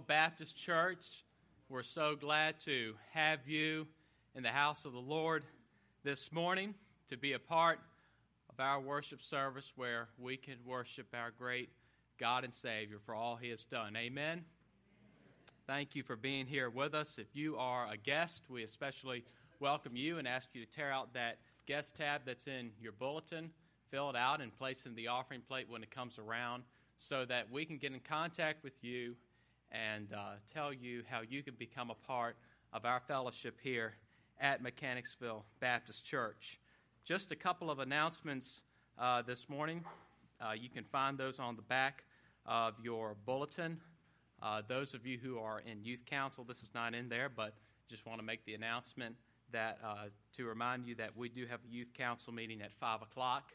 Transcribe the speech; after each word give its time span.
Baptist 0.00 0.56
Church. 0.56 1.24
We're 1.68 1.82
so 1.82 2.16
glad 2.16 2.58
to 2.60 2.94
have 3.12 3.46
you 3.46 3.86
in 4.34 4.42
the 4.42 4.50
house 4.50 4.84
of 4.84 4.92
the 4.92 4.98
Lord 4.98 5.44
this 6.02 6.32
morning 6.32 6.74
to 7.08 7.16
be 7.16 7.34
a 7.34 7.38
part 7.38 7.78
of 8.48 8.58
our 8.58 8.80
worship 8.80 9.22
service 9.22 9.72
where 9.76 10.08
we 10.18 10.36
can 10.36 10.54
worship 10.64 11.06
our 11.14 11.30
great 11.38 11.68
God 12.18 12.44
and 12.44 12.54
Savior 12.54 12.98
for 13.04 13.14
all 13.14 13.36
He 13.36 13.50
has 13.50 13.64
done. 13.64 13.94
Amen. 13.96 14.44
Thank 15.66 15.94
you 15.94 16.02
for 16.02 16.16
being 16.16 16.46
here 16.46 16.70
with 16.70 16.94
us. 16.94 17.18
If 17.18 17.34
you 17.34 17.56
are 17.58 17.86
a 17.92 17.96
guest, 17.96 18.42
we 18.48 18.62
especially 18.62 19.22
welcome 19.60 19.96
you 19.96 20.18
and 20.18 20.26
ask 20.26 20.48
you 20.54 20.64
to 20.64 20.70
tear 20.70 20.90
out 20.90 21.12
that 21.14 21.38
guest 21.66 21.96
tab 21.96 22.22
that's 22.24 22.46
in 22.46 22.70
your 22.80 22.92
bulletin, 22.92 23.50
fill 23.90 24.08
it 24.08 24.16
out, 24.16 24.40
and 24.40 24.56
place 24.56 24.86
in 24.86 24.94
the 24.94 25.08
offering 25.08 25.42
plate 25.46 25.66
when 25.68 25.82
it 25.82 25.90
comes 25.90 26.18
around 26.18 26.62
so 26.96 27.24
that 27.26 27.50
we 27.50 27.64
can 27.64 27.76
get 27.76 27.92
in 27.92 28.00
contact 28.00 28.64
with 28.64 28.74
you 28.82 29.14
and 29.72 30.12
uh, 30.12 30.32
tell 30.52 30.72
you 30.72 31.02
how 31.08 31.20
you 31.28 31.42
can 31.42 31.54
become 31.58 31.90
a 31.90 32.06
part 32.06 32.36
of 32.72 32.84
our 32.84 33.00
fellowship 33.00 33.58
here 33.62 33.94
at 34.40 34.62
Mechanicsville 34.62 35.44
Baptist 35.60 36.04
Church. 36.04 36.58
Just 37.04 37.30
a 37.30 37.36
couple 37.36 37.70
of 37.70 37.78
announcements 37.78 38.62
uh, 38.98 39.22
this 39.22 39.48
morning. 39.48 39.84
Uh, 40.40 40.52
you 40.52 40.68
can 40.68 40.84
find 40.84 41.18
those 41.18 41.38
on 41.38 41.56
the 41.56 41.62
back 41.62 42.04
of 42.46 42.74
your 42.82 43.16
bulletin. 43.26 43.78
Uh, 44.42 44.62
those 44.66 44.94
of 44.94 45.06
you 45.06 45.18
who 45.18 45.38
are 45.38 45.60
in 45.60 45.84
youth 45.84 46.04
council, 46.06 46.44
this 46.44 46.62
is 46.62 46.70
not 46.74 46.94
in 46.94 47.08
there, 47.08 47.28
but 47.28 47.54
just 47.88 48.06
want 48.06 48.18
to 48.18 48.24
make 48.24 48.44
the 48.44 48.54
announcement 48.54 49.14
that 49.52 49.78
uh, 49.84 50.04
to 50.36 50.46
remind 50.46 50.86
you 50.86 50.94
that 50.94 51.16
we 51.16 51.28
do 51.28 51.44
have 51.46 51.60
a 51.68 51.72
youth 51.72 51.92
council 51.92 52.32
meeting 52.32 52.62
at 52.62 52.72
5 52.72 53.02
o'clock 53.02 53.52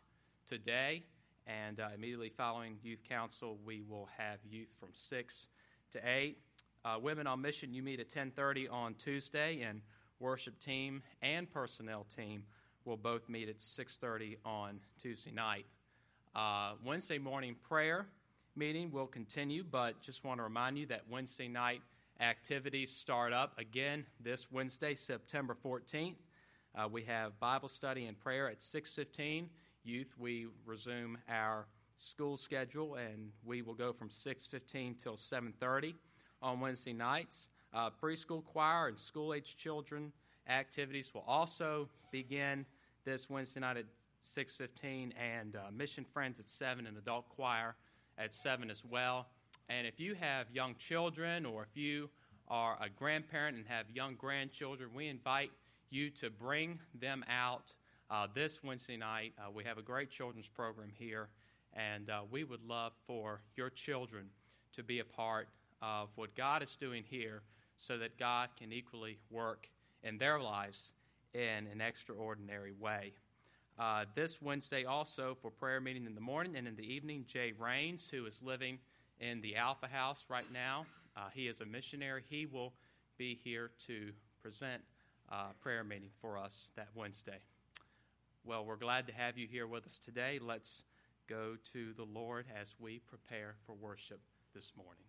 today. 0.47 1.03
And 1.47 1.79
uh, 1.79 1.89
immediately 1.95 2.29
following 2.29 2.77
youth 2.83 3.03
council, 3.07 3.57
we 3.65 3.83
will 3.87 4.09
have 4.17 4.39
youth 4.49 4.69
from 4.79 4.89
6 4.93 5.47
to 5.95 6.01
8. 6.05 6.37
Uh, 6.83 6.99
Women 7.01 7.25
on 7.25 7.41
Mission, 7.41 7.73
you 7.73 7.81
meet 7.81 7.99
at 7.99 8.09
10:30 8.09 8.67
on 8.67 8.95
Tuesday, 8.95 9.61
and 9.61 9.81
worship 10.19 10.59
team 10.59 11.01
and 11.21 11.49
personnel 11.49 12.03
team 12.03 12.43
will 12.83 12.97
both 12.97 13.27
meet 13.29 13.47
at 13.49 13.61
6:30 13.61 14.37
on 14.45 14.81
Tuesday 15.01 15.31
night. 15.31 15.65
Uh, 16.35 16.75
Wednesday 16.83 17.17
morning 17.17 17.55
prayer 17.55 18.07
meeting 18.57 18.91
will 18.91 19.07
continue, 19.07 19.63
but 19.63 20.01
just 20.01 20.25
want 20.25 20.39
to 20.39 20.43
remind 20.43 20.77
you 20.77 20.85
that 20.87 21.07
Wednesday 21.09 21.47
night 21.47 21.81
activities 22.19 22.91
start 22.91 23.31
up 23.31 23.57
again 23.57 24.05
this 24.19 24.51
Wednesday, 24.51 24.95
September 24.95 25.55
14th. 25.55 26.17
Uh, 26.75 26.89
we 26.89 27.03
have 27.03 27.39
Bible 27.39 27.69
study 27.69 28.05
and 28.05 28.19
prayer 28.19 28.49
at 28.49 28.61
6:15. 28.61 29.49
Youth, 29.83 30.13
we 30.17 30.47
resume 30.65 31.17
our 31.29 31.67
school 31.97 32.37
schedule, 32.37 32.95
and 32.95 33.31
we 33.43 33.61
will 33.61 33.73
go 33.73 33.93
from 33.93 34.09
6:15 34.09 34.95
till 34.95 35.17
7:30 35.17 35.95
on 36.41 36.59
Wednesday 36.59 36.93
nights. 36.93 37.49
Uh, 37.73 37.89
preschool 37.89 38.43
choir 38.43 38.87
and 38.87 38.99
school-age 38.99 39.57
children 39.57 40.13
activities 40.47 41.13
will 41.13 41.25
also 41.27 41.89
begin 42.11 42.65
this 43.03 43.29
Wednesday 43.29 43.59
night 43.59 43.77
at 43.77 43.85
6:15, 44.21 45.13
and 45.17 45.55
uh, 45.55 45.71
Mission 45.71 46.05
Friends 46.05 46.39
at 46.39 46.49
7, 46.49 46.87
and 46.87 46.97
adult 46.97 47.29
choir 47.29 47.75
at 48.17 48.33
7 48.33 48.69
as 48.69 48.83
well. 48.85 49.27
And 49.69 49.87
if 49.87 49.99
you 49.99 50.15
have 50.15 50.51
young 50.51 50.75
children, 50.75 51.45
or 51.45 51.63
if 51.63 51.75
you 51.75 52.09
are 52.47 52.77
a 52.81 52.89
grandparent 52.89 53.57
and 53.57 53.65
have 53.67 53.89
young 53.89 54.15
grandchildren, 54.15 54.91
we 54.93 55.07
invite 55.07 55.51
you 55.89 56.09
to 56.11 56.29
bring 56.29 56.79
them 56.93 57.23
out 57.27 57.73
uh, 58.09 58.27
this 58.33 58.63
Wednesday 58.63 58.97
night. 58.97 59.33
Uh, 59.39 59.49
we 59.51 59.63
have 59.63 59.77
a 59.77 59.81
great 59.81 60.09
children's 60.09 60.47
program 60.47 60.89
here 60.93 61.29
and 61.75 62.09
uh, 62.09 62.21
we 62.29 62.43
would 62.43 62.63
love 62.63 62.93
for 63.05 63.41
your 63.55 63.69
children 63.69 64.27
to 64.73 64.83
be 64.83 64.99
a 64.99 65.05
part 65.05 65.47
of 65.81 66.09
what 66.15 66.35
God 66.35 66.63
is 66.63 66.75
doing 66.75 67.03
here 67.09 67.41
so 67.77 67.97
that 67.97 68.17
God 68.17 68.49
can 68.57 68.71
equally 68.71 69.17
work 69.29 69.67
in 70.03 70.17
their 70.17 70.39
lives 70.39 70.93
in 71.33 71.67
an 71.71 71.81
extraordinary 71.81 72.71
way. 72.71 73.13
Uh, 73.77 74.05
this 74.15 74.41
Wednesday, 74.41 74.85
also 74.85 75.35
for 75.41 75.51
prayer 75.51 75.81
meeting 75.81 76.05
in 76.05 76.15
the 76.15 76.21
morning 76.21 76.55
and 76.55 76.67
in 76.67 76.75
the 76.75 76.93
evening, 76.93 77.25
Jay 77.27 77.51
Rains, 77.59 78.07
who 78.09 78.25
is 78.25 78.41
living 78.41 78.77
in 79.19 79.41
the 79.41 79.57
Alpha 79.57 79.87
House 79.87 80.23
right 80.29 80.49
now, 80.53 80.85
uh, 81.17 81.21
he 81.33 81.47
is 81.47 81.59
a 81.59 81.65
missionary. 81.65 82.23
He 82.29 82.45
will 82.45 82.73
be 83.17 83.37
here 83.43 83.71
to 83.87 84.11
present 84.41 84.81
uh, 85.29 85.47
prayer 85.61 85.83
meeting 85.83 86.09
for 86.21 86.37
us 86.37 86.71
that 86.77 86.87
Wednesday. 86.95 87.39
Well, 88.45 88.63
we're 88.63 88.75
glad 88.75 89.07
to 89.07 89.13
have 89.13 89.37
you 89.37 89.47
here 89.47 89.67
with 89.67 89.85
us 89.85 89.97
today. 89.97 90.39
Let's 90.41 90.83
go 91.27 91.55
to 91.73 91.93
the 91.93 92.03
Lord 92.03 92.45
as 92.59 92.73
we 92.79 92.99
prepare 92.99 93.55
for 93.65 93.73
worship 93.73 94.19
this 94.53 94.71
morning. 94.75 95.05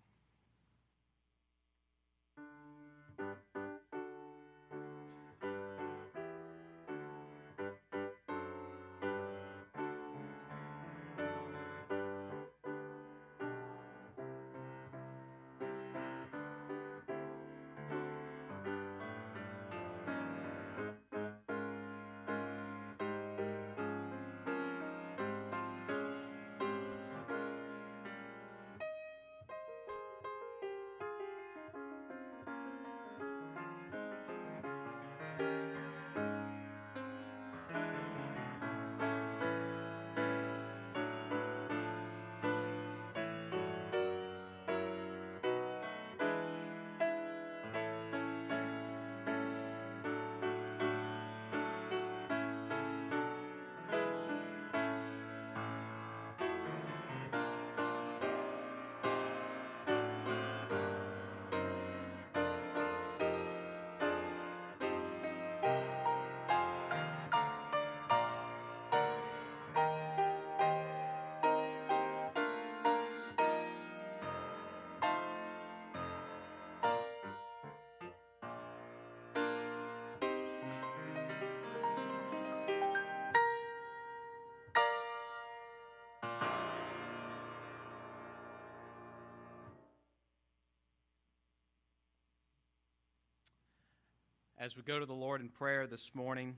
As 94.58 94.74
we 94.74 94.82
go 94.82 94.98
to 94.98 95.04
the 95.04 95.12
Lord 95.12 95.42
in 95.42 95.50
prayer 95.50 95.86
this 95.86 96.14
morning, 96.14 96.56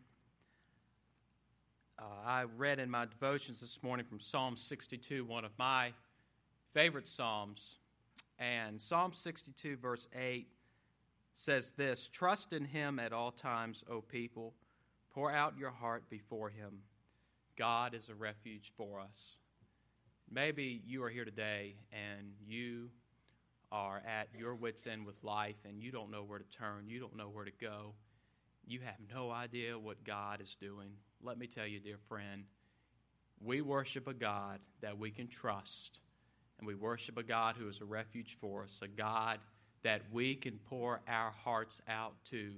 uh, 1.98 2.04
I 2.24 2.44
read 2.44 2.78
in 2.78 2.88
my 2.88 3.06
devotions 3.06 3.60
this 3.60 3.82
morning 3.82 4.06
from 4.06 4.20
Psalm 4.20 4.56
62, 4.56 5.24
one 5.24 5.44
of 5.44 5.50
my 5.58 5.92
favorite 6.72 7.08
Psalms. 7.08 7.78
And 8.38 8.80
Psalm 8.80 9.12
62, 9.12 9.78
verse 9.78 10.06
8 10.16 10.46
says 11.34 11.72
this 11.72 12.06
Trust 12.06 12.52
in 12.52 12.64
him 12.64 13.00
at 13.00 13.12
all 13.12 13.32
times, 13.32 13.82
O 13.90 14.00
people. 14.00 14.54
Pour 15.12 15.32
out 15.32 15.58
your 15.58 15.72
heart 15.72 16.08
before 16.08 16.50
him. 16.50 16.78
God 17.56 17.94
is 17.94 18.08
a 18.08 18.14
refuge 18.14 18.70
for 18.76 19.00
us. 19.00 19.38
Maybe 20.30 20.82
you 20.86 21.02
are 21.02 21.10
here 21.10 21.24
today 21.24 21.74
and 21.92 22.30
you 22.46 22.90
are 23.70 24.02
at 24.06 24.28
your 24.36 24.54
wits' 24.54 24.86
end 24.86 25.06
with 25.06 25.22
life 25.22 25.56
and 25.64 25.82
you 25.82 25.90
don't 25.90 26.10
know 26.10 26.22
where 26.22 26.38
to 26.38 26.44
turn, 26.44 26.88
you 26.88 27.00
don't 27.00 27.16
know 27.16 27.28
where 27.28 27.44
to 27.44 27.52
go, 27.60 27.94
you 28.66 28.80
have 28.80 28.96
no 29.12 29.30
idea 29.30 29.78
what 29.78 30.04
God 30.04 30.40
is 30.40 30.56
doing. 30.60 30.90
Let 31.22 31.38
me 31.38 31.46
tell 31.46 31.66
you, 31.66 31.80
dear 31.80 31.98
friend, 32.08 32.44
we 33.40 33.60
worship 33.60 34.08
a 34.08 34.14
God 34.14 34.60
that 34.80 34.98
we 34.98 35.10
can 35.10 35.28
trust, 35.28 36.00
and 36.58 36.66
we 36.66 36.74
worship 36.74 37.16
a 37.18 37.22
God 37.22 37.56
who 37.56 37.68
is 37.68 37.80
a 37.80 37.84
refuge 37.84 38.36
for 38.40 38.64
us, 38.64 38.80
a 38.82 38.88
God 38.88 39.38
that 39.82 40.02
we 40.12 40.34
can 40.34 40.58
pour 40.68 41.00
our 41.06 41.30
hearts 41.30 41.80
out 41.88 42.14
to 42.30 42.52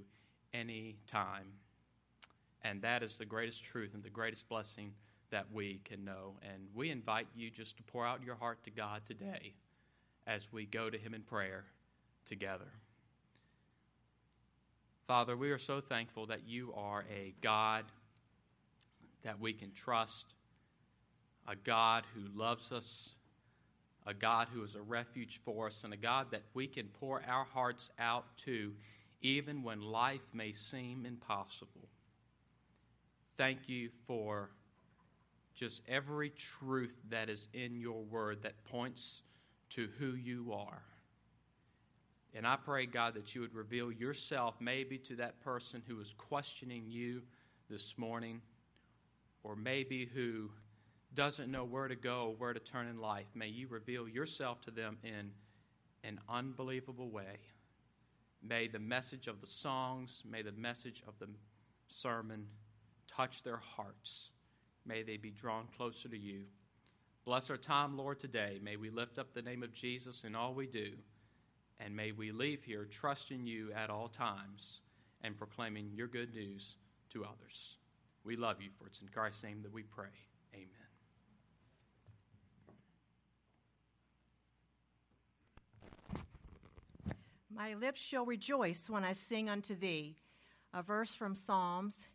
any 0.53 0.97
time. 1.07 1.47
And 2.63 2.81
that 2.81 3.03
is 3.03 3.17
the 3.17 3.25
greatest 3.25 3.63
truth 3.63 3.93
and 3.93 4.03
the 4.03 4.09
greatest 4.09 4.49
blessing 4.49 4.91
that 5.29 5.45
we 5.53 5.81
can 5.85 6.03
know. 6.03 6.35
And 6.41 6.67
we 6.73 6.89
invite 6.89 7.27
you 7.35 7.49
just 7.49 7.77
to 7.77 7.83
pour 7.83 8.05
out 8.05 8.23
your 8.23 8.35
heart 8.35 8.63
to 8.65 8.71
God 8.71 9.01
today 9.05 9.53
as 10.27 10.51
we 10.51 10.65
go 10.65 10.89
to 10.89 10.97
Him 10.97 11.13
in 11.13 11.21
prayer 11.21 11.65
together. 12.25 12.71
Father, 15.07 15.35
we 15.35 15.51
are 15.51 15.57
so 15.57 15.81
thankful 15.81 16.27
that 16.27 16.47
you 16.47 16.73
are 16.75 17.03
a 17.13 17.33
God 17.41 17.85
that 19.23 19.39
we 19.39 19.53
can 19.53 19.71
trust, 19.73 20.25
a 21.47 21.55
God 21.55 22.05
who 22.15 22.21
loves 22.39 22.71
us, 22.71 23.15
a 24.07 24.13
God 24.13 24.47
who 24.53 24.63
is 24.63 24.75
a 24.75 24.81
refuge 24.81 25.41
for 25.43 25.67
us, 25.67 25.83
and 25.83 25.93
a 25.93 25.97
God 25.97 26.27
that 26.31 26.43
we 26.53 26.65
can 26.67 26.87
pour 26.87 27.21
our 27.27 27.43
hearts 27.43 27.89
out 27.99 28.25
to 28.45 28.73
even 29.21 29.63
when 29.63 29.81
life 29.81 30.27
may 30.33 30.53
seem 30.53 31.05
impossible. 31.05 31.87
Thank 33.37 33.69
you 33.69 33.89
for 34.07 34.49
just 35.55 35.81
every 35.87 36.29
truth 36.31 36.95
that 37.09 37.29
is 37.29 37.47
in 37.53 37.79
your 37.79 38.03
word 38.03 38.43
that 38.43 38.63
points 38.65 39.21
to 39.71 39.89
who 39.99 40.13
you 40.13 40.53
are. 40.53 40.81
And 42.33 42.47
I 42.47 42.55
pray, 42.55 42.85
God, 42.85 43.15
that 43.15 43.35
you 43.35 43.41
would 43.41 43.53
reveal 43.53 43.91
yourself 43.91 44.55
maybe 44.59 44.97
to 44.99 45.17
that 45.17 45.41
person 45.41 45.81
who 45.87 45.99
is 45.99 46.13
questioning 46.17 46.85
you 46.87 47.23
this 47.69 47.97
morning, 47.97 48.41
or 49.43 49.55
maybe 49.55 50.05
who 50.05 50.49
doesn't 51.13 51.51
know 51.51 51.65
where 51.65 51.89
to 51.89 51.95
go, 51.95 52.35
where 52.37 52.53
to 52.53 52.59
turn 52.59 52.87
in 52.87 53.01
life. 53.01 53.27
May 53.33 53.47
you 53.47 53.67
reveal 53.67 54.07
yourself 54.07 54.61
to 54.61 54.71
them 54.71 54.97
in 55.03 55.31
an 56.03 56.19
unbelievable 56.29 57.09
way. 57.09 57.39
May 58.41 58.67
the 58.67 58.79
message 58.79 59.27
of 59.27 59.41
the 59.41 59.47
songs, 59.47 60.23
may 60.29 60.41
the 60.41 60.53
message 60.53 61.03
of 61.07 61.13
the 61.19 61.27
sermon 61.89 62.47
touch 63.07 63.43
their 63.43 63.57
hearts. 63.57 64.31
May 64.85 65.03
they 65.03 65.17
be 65.17 65.31
drawn 65.31 65.67
closer 65.75 66.07
to 66.09 66.17
you. 66.17 66.45
Bless 67.23 67.49
our 67.51 67.57
time, 67.57 67.97
Lord, 67.97 68.19
today. 68.19 68.59
May 68.63 68.77
we 68.77 68.89
lift 68.89 69.19
up 69.19 69.33
the 69.33 69.43
name 69.43 69.61
of 69.61 69.73
Jesus 69.73 70.23
in 70.23 70.35
all 70.35 70.53
we 70.53 70.65
do. 70.65 70.91
And 71.79 71.95
may 71.95 72.11
we 72.11 72.31
leave 72.31 72.63
here 72.63 72.85
trusting 72.85 73.45
you 73.45 73.71
at 73.73 73.89
all 73.89 74.07
times 74.07 74.81
and 75.23 75.37
proclaiming 75.37 75.91
your 75.93 76.07
good 76.07 76.33
news 76.33 76.75
to 77.13 77.23
others. 77.23 77.77
We 78.23 78.35
love 78.35 78.61
you, 78.61 78.69
for 78.77 78.87
it's 78.87 79.01
in 79.01 79.07
Christ's 79.07 79.43
name 79.43 79.61
that 79.63 79.71
we 79.71 79.83
pray. 79.83 80.07
Amen. 80.53 80.67
My 87.53 87.73
lips 87.75 88.01
shall 88.01 88.25
rejoice 88.25 88.89
when 88.89 89.03
I 89.03 89.13
sing 89.13 89.49
unto 89.49 89.75
thee. 89.75 90.17
A 90.73 90.81
verse 90.81 91.13
from 91.13 91.35
Psalms. 91.35 92.07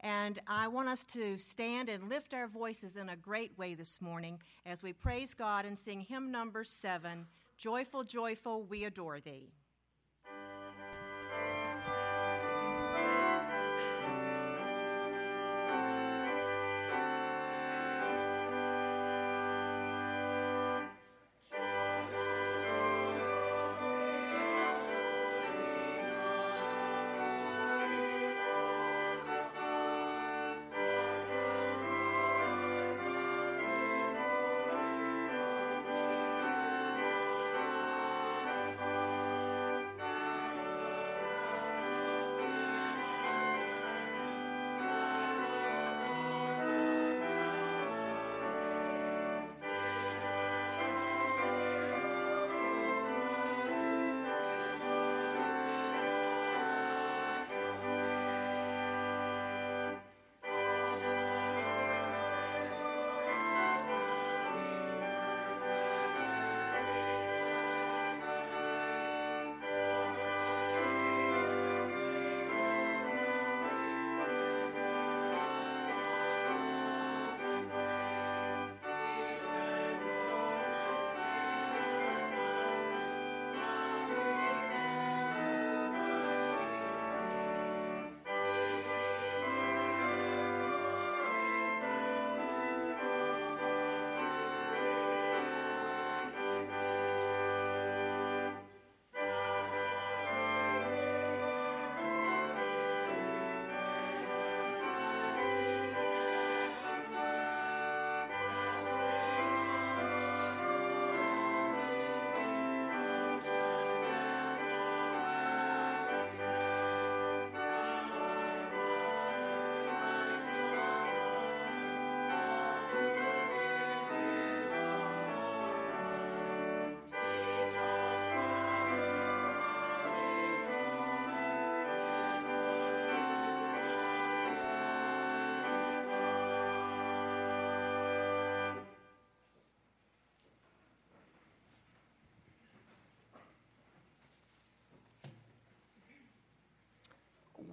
And 0.00 0.38
I 0.46 0.68
want 0.68 0.88
us 0.88 1.04
to 1.06 1.36
stand 1.38 1.88
and 1.88 2.08
lift 2.08 2.32
our 2.32 2.46
voices 2.46 2.96
in 2.96 3.08
a 3.08 3.16
great 3.16 3.58
way 3.58 3.74
this 3.74 4.00
morning 4.00 4.40
as 4.64 4.82
we 4.82 4.92
praise 4.92 5.34
God 5.34 5.64
and 5.64 5.76
sing 5.76 6.00
hymn 6.00 6.30
number 6.30 6.62
seven 6.64 7.26
Joyful, 7.56 8.04
Joyful, 8.04 8.62
We 8.62 8.84
Adore 8.84 9.18
Thee. 9.18 9.50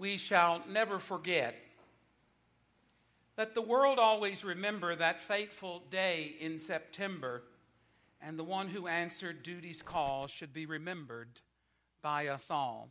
We 0.06 0.18
shall 0.18 0.62
never 0.70 1.00
forget. 1.00 1.56
Let 3.40 3.56
the 3.56 3.62
world 3.64 3.98
always 3.98 4.46
remember 4.46 4.96
that 4.96 5.24
fateful 5.24 5.82
day 5.90 6.36
in 6.40 6.60
September, 6.60 7.42
and 8.22 8.38
the 8.38 8.44
one 8.44 8.68
who 8.68 8.86
answered 8.86 9.42
duty's 9.42 9.82
call 9.82 10.28
should 10.28 10.54
be 10.54 10.68
remembered 10.68 11.42
by 12.04 12.28
us 12.28 12.52
all. 12.52 12.90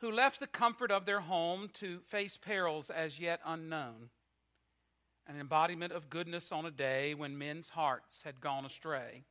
Who 0.00 0.10
left 0.12 0.38
the 0.38 0.46
comfort 0.46 0.90
of 0.90 1.06
their 1.06 1.20
home 1.20 1.70
to 1.80 2.00
face 2.00 2.36
perils 2.36 2.90
as 2.90 3.18
yet 3.18 3.40
unknown, 3.46 4.10
an 5.26 5.40
embodiment 5.40 5.94
of 5.94 6.10
goodness 6.10 6.52
on 6.52 6.66
a 6.66 6.70
day 6.70 7.14
when 7.14 7.38
men's 7.38 7.70
hearts 7.70 8.20
had 8.22 8.42
gone 8.42 8.66
astray. 8.66 9.22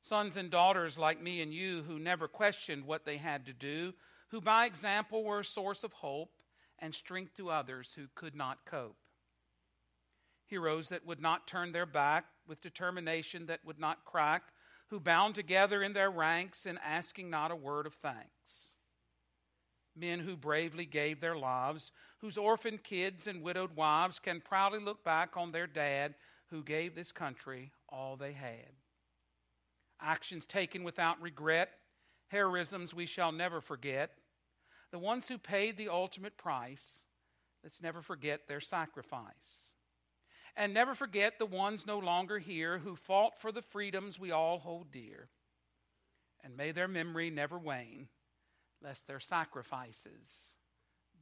Sons 0.00 0.38
and 0.38 0.48
daughters 0.48 0.96
like 0.96 1.22
me 1.22 1.42
and 1.42 1.52
you 1.52 1.82
who 1.82 1.98
never 1.98 2.28
questioned 2.28 2.86
what 2.86 3.04
they 3.04 3.18
had 3.18 3.44
to 3.44 3.52
do 3.52 3.92
who 4.34 4.40
by 4.40 4.66
example 4.66 5.22
were 5.22 5.38
a 5.38 5.44
source 5.44 5.84
of 5.84 5.92
hope 5.92 6.32
and 6.80 6.92
strength 6.92 7.36
to 7.36 7.50
others 7.50 7.92
who 7.96 8.08
could 8.16 8.34
not 8.34 8.64
cope. 8.64 8.96
Heroes 10.44 10.88
that 10.88 11.06
would 11.06 11.20
not 11.20 11.46
turn 11.46 11.70
their 11.70 11.86
back 11.86 12.24
with 12.44 12.60
determination 12.60 13.46
that 13.46 13.64
would 13.64 13.78
not 13.78 14.04
crack, 14.04 14.42
who 14.88 14.98
bound 14.98 15.36
together 15.36 15.84
in 15.84 15.92
their 15.92 16.10
ranks 16.10 16.66
and 16.66 16.80
asking 16.84 17.30
not 17.30 17.52
a 17.52 17.56
word 17.56 17.86
of 17.86 17.94
thanks. 17.94 18.74
Men 19.94 20.18
who 20.18 20.36
bravely 20.36 20.84
gave 20.84 21.20
their 21.20 21.36
lives, 21.36 21.92
whose 22.18 22.36
orphaned 22.36 22.82
kids 22.82 23.28
and 23.28 23.40
widowed 23.40 23.76
wives 23.76 24.18
can 24.18 24.40
proudly 24.40 24.80
look 24.80 25.04
back 25.04 25.36
on 25.36 25.52
their 25.52 25.68
dad 25.68 26.16
who 26.50 26.64
gave 26.64 26.96
this 26.96 27.12
country 27.12 27.70
all 27.88 28.16
they 28.16 28.32
had. 28.32 28.72
Actions 30.00 30.44
taken 30.44 30.82
without 30.82 31.22
regret, 31.22 31.70
heroisms 32.32 32.92
we 32.92 33.06
shall 33.06 33.30
never 33.30 33.60
forget, 33.60 34.18
the 34.94 34.98
ones 35.00 35.26
who 35.26 35.38
paid 35.38 35.76
the 35.76 35.88
ultimate 35.88 36.36
price, 36.38 37.02
let's 37.64 37.82
never 37.82 38.00
forget 38.00 38.46
their 38.46 38.60
sacrifice. 38.60 39.72
And 40.56 40.72
never 40.72 40.94
forget 40.94 41.40
the 41.40 41.46
ones 41.46 41.84
no 41.84 41.98
longer 41.98 42.38
here 42.38 42.78
who 42.78 42.94
fought 42.94 43.40
for 43.40 43.50
the 43.50 43.60
freedoms 43.60 44.20
we 44.20 44.30
all 44.30 44.60
hold 44.60 44.92
dear. 44.92 45.30
and 46.44 46.56
may 46.56 46.70
their 46.70 46.86
memory 46.86 47.28
never 47.28 47.58
wane, 47.58 48.06
lest 48.80 49.08
their 49.08 49.18
sacrifices 49.18 50.54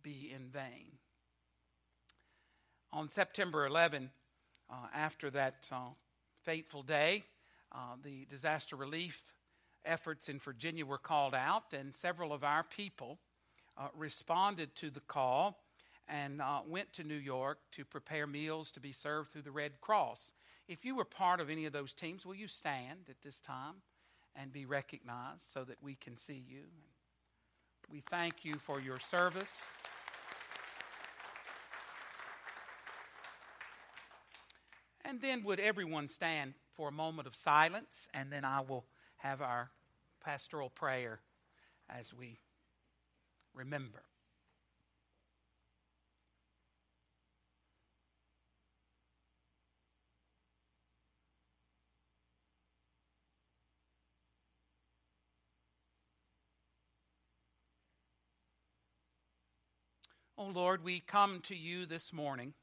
be 0.02 0.30
in 0.30 0.50
vain. 0.50 0.98
On 2.92 3.08
September 3.08 3.64
11, 3.64 4.10
uh, 4.68 4.74
after 4.92 5.30
that 5.30 5.66
uh, 5.72 5.92
fateful 6.42 6.82
day, 6.82 7.24
uh, 7.74 7.96
the 8.04 8.26
disaster 8.26 8.76
relief 8.76 9.22
efforts 9.82 10.28
in 10.28 10.38
Virginia 10.38 10.84
were 10.84 10.98
called 10.98 11.34
out, 11.34 11.72
and 11.72 11.94
several 11.94 12.34
of 12.34 12.44
our 12.44 12.64
people 12.64 13.18
uh, 13.78 13.88
responded 13.96 14.74
to 14.76 14.90
the 14.90 15.00
call 15.00 15.62
and 16.08 16.42
uh, 16.42 16.60
went 16.66 16.92
to 16.94 17.04
New 17.04 17.14
York 17.14 17.58
to 17.72 17.84
prepare 17.84 18.26
meals 18.26 18.70
to 18.72 18.80
be 18.80 18.92
served 18.92 19.32
through 19.32 19.42
the 19.42 19.50
Red 19.50 19.80
Cross. 19.80 20.32
If 20.68 20.84
you 20.84 20.94
were 20.94 21.04
part 21.04 21.40
of 21.40 21.50
any 21.50 21.64
of 21.66 21.72
those 21.72 21.92
teams, 21.92 22.26
will 22.26 22.34
you 22.34 22.48
stand 22.48 23.08
at 23.08 23.22
this 23.22 23.40
time 23.40 23.76
and 24.34 24.52
be 24.52 24.64
recognized 24.64 25.42
so 25.42 25.64
that 25.64 25.76
we 25.82 25.94
can 25.94 26.16
see 26.16 26.42
you? 26.46 26.64
We 27.90 28.02
thank 28.10 28.44
you 28.44 28.54
for 28.54 28.80
your 28.80 28.96
service. 28.98 29.66
And 35.04 35.20
then, 35.20 35.42
would 35.44 35.60
everyone 35.60 36.08
stand 36.08 36.54
for 36.72 36.88
a 36.88 36.92
moment 36.92 37.26
of 37.26 37.34
silence, 37.34 38.08
and 38.14 38.32
then 38.32 38.44
I 38.44 38.60
will 38.60 38.86
have 39.16 39.42
our 39.42 39.70
pastoral 40.24 40.70
prayer 40.70 41.20
as 41.90 42.14
we 42.14 42.38
remember. 43.54 44.02
Oh 60.38 60.46
Lord, 60.46 60.82
we 60.82 60.98
come 60.98 61.40
to 61.42 61.54
you 61.54 61.86
this 61.86 62.12
morning 62.12 62.54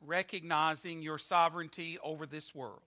recognizing 0.00 1.02
your 1.02 1.18
sovereignty 1.18 1.98
over 2.02 2.26
this 2.26 2.54
world. 2.54 2.82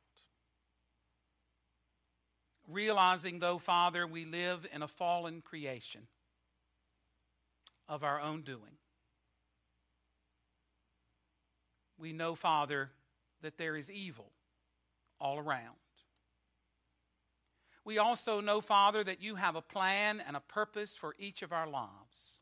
Realizing, 2.68 3.40
though, 3.40 3.58
Father, 3.58 4.06
we 4.06 4.26
live 4.26 4.68
in 4.74 4.84
a 4.84 4.88
fallen 4.88 5.42
creation 5.42 6.02
of 7.88 8.04
our 8.04 8.20
own 8.20 8.42
doing. 8.42 8.78
We 11.98 12.12
know, 12.12 12.36
Father, 12.36 12.92
that 13.42 13.58
there 13.58 13.78
is 13.78 13.90
evil 13.90 14.32
all 15.20 15.40
around. 15.40 15.76
We 17.86 17.98
also 17.98 18.42
know, 18.42 18.60
Father, 18.60 19.02
that 19.02 19.22
you 19.22 19.36
have 19.36 19.56
a 19.56 19.62
plan 19.62 20.22
and 20.26 20.36
a 20.36 20.42
purpose 20.42 20.96
for 20.96 21.16
each 21.18 21.42
of 21.42 21.54
our 21.54 21.68
lives. 21.68 22.42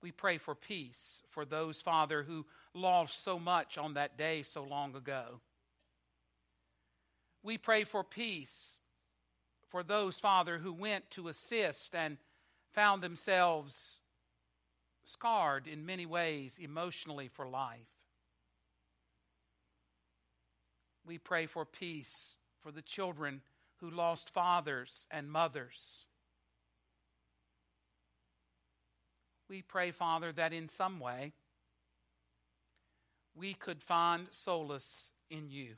We 0.00 0.10
pray 0.10 0.38
for 0.38 0.54
peace 0.54 1.22
for 1.28 1.44
those, 1.44 1.82
Father, 1.82 2.22
who 2.22 2.46
lost 2.72 3.22
so 3.22 3.38
much 3.38 3.76
on 3.76 3.94
that 3.94 4.16
day 4.16 4.42
so 4.42 4.64
long 4.64 4.94
ago. 4.94 5.40
We 7.48 7.56
pray 7.56 7.84
for 7.84 8.04
peace 8.04 8.78
for 9.70 9.82
those, 9.82 10.20
Father, 10.20 10.58
who 10.58 10.70
went 10.70 11.10
to 11.12 11.28
assist 11.28 11.94
and 11.94 12.18
found 12.74 13.02
themselves 13.02 14.02
scarred 15.06 15.66
in 15.66 15.86
many 15.86 16.04
ways 16.04 16.58
emotionally 16.60 17.28
for 17.28 17.48
life. 17.48 17.88
We 21.06 21.16
pray 21.16 21.46
for 21.46 21.64
peace 21.64 22.36
for 22.60 22.70
the 22.70 22.82
children 22.82 23.40
who 23.80 23.88
lost 23.88 24.28
fathers 24.28 25.06
and 25.10 25.32
mothers. 25.32 26.04
We 29.48 29.62
pray, 29.62 29.90
Father, 29.90 30.32
that 30.32 30.52
in 30.52 30.68
some 30.68 31.00
way 31.00 31.32
we 33.34 33.54
could 33.54 33.82
find 33.82 34.26
solace 34.32 35.12
in 35.30 35.48
you. 35.48 35.76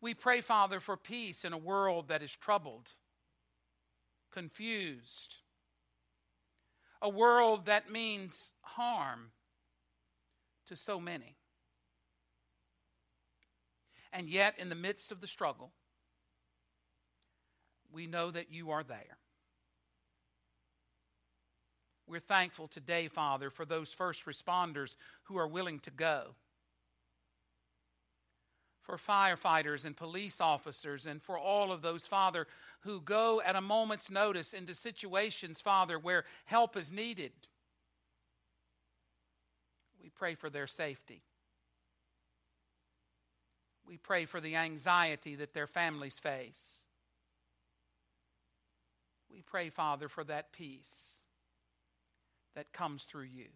We 0.00 0.14
pray, 0.14 0.40
Father, 0.40 0.80
for 0.80 0.96
peace 0.96 1.44
in 1.44 1.52
a 1.52 1.58
world 1.58 2.08
that 2.08 2.22
is 2.22 2.34
troubled, 2.36 2.92
confused, 4.32 5.36
a 7.02 7.08
world 7.08 7.66
that 7.66 7.90
means 7.90 8.52
harm 8.62 9.32
to 10.66 10.76
so 10.76 11.00
many. 11.00 11.36
And 14.12 14.28
yet, 14.28 14.54
in 14.58 14.68
the 14.68 14.74
midst 14.74 15.12
of 15.12 15.20
the 15.20 15.26
struggle, 15.26 15.72
we 17.92 18.06
know 18.06 18.30
that 18.30 18.52
you 18.52 18.70
are 18.70 18.82
there. 18.82 19.18
We're 22.06 22.20
thankful 22.20 22.68
today, 22.68 23.08
Father, 23.08 23.50
for 23.50 23.66
those 23.66 23.92
first 23.92 24.24
responders 24.24 24.96
who 25.24 25.36
are 25.36 25.46
willing 25.46 25.78
to 25.80 25.90
go. 25.90 26.36
For 28.88 28.96
firefighters 28.96 29.84
and 29.84 29.94
police 29.94 30.40
officers, 30.40 31.04
and 31.04 31.20
for 31.20 31.38
all 31.38 31.72
of 31.72 31.82
those, 31.82 32.06
Father, 32.06 32.46
who 32.80 33.02
go 33.02 33.42
at 33.44 33.54
a 33.54 33.60
moment's 33.60 34.10
notice 34.10 34.54
into 34.54 34.72
situations, 34.72 35.60
Father, 35.60 35.98
where 35.98 36.24
help 36.46 36.74
is 36.74 36.90
needed. 36.90 37.32
We 40.02 40.08
pray 40.08 40.34
for 40.34 40.48
their 40.48 40.66
safety. 40.66 41.20
We 43.86 43.98
pray 43.98 44.24
for 44.24 44.40
the 44.40 44.56
anxiety 44.56 45.34
that 45.34 45.52
their 45.52 45.66
families 45.66 46.18
face. 46.18 46.78
We 49.30 49.42
pray, 49.42 49.68
Father, 49.68 50.08
for 50.08 50.24
that 50.24 50.50
peace 50.50 51.20
that 52.54 52.72
comes 52.72 53.04
through 53.04 53.24
you. 53.24 53.48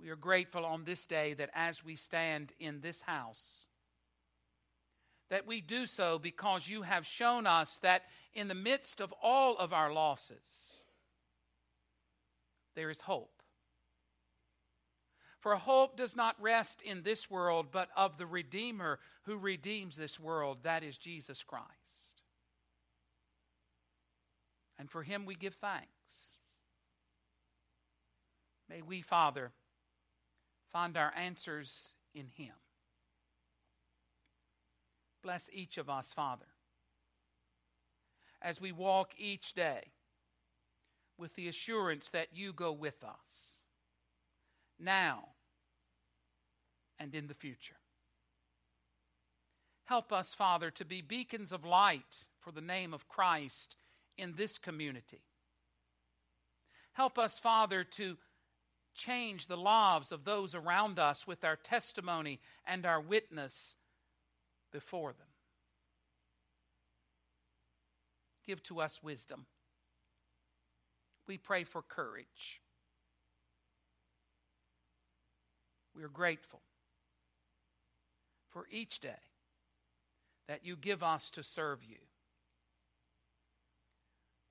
We 0.00 0.10
are 0.10 0.16
grateful 0.16 0.64
on 0.64 0.84
this 0.84 1.06
day 1.06 1.34
that 1.34 1.50
as 1.54 1.84
we 1.84 1.96
stand 1.96 2.52
in 2.60 2.80
this 2.80 3.02
house, 3.02 3.66
that 5.28 5.46
we 5.46 5.60
do 5.60 5.86
so 5.86 6.18
because 6.18 6.68
you 6.68 6.82
have 6.82 7.06
shown 7.06 7.46
us 7.46 7.78
that 7.78 8.04
in 8.32 8.48
the 8.48 8.54
midst 8.54 9.00
of 9.00 9.12
all 9.22 9.56
of 9.58 9.72
our 9.72 9.92
losses, 9.92 10.84
there 12.74 12.90
is 12.90 13.00
hope. 13.00 13.42
For 15.40 15.56
hope 15.56 15.96
does 15.96 16.16
not 16.16 16.40
rest 16.40 16.82
in 16.82 17.02
this 17.02 17.30
world, 17.30 17.66
but 17.70 17.88
of 17.96 18.18
the 18.18 18.26
Redeemer 18.26 18.98
who 19.22 19.36
redeems 19.36 19.96
this 19.96 20.18
world, 20.18 20.60
that 20.62 20.82
is 20.82 20.98
Jesus 20.98 21.44
Christ. 21.44 21.68
And 24.78 24.90
for 24.90 25.02
him 25.02 25.26
we 25.26 25.34
give 25.34 25.54
thanks. 25.54 25.88
May 28.68 28.82
we, 28.82 29.00
Father, 29.00 29.52
find 30.72 30.96
our 30.96 31.12
answers 31.16 31.94
in 32.14 32.28
Him. 32.28 32.54
Bless 35.22 35.50
each 35.52 35.78
of 35.78 35.90
us, 35.90 36.12
Father, 36.12 36.46
as 38.40 38.60
we 38.60 38.72
walk 38.72 39.12
each 39.18 39.54
day 39.54 39.92
with 41.18 41.34
the 41.34 41.48
assurance 41.48 42.10
that 42.10 42.28
you 42.32 42.52
go 42.52 42.72
with 42.72 43.02
us 43.04 43.64
now 44.78 45.30
and 46.98 47.14
in 47.14 47.26
the 47.26 47.34
future. 47.34 47.76
Help 49.84 50.12
us, 50.12 50.34
Father, 50.34 50.70
to 50.70 50.84
be 50.84 51.00
beacons 51.00 51.50
of 51.50 51.64
light 51.64 52.26
for 52.38 52.52
the 52.52 52.60
name 52.60 52.92
of 52.92 53.08
Christ 53.08 53.76
in 54.16 54.34
this 54.36 54.58
community. 54.58 55.22
Help 56.92 57.18
us, 57.18 57.38
Father, 57.38 57.84
to 57.84 58.18
change 58.98 59.46
the 59.46 59.56
lives 59.56 60.10
of 60.10 60.24
those 60.24 60.54
around 60.54 60.98
us 60.98 61.26
with 61.26 61.44
our 61.44 61.56
testimony 61.56 62.40
and 62.66 62.84
our 62.84 63.00
witness 63.00 63.76
before 64.72 65.12
them. 65.12 65.28
Give 68.46 68.62
to 68.64 68.80
us 68.80 69.02
wisdom. 69.02 69.46
We 71.26 71.38
pray 71.38 71.64
for 71.64 71.80
courage. 71.82 72.60
We 75.94 76.02
are 76.02 76.08
grateful 76.08 76.60
for 78.50 78.66
each 78.70 79.00
day 79.00 79.22
that 80.48 80.64
you 80.64 80.76
give 80.76 81.02
us 81.02 81.30
to 81.32 81.42
serve 81.42 81.84
you. 81.84 81.98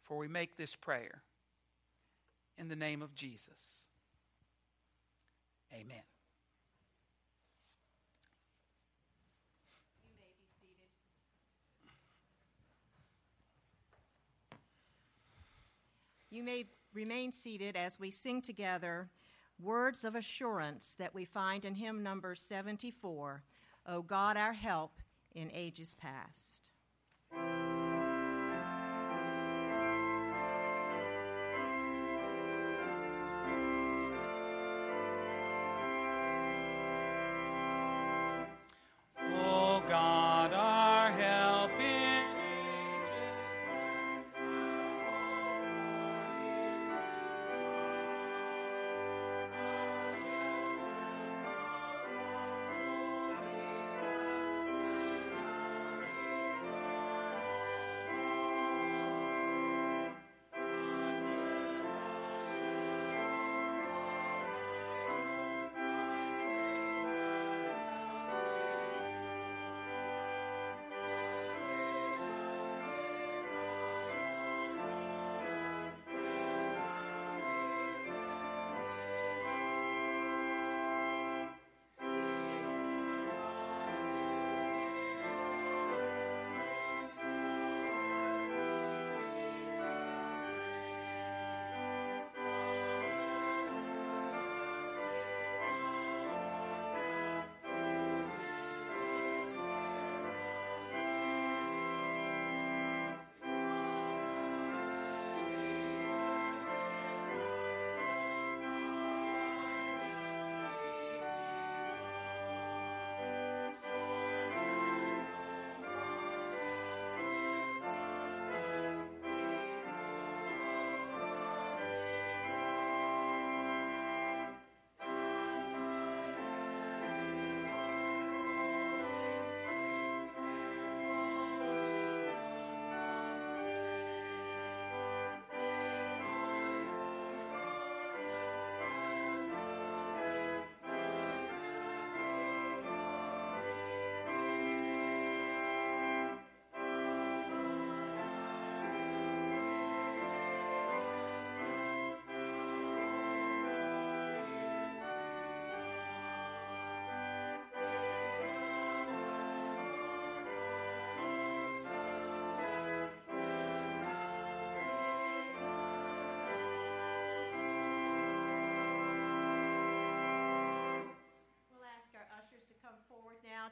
For 0.03 0.17
we 0.17 0.27
make 0.27 0.55
this 0.55 0.75
prayer 0.75 1.23
in 2.57 2.69
the 2.69 2.75
name 2.75 3.01
of 3.01 3.13
Jesus. 3.13 3.86
Amen. 5.73 6.01
You 16.29 16.43
may 16.43 16.65
remain 16.93 17.31
seated 17.31 17.75
as 17.75 17.99
we 17.99 18.11
sing 18.11 18.41
together 18.41 19.09
words 19.59 20.03
of 20.03 20.15
assurance 20.15 20.93
that 20.99 21.13
we 21.13 21.25
find 21.25 21.65
in 21.65 21.75
hymn 21.75 22.03
number 22.03 22.35
74, 22.35 23.43
O 23.85 24.01
God, 24.01 24.37
our 24.37 24.53
help 24.53 24.99
in 25.33 25.49
ages 25.53 25.95
past. 25.95 26.71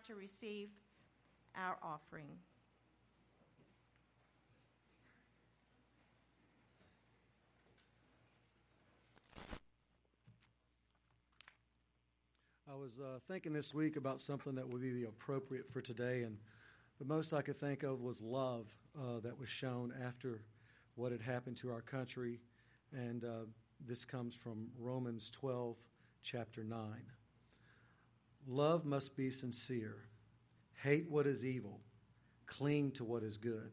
To 0.08 0.16
receive 0.16 0.70
our 1.56 1.78
offering. 1.82 2.38
I 12.72 12.78
was 12.78 13.00
uh, 13.00 13.20
thinking 13.28 13.54
this 13.54 13.74
week 13.74 13.96
about 13.96 14.20
something 14.20 14.56
that 14.56 14.68
would 14.68 14.82
be 14.82 15.06
appropriate 15.06 15.72
for 15.72 15.82
today, 15.82 16.24
and 16.24 16.38
the 17.00 17.06
most 17.06 17.34
I 17.34 17.42
could 17.42 17.58
think 17.58 17.84
of 17.84 18.02
was 18.02 18.22
love 18.22 18.68
uh, 19.00 19.20
that 19.22 19.40
was 19.40 19.50
shown 19.50 19.94
after 20.06 20.42
what 20.96 21.12
had 21.12 21.22
happened 21.22 21.58
to 21.58 21.72
our 21.72 21.82
country. 21.82 22.42
And 22.92 23.24
uh, 23.24 23.46
this 23.86 24.06
comes 24.06 24.36
from 24.36 24.68
Romans 24.78 25.30
12, 25.30 25.78
chapter 26.22 26.64
9. 26.64 26.78
Love 28.48 28.86
must 28.86 29.18
be 29.18 29.32
sincere. 29.32 29.98
Hate 30.84 31.10
what 31.10 31.26
is 31.26 31.44
evil. 31.44 31.82
Cling 32.46 32.92
to 32.92 33.04
what 33.04 33.24
is 33.24 33.38
good. 33.38 33.72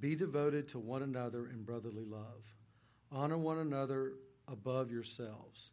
Be 0.00 0.16
devoted 0.16 0.66
to 0.68 0.80
one 0.80 1.02
another 1.02 1.46
in 1.46 1.62
brotherly 1.62 2.04
love. 2.04 2.44
Honor 3.12 3.38
one 3.38 3.58
another 3.58 4.14
above 4.48 4.90
yourselves. 4.90 5.70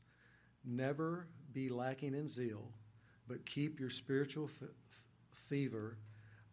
Never 0.63 1.27
be 1.51 1.69
lacking 1.69 2.13
in 2.13 2.27
zeal, 2.27 2.71
but 3.27 3.45
keep 3.45 3.79
your 3.79 3.89
spiritual 3.89 4.45
f- 4.45 4.69
fever. 5.33 5.97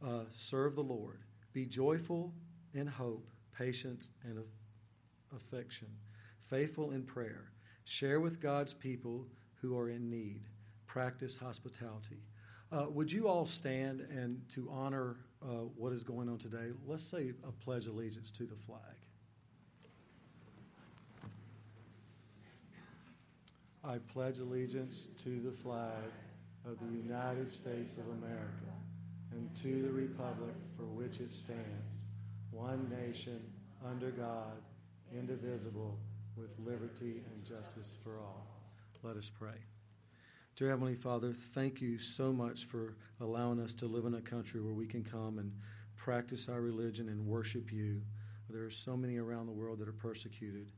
Uh, 0.03 0.25
serve 0.31 0.75
the 0.75 0.83
Lord. 0.83 1.21
Be 1.53 1.67
joyful 1.67 2.33
in 2.73 2.87
hope, 2.87 3.29
patience, 3.57 4.09
and 4.25 4.39
affection. 5.37 5.89
Faithful 6.41 6.93
in 6.93 7.03
prayer. 7.03 7.53
Share 7.85 8.21
with 8.21 8.41
God's 8.41 8.73
people 8.73 9.27
who 9.61 9.77
are 9.77 9.91
in 9.91 10.09
need 10.09 10.45
practice 10.89 11.37
hospitality. 11.37 12.19
Uh, 12.73 12.87
would 12.91 13.13
you 13.13 13.29
all 13.29 13.47
stand 13.47 14.01
and 14.01 14.41
to 14.49 14.69
honor 14.71 15.17
uh, 15.43 15.47
what 15.77 15.93
is 15.93 16.03
going 16.03 16.29
on 16.29 16.39
today, 16.39 16.73
let's 16.87 17.05
say 17.05 17.33
a 17.47 17.53
pledge 17.53 17.87
allegiance 17.87 18.31
to 18.33 18.45
the 18.45 18.57
flag. 18.57 18.81
I 23.85 23.99
pledge 24.13 24.39
allegiance 24.39 25.09
to 25.23 25.41
the 25.41 25.53
flag 25.53 26.11
of 26.67 26.79
the 26.81 26.97
United 26.97 27.51
States 27.51 27.97
of 27.97 28.09
America 28.19 28.73
and 29.31 29.55
to 29.63 29.83
the 29.83 29.93
republic 29.93 30.55
for 30.77 30.83
which 30.83 31.21
it 31.21 31.33
stands, 31.33 32.05
one 32.51 32.91
nation, 32.91 33.41
under 33.89 34.11
God, 34.11 34.61
indivisible, 35.17 35.97
with 36.37 36.51
liberty 36.59 37.23
and 37.33 37.45
justice 37.45 37.97
for 38.03 38.19
all. 38.19 38.47
Let 39.03 39.17
us 39.17 39.31
pray. 39.31 39.55
Dear 40.59 40.71
Heavenly 40.71 40.97
Father, 40.97 41.33
thank 41.33 41.81
you 41.81 42.01
so 42.01 42.33
much 42.33 42.65
for 42.65 42.97
allowing 43.21 43.61
us 43.61 43.75
to 43.75 43.87
live 43.87 44.07
in 44.07 44.15
a 44.15 44.21
country 44.21 44.61
where 44.61 44.75
we 44.75 44.89
can 44.89 45.05
come 45.05 45.39
and 45.39 45.53
practice 45.95 46.49
our 46.49 46.61
religion 46.61 47.09
and 47.09 47.25
worship 47.25 47.71
you. 47.71 48.03
There 48.51 48.65
are 48.65 48.71
so 48.71 48.97
many 48.97 49.19
around 49.19 49.47
the 49.47 49.53
world 49.53 49.79
that 49.79 49.89
are 49.89 49.93
persecuted. 49.93 50.73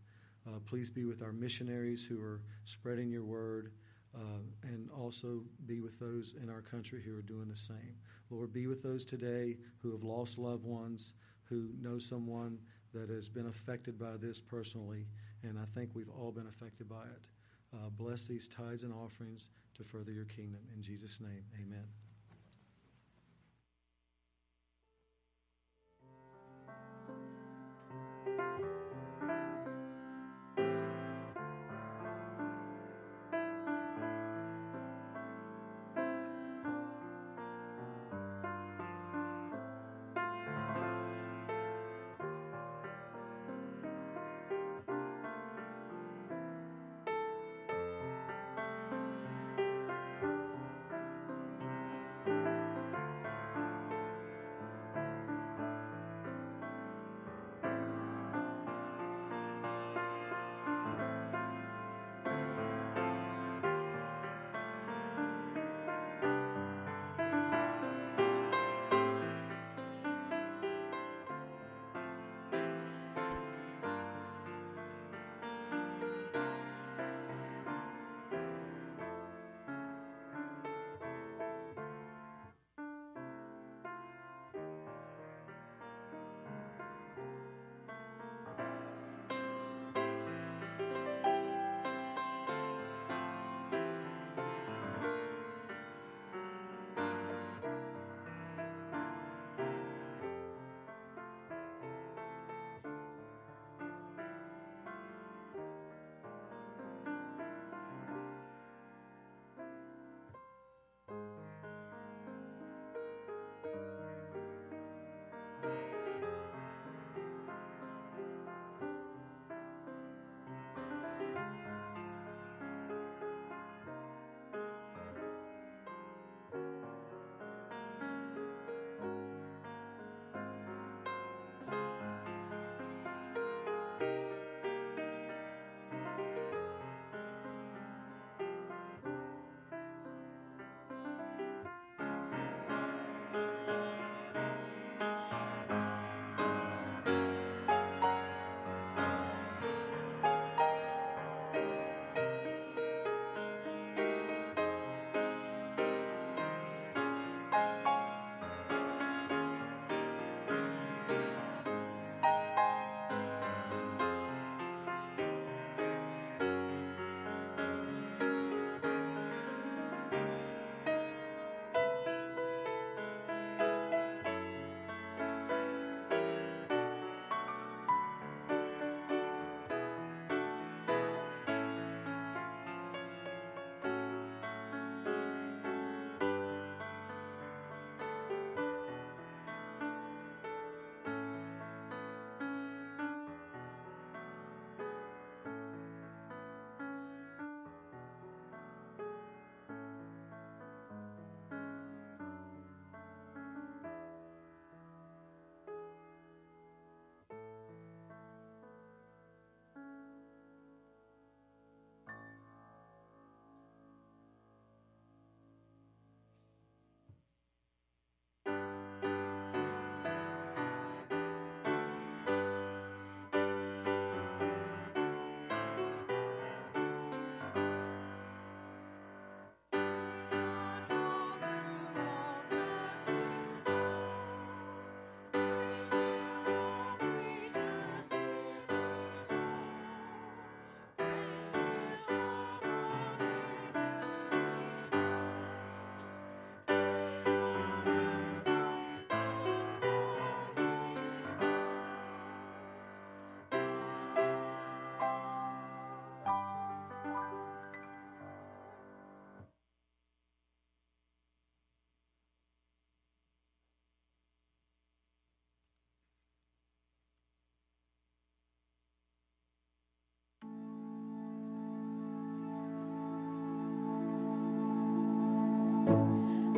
Uh, 0.47 0.59
please 0.67 0.91
be 0.91 1.07
with 1.07 1.23
our 1.23 1.33
missionaries 1.33 2.05
who 2.05 2.23
are 2.23 2.43
spreading 2.67 3.09
your 3.09 3.25
word, 3.25 3.73
uh, 4.15 4.43
and 4.65 4.91
also 4.91 5.45
be 5.65 5.81
with 5.81 5.99
those 5.99 6.35
in 6.43 6.51
our 6.51 6.61
country 6.61 7.01
who 7.03 7.17
are 7.17 7.23
doing 7.23 7.49
the 7.49 7.57
same. 7.57 7.97
Lord, 8.29 8.53
be 8.53 8.67
with 8.67 8.83
those 8.83 9.07
today 9.07 9.57
who 9.79 9.93
have 9.93 10.03
lost 10.03 10.37
loved 10.37 10.67
ones, 10.67 11.15
who 11.45 11.71
know 11.81 11.99
someone 11.99 12.59
that 12.93 13.09
has 13.09 13.31
been 13.31 13.47
affected 13.47 13.99
by 13.99 14.19
this 14.19 14.43
personally, 14.43 15.07
and 15.43 15.59
I 15.59 15.65
think 15.75 15.93
we've 15.95 16.11
all 16.11 16.33
been 16.33 16.49
affected 16.49 16.87
by 16.87 17.05
it. 17.05 17.29
Uh, 17.73 17.89
bless 17.89 18.27
these 18.27 18.49
tithes 18.49 18.83
and 18.83 18.93
offerings 18.93 19.49
to 19.77 19.85
further 19.85 20.13
your 20.13 20.25
kingdom. 20.25 20.61
In 20.75 20.83
Jesus' 20.83 21.21
name, 21.21 21.45
amen. 21.55 21.85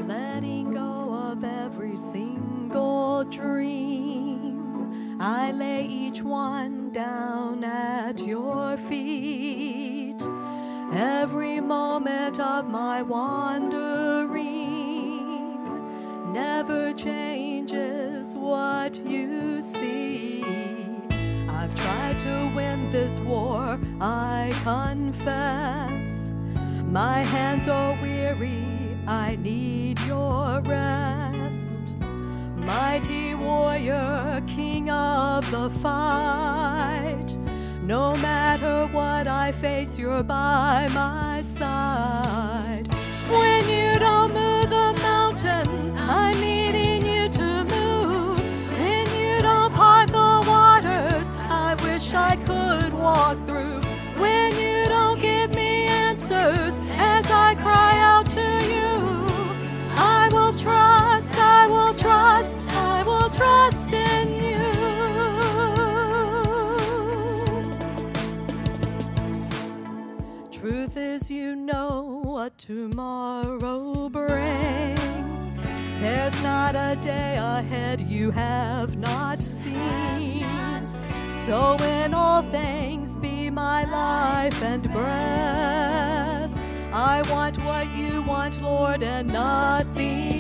letting 0.07 0.73
go 0.73 1.15
of 1.15 1.45
every 1.45 1.97
single 1.97 3.25
dream. 3.25 5.19
I 5.21 5.53
lay 5.53 5.87
each 5.87 6.23
one 6.23 6.91
down 6.91 7.65
at 7.65 8.21
your 8.27 8.77
feet. 8.89 10.21
Every 10.93 11.61
moment 11.61 12.39
of 12.41 12.69
my 12.69 13.03
wandering 13.03 14.43
never 16.33 16.93
changes 16.93 18.35
what 18.35 18.97
you 19.07 19.61
see. 19.63 20.45
I've 21.49 21.75
tried 21.75 22.19
to 22.21 22.53
win 22.55 22.91
this 22.91 23.19
war, 23.21 23.79
I 24.01 24.53
confess. 24.65 26.31
My 26.85 27.23
hands 27.23 27.69
are 27.69 27.97
weary, 28.03 28.67
I 29.07 29.37
need 29.37 29.82
need 29.93 30.07
your 30.07 30.61
rest. 30.61 31.95
Mighty 32.57 33.35
warrior, 33.35 34.43
king 34.47 34.91
of 34.91 35.51
the 35.51 35.71
fight. 35.81 37.37
No 37.83 38.15
matter 38.17 38.87
what 38.93 39.27
I 39.27 39.53
face, 39.53 39.99
you're 39.99 40.23
by 40.23 40.89
my 40.95 41.43
side. 41.59 42.32
What 72.43 72.59
tomorrow 72.59 74.09
brings. 74.09 75.53
There's 76.01 76.43
not 76.43 76.75
a 76.75 76.99
day 77.01 77.37
ahead 77.37 78.01
you 78.01 78.33
have 78.33 78.99
not 78.99 79.41
seen. 79.41 80.85
So, 81.47 81.77
in 81.77 82.13
all 82.13 82.43
things, 82.43 83.15
be 83.15 83.49
my 83.49 83.85
life 83.85 84.61
and 84.61 84.83
breath. 84.91 86.51
I 86.93 87.23
want 87.31 87.59
what 87.59 87.95
you 87.95 88.23
want, 88.23 88.61
Lord, 88.61 89.05
and 89.05 89.29
nothing 89.29 90.32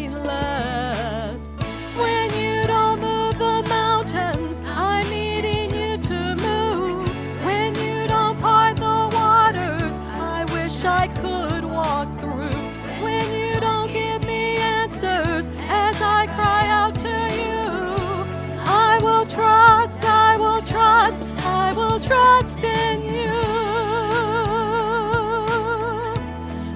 trust 22.12 22.62
in 22.62 22.98
you. 23.18 23.32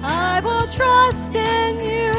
I 0.03 0.41
will 0.45 0.67
trust 0.77 1.35
in 1.35 1.73
you. 1.93 2.13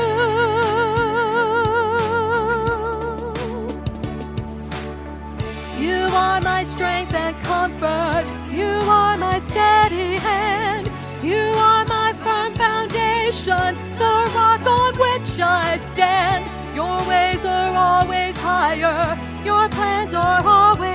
You 5.85 6.00
are 6.24 6.40
my 6.40 6.62
strength 6.62 7.14
and 7.14 7.35
comfort. 7.52 8.26
You 8.61 8.72
are 8.98 9.16
my 9.16 9.38
steady 9.40 10.11
hand. 10.28 10.87
You 11.22 11.44
are 11.70 11.85
my 11.96 12.11
firm 12.24 12.54
foundation, 12.54 13.70
the 14.02 14.14
rock 14.37 14.64
on 14.78 14.92
which 15.04 15.31
I 15.40 15.78
stand. 15.90 16.42
Your 16.76 16.98
ways 17.11 17.44
are 17.44 17.74
always 17.90 18.37
higher. 18.38 19.18
Your 19.44 19.68
plans 19.68 20.14
are 20.14 20.46
always 20.46 20.88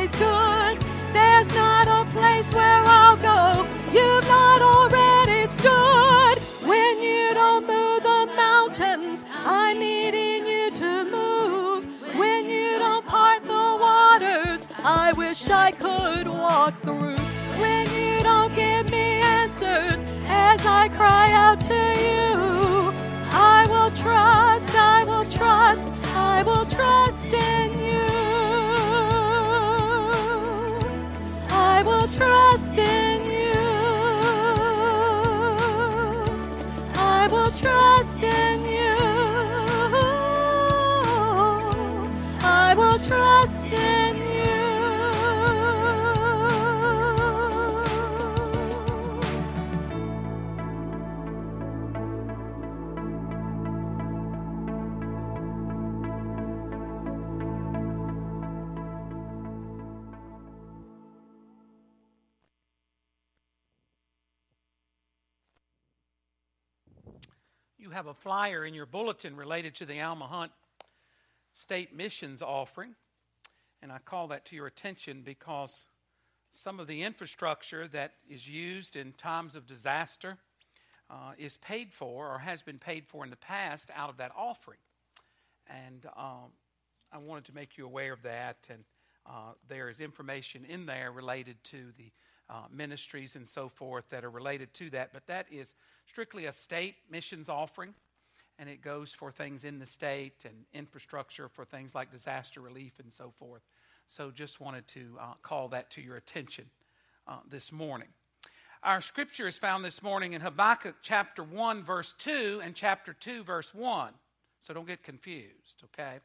where 2.54 2.84
I'll 2.86 3.18
go. 3.18 3.68
You've 3.92 4.28
not 4.28 4.62
already 4.62 5.48
stood. 5.48 6.38
When 6.68 7.02
you 7.02 7.34
don't 7.34 7.66
move 7.68 8.04
the 8.04 8.32
mountains, 8.36 9.24
I'm 9.34 9.80
needing 9.80 10.46
you 10.48 10.72
to 10.72 11.04
move. 11.06 11.86
When 12.18 12.50
you 12.50 12.80
don't 12.80 13.06
part 13.06 13.44
the 13.44 13.78
waters, 13.86 14.68
I 14.84 15.14
wish 15.14 15.50
I 15.50 15.72
could 15.72 16.28
walk 16.28 16.80
through. 16.82 17.18
When 17.60 17.86
you 17.94 18.24
don't 18.24 18.54
give 18.56 18.90
me 18.90 19.22
answers 19.40 20.00
as 20.28 20.66
I 20.66 20.90
cry 20.90 21.32
out 21.32 21.62
to 21.64 21.82
you, 22.08 22.94
I 23.32 23.66
will 23.68 23.92
trust, 23.92 24.76
I 24.76 25.04
will 25.06 25.26
trust, 25.26 25.88
I 26.16 26.44
will 26.44 26.66
trust 26.66 27.34
in 27.34 27.73
trust 32.08 32.78
in 32.78 33.23
flyer 68.24 68.64
in 68.64 68.74
your 68.74 68.86
bulletin 68.86 69.36
related 69.36 69.76
to 69.76 69.86
the 69.86 70.00
Alma 70.00 70.28
Hunt 70.28 70.54
State 71.54 71.94
Missions 71.94 72.42
offering. 72.42 72.96
And 73.82 73.92
I 73.92 73.98
call 73.98 74.30
that 74.30 74.46
to 74.46 74.56
your 74.56 74.66
attention 74.66 75.24
because 75.26 75.84
some 76.54 76.80
of 76.80 76.88
the 76.88 77.04
infrastructure 77.04 77.86
that 77.90 78.14
is 78.30 78.48
used 78.48 78.96
in 78.96 79.12
times 79.12 79.56
of 79.56 79.68
disaster 79.68 80.38
uh, 81.10 81.34
is 81.38 81.58
paid 81.58 81.92
for 81.92 82.34
or 82.34 82.40
has 82.40 82.62
been 82.62 82.80
paid 82.80 83.06
for 83.06 83.26
in 83.26 83.30
the 83.30 83.36
past 83.36 83.92
out 83.94 84.10
of 84.10 84.16
that 84.16 84.32
offering. 84.38 84.80
And 85.68 86.06
um, 86.16 86.54
I 87.12 87.18
wanted 87.18 87.44
to 87.46 87.54
make 87.54 87.78
you 87.78 87.86
aware 87.86 88.14
of 88.14 88.22
that. 88.22 88.70
And 88.70 88.86
uh, 89.26 89.52
there 89.68 89.90
is 89.90 90.00
information 90.00 90.64
in 90.64 90.86
there 90.86 91.12
related 91.12 91.62
to 91.66 91.92
the 91.98 92.10
uh, 92.50 92.68
ministries 92.72 93.36
and 93.36 93.46
so 93.48 93.68
forth 93.68 94.08
that 94.12 94.24
are 94.24 94.30
related 94.30 94.74
to 94.76 94.90
that. 94.92 95.12
But 95.12 95.28
that 95.28 95.48
is 95.52 95.76
strictly 96.06 96.46
a 96.46 96.54
state 96.54 96.96
missions 97.12 97.50
offering, 97.50 97.94
and 98.60 98.70
it 98.70 98.82
goes 98.82 99.14
for 99.14 99.32
things 99.32 99.64
in 99.64 99.80
the 99.80 99.86
state 99.86 100.46
and 100.46 100.66
infrastructure 100.74 101.48
for 101.48 101.66
things 101.66 101.96
like 101.96 102.12
disaster 102.12 102.62
relief 102.62 103.00
and 103.00 103.12
so 103.12 103.32
forth. 103.38 103.62
So 104.08 104.32
just 104.32 104.60
wanted 104.60 104.88
to 104.90 105.18
uh, 105.20 105.34
call 105.42 105.70
that 105.70 105.90
to 105.92 106.02
your 106.02 106.16
attention 106.16 106.66
uh, 107.28 107.38
this 107.50 107.72
morning. 107.72 108.10
Our 108.84 109.00
scripture 109.00 109.48
is 109.48 109.58
found 109.58 109.86
this 109.86 110.04
morning 110.04 110.34
in 110.34 110.42
Habakkuk 110.42 110.96
chapter 111.02 111.42
1, 111.42 111.84
verse 111.84 112.14
2, 112.18 112.62
and 112.64 112.76
chapter 112.76 113.14
2, 113.14 113.44
verse 113.44 113.74
1. 113.74 114.12
So 114.60 114.74
don't 114.74 114.88
get 114.88 115.04
confused, 115.04 115.84
okay? 115.86 116.20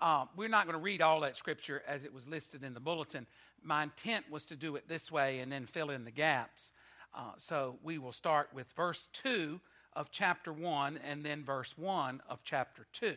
Uh, 0.00 0.24
we're 0.34 0.48
not 0.48 0.64
going 0.64 0.78
to 0.78 0.82
read 0.82 1.02
all 1.02 1.20
that 1.20 1.36
scripture 1.36 1.82
as 1.86 2.04
it 2.04 2.14
was 2.14 2.26
listed 2.26 2.64
in 2.64 2.72
the 2.72 2.80
bulletin. 2.80 3.26
My 3.62 3.82
intent 3.82 4.30
was 4.30 4.46
to 4.46 4.56
do 4.56 4.76
it 4.76 4.88
this 4.88 5.12
way 5.12 5.40
and 5.40 5.52
then 5.52 5.66
fill 5.66 5.90
in 5.90 6.04
the 6.04 6.10
gaps. 6.10 6.72
Uh, 7.14 7.32
so 7.36 7.76
we 7.82 7.98
will 7.98 8.12
start 8.12 8.48
with 8.54 8.70
verse 8.72 9.08
2 9.12 9.60
of 10.00 10.10
chapter 10.10 10.50
1 10.50 10.98
and 11.06 11.22
then 11.22 11.44
verse 11.44 11.76
1 11.76 12.22
of 12.26 12.40
chapter 12.42 12.86
2. 12.94 13.14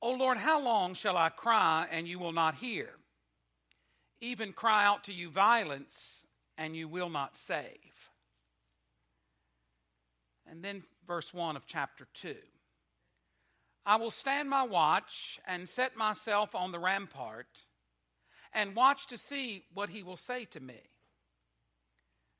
O 0.00 0.12
Lord, 0.12 0.38
how 0.38 0.58
long 0.58 0.94
shall 0.94 1.18
I 1.18 1.28
cry 1.28 1.86
and 1.90 2.08
you 2.08 2.18
will 2.18 2.32
not 2.32 2.54
hear? 2.54 2.88
Even 4.22 4.54
cry 4.54 4.86
out 4.86 5.04
to 5.04 5.12
you 5.12 5.28
violence 5.28 6.26
and 6.56 6.74
you 6.74 6.88
will 6.88 7.10
not 7.10 7.36
save. 7.36 8.08
And 10.46 10.64
then 10.64 10.84
verse 11.06 11.34
1 11.34 11.56
of 11.56 11.66
chapter 11.66 12.06
2. 12.14 12.34
I 13.84 13.96
will 13.96 14.10
stand 14.10 14.48
my 14.48 14.62
watch 14.62 15.38
and 15.46 15.68
set 15.68 15.94
myself 15.94 16.54
on 16.54 16.72
the 16.72 16.78
rampart 16.78 17.66
and 18.54 18.74
watch 18.74 19.08
to 19.08 19.18
see 19.18 19.64
what 19.74 19.90
he 19.90 20.02
will 20.02 20.16
say 20.16 20.46
to 20.46 20.60
me 20.60 20.80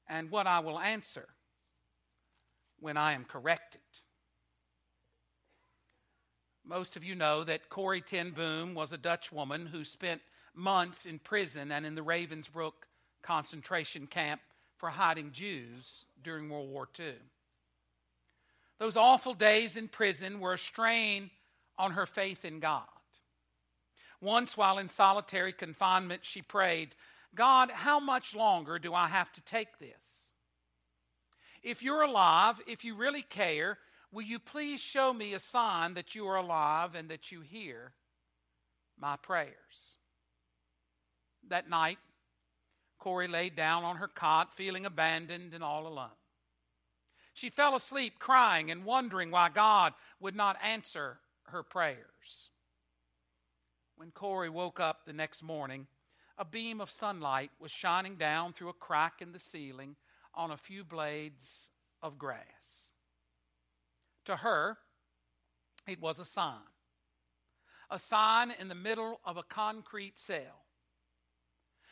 and 0.08 0.30
what 0.30 0.46
I 0.46 0.60
will 0.60 0.80
answer 0.80 1.28
when 2.80 2.96
I 2.96 3.12
am 3.12 3.24
corrected. 3.24 3.80
Most 6.64 6.96
of 6.96 7.04
you 7.04 7.14
know 7.14 7.44
that 7.44 7.68
Corrie 7.68 8.00
ten 8.00 8.30
Boom 8.30 8.74
was 8.74 8.92
a 8.92 8.98
Dutch 8.98 9.30
woman 9.30 9.66
who 9.66 9.84
spent 9.84 10.22
months 10.54 11.04
in 11.04 11.18
prison 11.18 11.70
and 11.70 11.84
in 11.84 11.94
the 11.94 12.04
Ravensbrück 12.04 12.72
concentration 13.22 14.06
camp 14.06 14.40
for 14.76 14.90
hiding 14.90 15.32
Jews 15.32 16.06
during 16.22 16.48
World 16.48 16.70
War 16.70 16.88
II. 16.98 17.14
Those 18.78 18.96
awful 18.96 19.34
days 19.34 19.76
in 19.76 19.88
prison 19.88 20.40
were 20.40 20.54
a 20.54 20.58
strain 20.58 21.30
on 21.78 21.92
her 21.92 22.06
faith 22.06 22.44
in 22.44 22.60
God. 22.60 22.84
Once, 24.20 24.56
while 24.56 24.78
in 24.78 24.88
solitary 24.88 25.52
confinement, 25.52 26.24
she 26.24 26.40
prayed, 26.40 26.94
God, 27.34 27.70
how 27.70 28.00
much 28.00 28.34
longer 28.34 28.78
do 28.78 28.94
I 28.94 29.08
have 29.08 29.30
to 29.32 29.40
take 29.42 29.78
this? 29.78 30.23
If 31.64 31.82
you're 31.82 32.02
alive, 32.02 32.60
if 32.66 32.84
you 32.84 32.94
really 32.94 33.22
care, 33.22 33.78
will 34.12 34.22
you 34.22 34.38
please 34.38 34.80
show 34.80 35.14
me 35.14 35.32
a 35.32 35.38
sign 35.38 35.94
that 35.94 36.14
you 36.14 36.28
are 36.28 36.36
alive 36.36 36.94
and 36.94 37.08
that 37.08 37.32
you 37.32 37.40
hear 37.40 37.92
my 39.00 39.16
prayers? 39.16 39.96
That 41.48 41.70
night, 41.70 41.96
Corrie 42.98 43.28
laid 43.28 43.56
down 43.56 43.82
on 43.82 43.96
her 43.96 44.08
cot, 44.08 44.54
feeling 44.54 44.84
abandoned 44.84 45.54
and 45.54 45.64
all 45.64 45.86
alone. 45.86 46.18
She 47.32 47.48
fell 47.48 47.74
asleep 47.74 48.18
crying 48.18 48.70
and 48.70 48.84
wondering 48.84 49.30
why 49.30 49.48
God 49.48 49.94
would 50.20 50.36
not 50.36 50.58
answer 50.62 51.18
her 51.44 51.62
prayers. 51.62 52.50
When 53.96 54.10
Corrie 54.10 54.50
woke 54.50 54.80
up 54.80 55.06
the 55.06 55.14
next 55.14 55.42
morning, 55.42 55.86
a 56.36 56.44
beam 56.44 56.80
of 56.80 56.90
sunlight 56.90 57.52
was 57.58 57.70
shining 57.70 58.16
down 58.16 58.52
through 58.52 58.68
a 58.68 58.74
crack 58.74 59.22
in 59.22 59.32
the 59.32 59.40
ceiling 59.40 59.96
on 60.36 60.50
a 60.50 60.56
few 60.56 60.84
blades 60.84 61.70
of 62.02 62.18
grass. 62.18 62.90
To 64.26 64.36
her, 64.36 64.78
it 65.86 66.00
was 66.00 66.18
a 66.18 66.24
sign. 66.24 66.58
A 67.90 67.98
sign 67.98 68.52
in 68.58 68.68
the 68.68 68.74
middle 68.74 69.20
of 69.24 69.36
a 69.36 69.42
concrete 69.42 70.18
cell. 70.18 70.64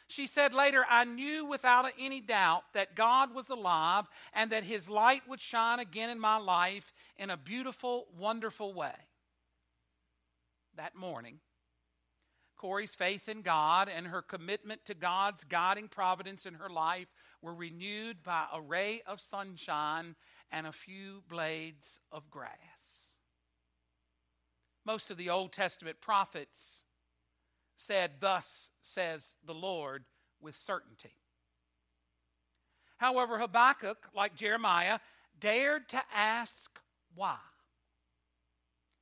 She 0.09 0.27
said 0.27 0.53
later, 0.53 0.85
I 0.91 1.05
knew 1.05 1.47
without 1.47 1.91
any 1.99 2.21
doubt 2.21 2.65
that 2.75 2.95
God 2.95 3.35
was 3.35 3.49
alive 3.49 4.05
and 4.35 4.51
that 4.51 4.65
His 4.65 4.91
light 4.91 5.23
would 5.27 5.41
shine 5.41 5.79
again 5.79 6.11
in 6.11 6.21
my 6.21 6.37
life 6.37 6.93
in 7.17 7.31
a 7.31 7.37
beautiful, 7.37 8.07
wonderful 8.19 8.75
way. 8.75 8.93
That 10.77 10.95
morning, 10.95 11.39
Corrie's 12.57 12.95
faith 12.95 13.29
in 13.29 13.43
God 13.43 13.89
and 13.89 14.07
her 14.07 14.23
commitment 14.23 14.85
to 14.85 14.95
God's 14.95 15.45
guiding 15.45 15.89
providence 15.89 16.47
in 16.47 16.55
her 16.55 16.69
life 16.69 17.09
were 17.43 17.55
renewed 17.55 18.23
by 18.23 18.47
a 18.53 18.61
ray 18.61 19.03
of 19.07 19.21
sunshine 19.21 20.15
and 20.51 20.67
a 20.67 20.73
few 20.73 21.23
blades 21.29 21.99
of 22.11 22.31
grass. 22.31 23.17
Most 24.85 25.11
of 25.11 25.17
the 25.17 25.31
Old 25.31 25.53
Testament 25.53 26.01
prophets 26.01 26.83
said, 27.75 28.13
Thus 28.21 28.71
says 28.81 29.37
the 29.45 29.55
Lord, 29.55 30.05
with 30.41 30.57
certainty. 30.57 31.15
However, 32.99 33.39
Habakkuk, 33.39 34.09
like 34.15 34.37
Jeremiah, 34.37 34.99
dared 35.39 35.89
to 35.89 36.03
ask 36.15 36.81
why 37.15 37.39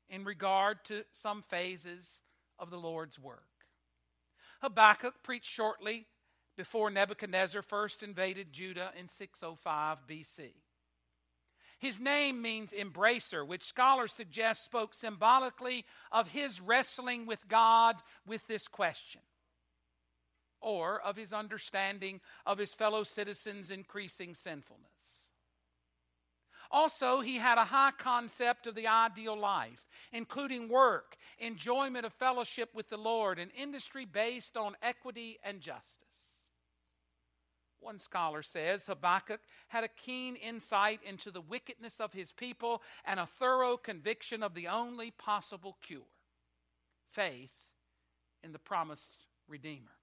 in 0.09 0.25
regard 0.25 0.85
to 0.85 1.05
some 1.13 1.43
phases 1.43 2.21
of 2.59 2.71
the 2.71 2.79
Lord's 2.79 3.19
work. 3.19 3.45
Habakkuk 4.61 5.23
preached 5.23 5.51
shortly 5.51 6.07
before 6.61 6.91
Nebuchadnezzar 6.91 7.63
first 7.63 8.03
invaded 8.03 8.53
Judah 8.53 8.93
in 8.95 9.09
605 9.09 10.07
BC. 10.07 10.51
His 11.79 11.99
name 11.99 12.43
means 12.43 12.75
embracer, 12.75 13.47
which 13.47 13.63
scholars 13.63 14.13
suggest 14.13 14.63
spoke 14.63 14.93
symbolically 14.93 15.87
of 16.13 16.29
his 16.29 16.61
wrestling 16.61 17.25
with 17.25 17.49
God 17.49 17.97
with 18.27 18.47
this 18.47 18.69
question, 18.69 19.23
or 20.61 21.01
of 21.01 21.17
his 21.17 21.33
understanding 21.33 22.21
of 22.45 22.59
his 22.59 22.75
fellow 22.75 23.05
citizens' 23.05 23.71
increasing 23.71 24.35
sinfulness. 24.35 25.31
Also, 26.71 27.21
he 27.21 27.37
had 27.37 27.57
a 27.57 27.65
high 27.65 27.93
concept 27.97 28.67
of 28.67 28.75
the 28.75 28.87
ideal 28.87 29.35
life, 29.35 29.89
including 30.13 30.69
work, 30.69 31.17
enjoyment 31.39 32.05
of 32.05 32.13
fellowship 32.13 32.69
with 32.75 32.91
the 32.91 32.99
Lord, 32.99 33.39
and 33.39 33.51
industry 33.57 34.05
based 34.05 34.59
on 34.59 34.77
equity 34.83 35.39
and 35.43 35.63
justice. 35.63 36.10
One 37.81 37.99
scholar 37.99 38.43
says 38.43 38.87
Habakkuk 38.87 39.41
had 39.69 39.85
a 39.85 39.89
keen 39.89 40.37
insight 40.37 41.01
into 41.03 41.31
the 41.31 41.41
wickedness 41.41 42.01
of 42.01 42.13
his 42.13 42.31
people 42.31 42.83
and 43.05 43.19
a 43.19 43.27
thorough 43.27 43.77
conviction 43.77 44.43
of 44.43 44.55
the 44.55 44.69
only 44.69 45.11
possible 45.11 45.77
cure 45.83 46.03
faith 47.11 47.55
in 48.45 48.53
the 48.53 48.59
promised 48.59 49.25
Redeemer. 49.49 49.97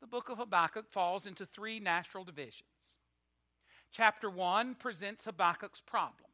The 0.00 0.06
book 0.06 0.28
of 0.28 0.38
Habakkuk 0.38 0.90
falls 0.90 1.26
into 1.26 1.46
three 1.46 1.80
natural 1.80 2.24
divisions. 2.24 2.98
Chapter 3.90 4.28
1 4.28 4.74
presents 4.74 5.24
Habakkuk's 5.24 5.80
problem, 5.80 6.30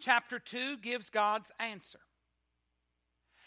chapter 0.00 0.38
2 0.38 0.78
gives 0.78 1.10
God's 1.10 1.52
answer. 1.58 2.00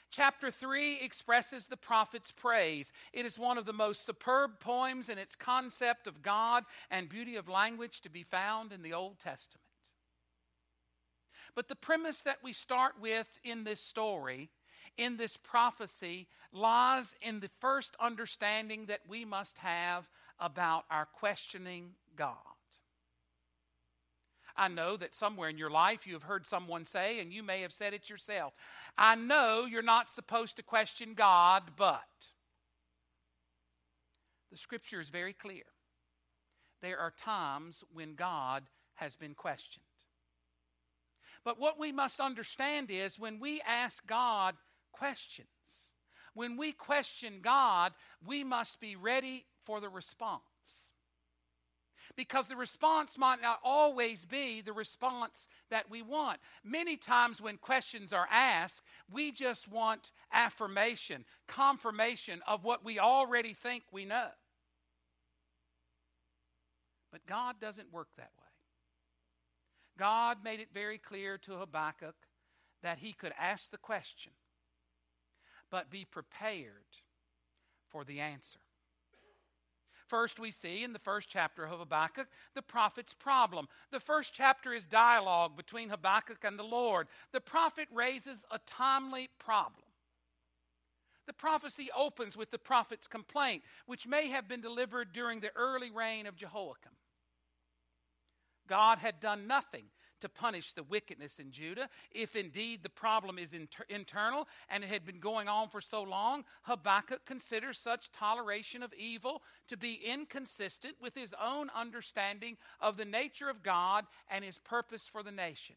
Chapter 0.09 0.49
3 0.49 0.99
expresses 1.01 1.67
the 1.67 1.77
prophet's 1.77 2.31
praise. 2.31 2.91
It 3.11 3.25
is 3.25 3.37
one 3.37 3.57
of 3.57 3.65
the 3.65 3.73
most 3.73 4.05
superb 4.05 4.59
poems 4.59 5.09
in 5.09 5.17
its 5.17 5.35
concept 5.35 6.07
of 6.07 6.21
God 6.21 6.63
and 6.89 7.09
beauty 7.09 7.35
of 7.35 7.49
language 7.49 8.01
to 8.01 8.09
be 8.09 8.23
found 8.23 8.71
in 8.71 8.81
the 8.81 8.93
Old 8.93 9.19
Testament. 9.19 9.63
But 11.55 11.67
the 11.67 11.75
premise 11.75 12.21
that 12.21 12.37
we 12.43 12.53
start 12.53 12.93
with 13.01 13.27
in 13.43 13.63
this 13.63 13.81
story, 13.81 14.49
in 14.97 15.17
this 15.17 15.37
prophecy, 15.37 16.27
lies 16.53 17.15
in 17.21 17.39
the 17.39 17.49
first 17.59 17.95
understanding 17.99 18.85
that 18.85 19.01
we 19.09 19.25
must 19.25 19.57
have 19.57 20.09
about 20.39 20.85
our 20.89 21.05
questioning 21.05 21.95
God. 22.15 22.56
I 24.57 24.67
know 24.67 24.97
that 24.97 25.13
somewhere 25.13 25.49
in 25.49 25.57
your 25.57 25.69
life 25.69 26.07
you 26.07 26.13
have 26.13 26.23
heard 26.23 26.45
someone 26.45 26.85
say, 26.85 27.19
and 27.19 27.31
you 27.31 27.43
may 27.43 27.61
have 27.61 27.73
said 27.73 27.93
it 27.93 28.09
yourself 28.09 28.53
I 28.97 29.15
know 29.15 29.65
you're 29.65 29.81
not 29.81 30.09
supposed 30.09 30.57
to 30.57 30.63
question 30.63 31.13
God, 31.13 31.71
but. 31.77 32.01
The 34.51 34.57
scripture 34.57 34.99
is 34.99 35.09
very 35.09 35.33
clear. 35.33 35.63
There 36.81 36.97
are 36.97 37.11
times 37.11 37.83
when 37.91 38.15
God 38.15 38.63
has 38.95 39.15
been 39.15 39.33
questioned. 39.33 39.83
But 41.43 41.59
what 41.59 41.79
we 41.79 41.91
must 41.91 42.19
understand 42.19 42.89
is 42.89 43.19
when 43.19 43.39
we 43.39 43.61
ask 43.67 44.05
God 44.07 44.55
questions, 44.91 45.91
when 46.33 46.57
we 46.57 46.71
question 46.71 47.39
God, 47.41 47.93
we 48.25 48.43
must 48.43 48.79
be 48.79 48.95
ready 48.95 49.45
for 49.65 49.79
the 49.79 49.89
response 49.89 50.41
because 52.17 52.47
the 52.47 52.55
response 52.55 53.17
might 53.17 53.41
not 53.41 53.59
always 53.63 54.25
be 54.25 54.59
the 54.59 54.73
response 54.73 55.47
that 55.69 55.89
we 55.89 56.01
want. 56.01 56.39
Many 56.63 56.97
times 56.97 57.39
when 57.39 57.57
questions 57.57 58.11
are 58.11 58.27
asked, 58.29 58.81
we 59.09 59.31
just 59.31 59.71
want 59.71 60.11
affirmation, 60.33 61.23
confirmation 61.47 62.41
of 62.47 62.63
what 62.65 62.83
we 62.83 62.97
already 62.99 63.53
think 63.53 63.83
we 63.91 64.03
know. 64.03 64.29
But 67.11 67.25
God 67.27 67.55
doesn't 67.61 67.93
work 67.93 68.09
that 68.17 68.31
way. 68.37 68.45
God 69.97 70.39
made 70.43 70.59
it 70.59 70.69
very 70.73 70.97
clear 70.97 71.37
to 71.39 71.53
Habakkuk 71.53 72.15
that 72.81 72.97
he 72.97 73.13
could 73.13 73.33
ask 73.39 73.69
the 73.69 73.77
question, 73.77 74.33
but 75.69 75.89
be 75.89 76.03
prepared 76.03 77.01
for 77.89 78.03
the 78.03 78.19
answer. 78.19 78.59
First, 80.07 80.39
we 80.39 80.51
see 80.51 80.83
in 80.83 80.93
the 80.93 80.99
first 80.99 81.27
chapter 81.29 81.65
of 81.65 81.79
Habakkuk 81.79 82.27
the 82.55 82.61
prophet's 82.61 83.13
problem. 83.13 83.67
The 83.91 83.99
first 83.99 84.33
chapter 84.33 84.73
is 84.73 84.87
dialogue 84.87 85.57
between 85.57 85.89
Habakkuk 85.89 86.43
and 86.43 86.57
the 86.57 86.63
Lord. 86.63 87.07
The 87.33 87.41
prophet 87.41 87.87
raises 87.91 88.45
a 88.49 88.59
timely 88.65 89.29
problem. 89.37 89.83
The 91.25 91.33
prophecy 91.33 91.89
opens 91.95 92.37
with 92.37 92.51
the 92.51 92.57
prophet's 92.57 93.07
complaint, 93.07 93.63
which 93.85 94.07
may 94.07 94.29
have 94.29 94.47
been 94.47 94.61
delivered 94.61 95.11
during 95.11 95.41
the 95.41 95.51
early 95.57 95.91
reign 95.91 96.25
of 96.25 96.37
Jehoiakim. 96.37 96.93
God 98.67 98.99
had 98.99 99.19
done 99.19 99.45
nothing 99.45 99.85
to 100.21 100.29
punish 100.29 100.73
the 100.73 100.83
wickedness 100.83 101.39
in 101.39 101.51
Judah. 101.51 101.89
If 102.11 102.35
indeed 102.35 102.83
the 102.83 102.89
problem 102.89 103.37
is 103.37 103.53
inter- 103.53 103.85
internal 103.89 104.47
and 104.69 104.83
it 104.83 104.89
had 104.89 105.05
been 105.05 105.19
going 105.19 105.47
on 105.47 105.69
for 105.69 105.81
so 105.81 106.03
long, 106.03 106.43
Habakkuk 106.63 107.25
considers 107.25 107.77
such 107.77 108.11
toleration 108.11 108.83
of 108.83 108.93
evil 108.93 109.41
to 109.67 109.77
be 109.77 109.99
inconsistent 110.05 110.95
with 111.01 111.15
his 111.15 111.33
own 111.41 111.69
understanding 111.75 112.57
of 112.79 112.97
the 112.97 113.05
nature 113.05 113.49
of 113.49 113.63
God 113.63 114.05
and 114.29 114.43
his 114.43 114.57
purpose 114.57 115.07
for 115.07 115.23
the 115.23 115.31
nation. 115.31 115.75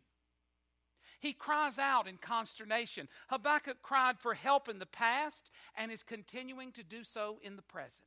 He 1.20 1.32
cries 1.34 1.78
out 1.78 2.08
in 2.08 2.16
consternation. 2.16 3.08
Habakkuk 3.28 3.82
cried 3.82 4.18
for 4.18 4.34
help 4.34 4.68
in 4.68 4.78
the 4.78 4.86
past 4.86 5.50
and 5.76 5.92
is 5.92 6.02
continuing 6.02 6.72
to 6.72 6.82
do 6.82 7.04
so 7.04 7.38
in 7.42 7.56
the 7.56 7.62
present. 7.62 8.06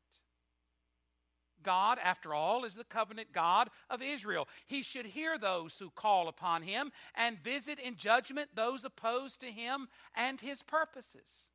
God, 1.63 1.97
after 2.03 2.33
all, 2.33 2.65
is 2.65 2.75
the 2.75 2.83
covenant 2.83 3.33
God 3.33 3.69
of 3.89 4.01
Israel. 4.01 4.47
He 4.65 4.83
should 4.83 5.07
hear 5.07 5.37
those 5.37 5.79
who 5.79 5.89
call 5.89 6.27
upon 6.27 6.63
him 6.63 6.91
and 7.15 7.43
visit 7.43 7.79
in 7.79 7.95
judgment 7.95 8.49
those 8.53 8.85
opposed 8.85 9.39
to 9.41 9.47
him 9.47 9.87
and 10.15 10.39
his 10.39 10.61
purposes. 10.61 11.49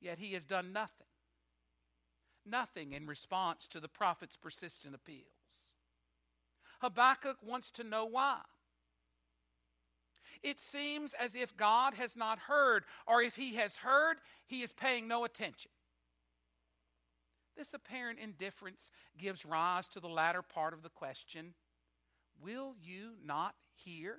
Yet 0.00 0.18
he 0.18 0.32
has 0.34 0.44
done 0.44 0.72
nothing. 0.72 1.06
Nothing 2.44 2.92
in 2.92 3.06
response 3.06 3.66
to 3.68 3.80
the 3.80 3.88
prophet's 3.88 4.36
persistent 4.36 4.94
appeals. 4.94 5.26
Habakkuk 6.80 7.36
wants 7.42 7.70
to 7.72 7.84
know 7.84 8.04
why. 8.04 8.40
It 10.42 10.58
seems 10.58 11.14
as 11.14 11.36
if 11.36 11.56
God 11.56 11.94
has 11.94 12.16
not 12.16 12.40
heard, 12.40 12.84
or 13.06 13.22
if 13.22 13.36
he 13.36 13.54
has 13.54 13.76
heard, 13.76 14.16
he 14.46 14.62
is 14.62 14.72
paying 14.72 15.06
no 15.06 15.24
attention. 15.24 15.70
This 17.56 17.74
apparent 17.74 18.18
indifference 18.18 18.90
gives 19.18 19.44
rise 19.44 19.86
to 19.88 20.00
the 20.00 20.08
latter 20.08 20.42
part 20.42 20.72
of 20.72 20.82
the 20.82 20.88
question 20.88 21.54
Will 22.40 22.74
you 22.80 23.12
not 23.24 23.54
hear? 23.74 24.18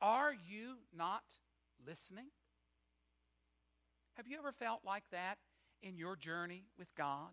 Are 0.00 0.34
you 0.34 0.76
not 0.94 1.22
listening? 1.86 2.26
Have 4.14 4.26
you 4.26 4.38
ever 4.38 4.52
felt 4.52 4.80
like 4.84 5.04
that 5.12 5.38
in 5.82 5.96
your 5.98 6.16
journey 6.16 6.64
with 6.78 6.94
God? 6.94 7.30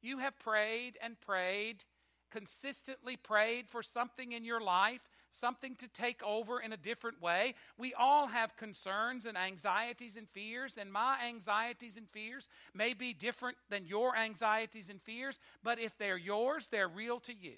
You 0.00 0.18
have 0.18 0.38
prayed 0.38 0.98
and 1.00 1.20
prayed, 1.20 1.84
consistently 2.30 3.16
prayed 3.16 3.68
for 3.68 3.82
something 3.82 4.32
in 4.32 4.44
your 4.44 4.60
life, 4.60 5.02
something 5.32 5.74
to 5.76 5.88
take 5.88 6.22
over 6.22 6.60
in 6.60 6.72
a 6.72 6.76
different 6.76 7.20
way. 7.20 7.54
We 7.76 7.94
all 7.94 8.28
have 8.28 8.56
concerns 8.56 9.26
and 9.26 9.36
anxieties 9.36 10.16
and 10.16 10.28
fears, 10.28 10.78
and 10.78 10.92
my 10.92 11.16
anxieties 11.26 11.96
and 11.96 12.08
fears 12.10 12.48
may 12.74 12.94
be 12.94 13.12
different 13.12 13.56
than 13.68 13.86
your 13.86 14.16
anxieties 14.16 14.90
and 14.90 15.02
fears, 15.02 15.40
but 15.64 15.80
if 15.80 15.98
they're 15.98 16.16
yours, 16.16 16.68
they're 16.68 16.88
real 16.88 17.18
to 17.20 17.34
you. 17.34 17.54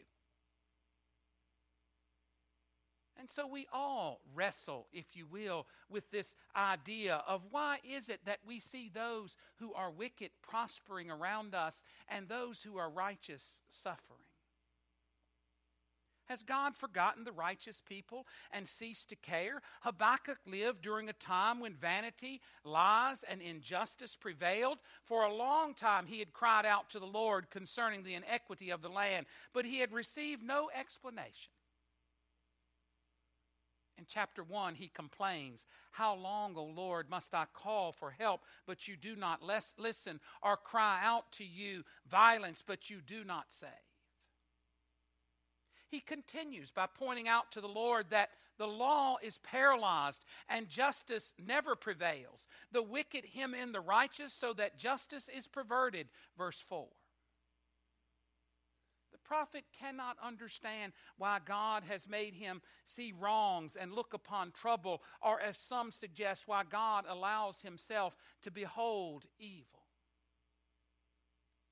And 3.18 3.30
so 3.30 3.46
we 3.46 3.66
all 3.72 4.20
wrestle, 4.34 4.86
if 4.92 5.16
you 5.16 5.26
will, 5.26 5.66
with 5.88 6.10
this 6.10 6.34
idea 6.54 7.22
of 7.26 7.42
why 7.50 7.78
is 7.88 8.08
it 8.08 8.20
that 8.26 8.40
we 8.46 8.60
see 8.60 8.90
those 8.92 9.36
who 9.60 9.72
are 9.72 9.90
wicked 9.90 10.30
prospering 10.42 11.10
around 11.10 11.54
us 11.54 11.82
and 12.08 12.28
those 12.28 12.62
who 12.62 12.76
are 12.76 12.90
righteous 12.90 13.62
suffering? 13.70 14.23
Has 16.26 16.42
God 16.42 16.74
forgotten 16.74 17.24
the 17.24 17.32
righteous 17.32 17.80
people 17.80 18.26
and 18.50 18.66
ceased 18.66 19.10
to 19.10 19.16
care? 19.16 19.60
Habakkuk 19.82 20.38
lived 20.46 20.82
during 20.82 21.08
a 21.08 21.14
time 21.14 21.60
when 21.60 21.74
vanity, 21.74 22.40
lies, 22.64 23.24
and 23.24 23.42
injustice 23.42 24.16
prevailed. 24.16 24.78
For 25.04 25.22
a 25.22 25.34
long 25.34 25.74
time 25.74 26.06
he 26.06 26.20
had 26.20 26.32
cried 26.32 26.64
out 26.64 26.88
to 26.90 26.98
the 26.98 27.06
Lord 27.06 27.50
concerning 27.50 28.02
the 28.02 28.14
inequity 28.14 28.70
of 28.70 28.80
the 28.80 28.88
land, 28.88 29.26
but 29.52 29.66
he 29.66 29.80
had 29.80 29.92
received 29.92 30.42
no 30.42 30.70
explanation. 30.74 31.52
In 33.96 34.06
chapter 34.08 34.42
1, 34.42 34.74
he 34.74 34.88
complains, 34.88 35.66
How 35.92 36.14
long, 36.14 36.56
O 36.56 36.64
Lord, 36.64 37.08
must 37.08 37.34
I 37.34 37.44
call 37.52 37.92
for 37.92 38.10
help, 38.10 38.40
but 38.66 38.88
you 38.88 38.96
do 38.96 39.14
not 39.14 39.42
listen, 39.42 40.20
or 40.42 40.56
cry 40.56 41.00
out 41.02 41.30
to 41.32 41.44
you 41.44 41.84
violence, 42.10 42.62
but 42.66 42.90
you 42.90 43.00
do 43.00 43.24
not 43.24 43.52
save? 43.52 43.70
He 45.94 46.00
continues 46.00 46.72
by 46.72 46.86
pointing 46.86 47.28
out 47.28 47.52
to 47.52 47.60
the 47.60 47.68
Lord 47.68 48.06
that 48.10 48.30
the 48.58 48.66
law 48.66 49.16
is 49.22 49.38
paralyzed 49.38 50.24
and 50.48 50.68
justice 50.68 51.32
never 51.38 51.76
prevails. 51.76 52.48
The 52.72 52.82
wicked 52.82 53.26
hem 53.32 53.54
in 53.54 53.70
the 53.70 53.80
righteous 53.80 54.32
so 54.32 54.52
that 54.54 54.76
justice 54.76 55.30
is 55.32 55.46
perverted. 55.46 56.08
Verse 56.36 56.58
4 56.58 56.88
The 59.12 59.18
prophet 59.18 59.66
cannot 59.72 60.16
understand 60.20 60.94
why 61.16 61.38
God 61.44 61.84
has 61.84 62.08
made 62.08 62.34
him 62.34 62.60
see 62.84 63.14
wrongs 63.16 63.76
and 63.76 63.92
look 63.92 64.12
upon 64.14 64.50
trouble, 64.50 65.00
or 65.22 65.40
as 65.40 65.56
some 65.56 65.92
suggest, 65.92 66.48
why 66.48 66.64
God 66.68 67.04
allows 67.08 67.60
himself 67.60 68.16
to 68.42 68.50
behold 68.50 69.26
evil. 69.38 69.73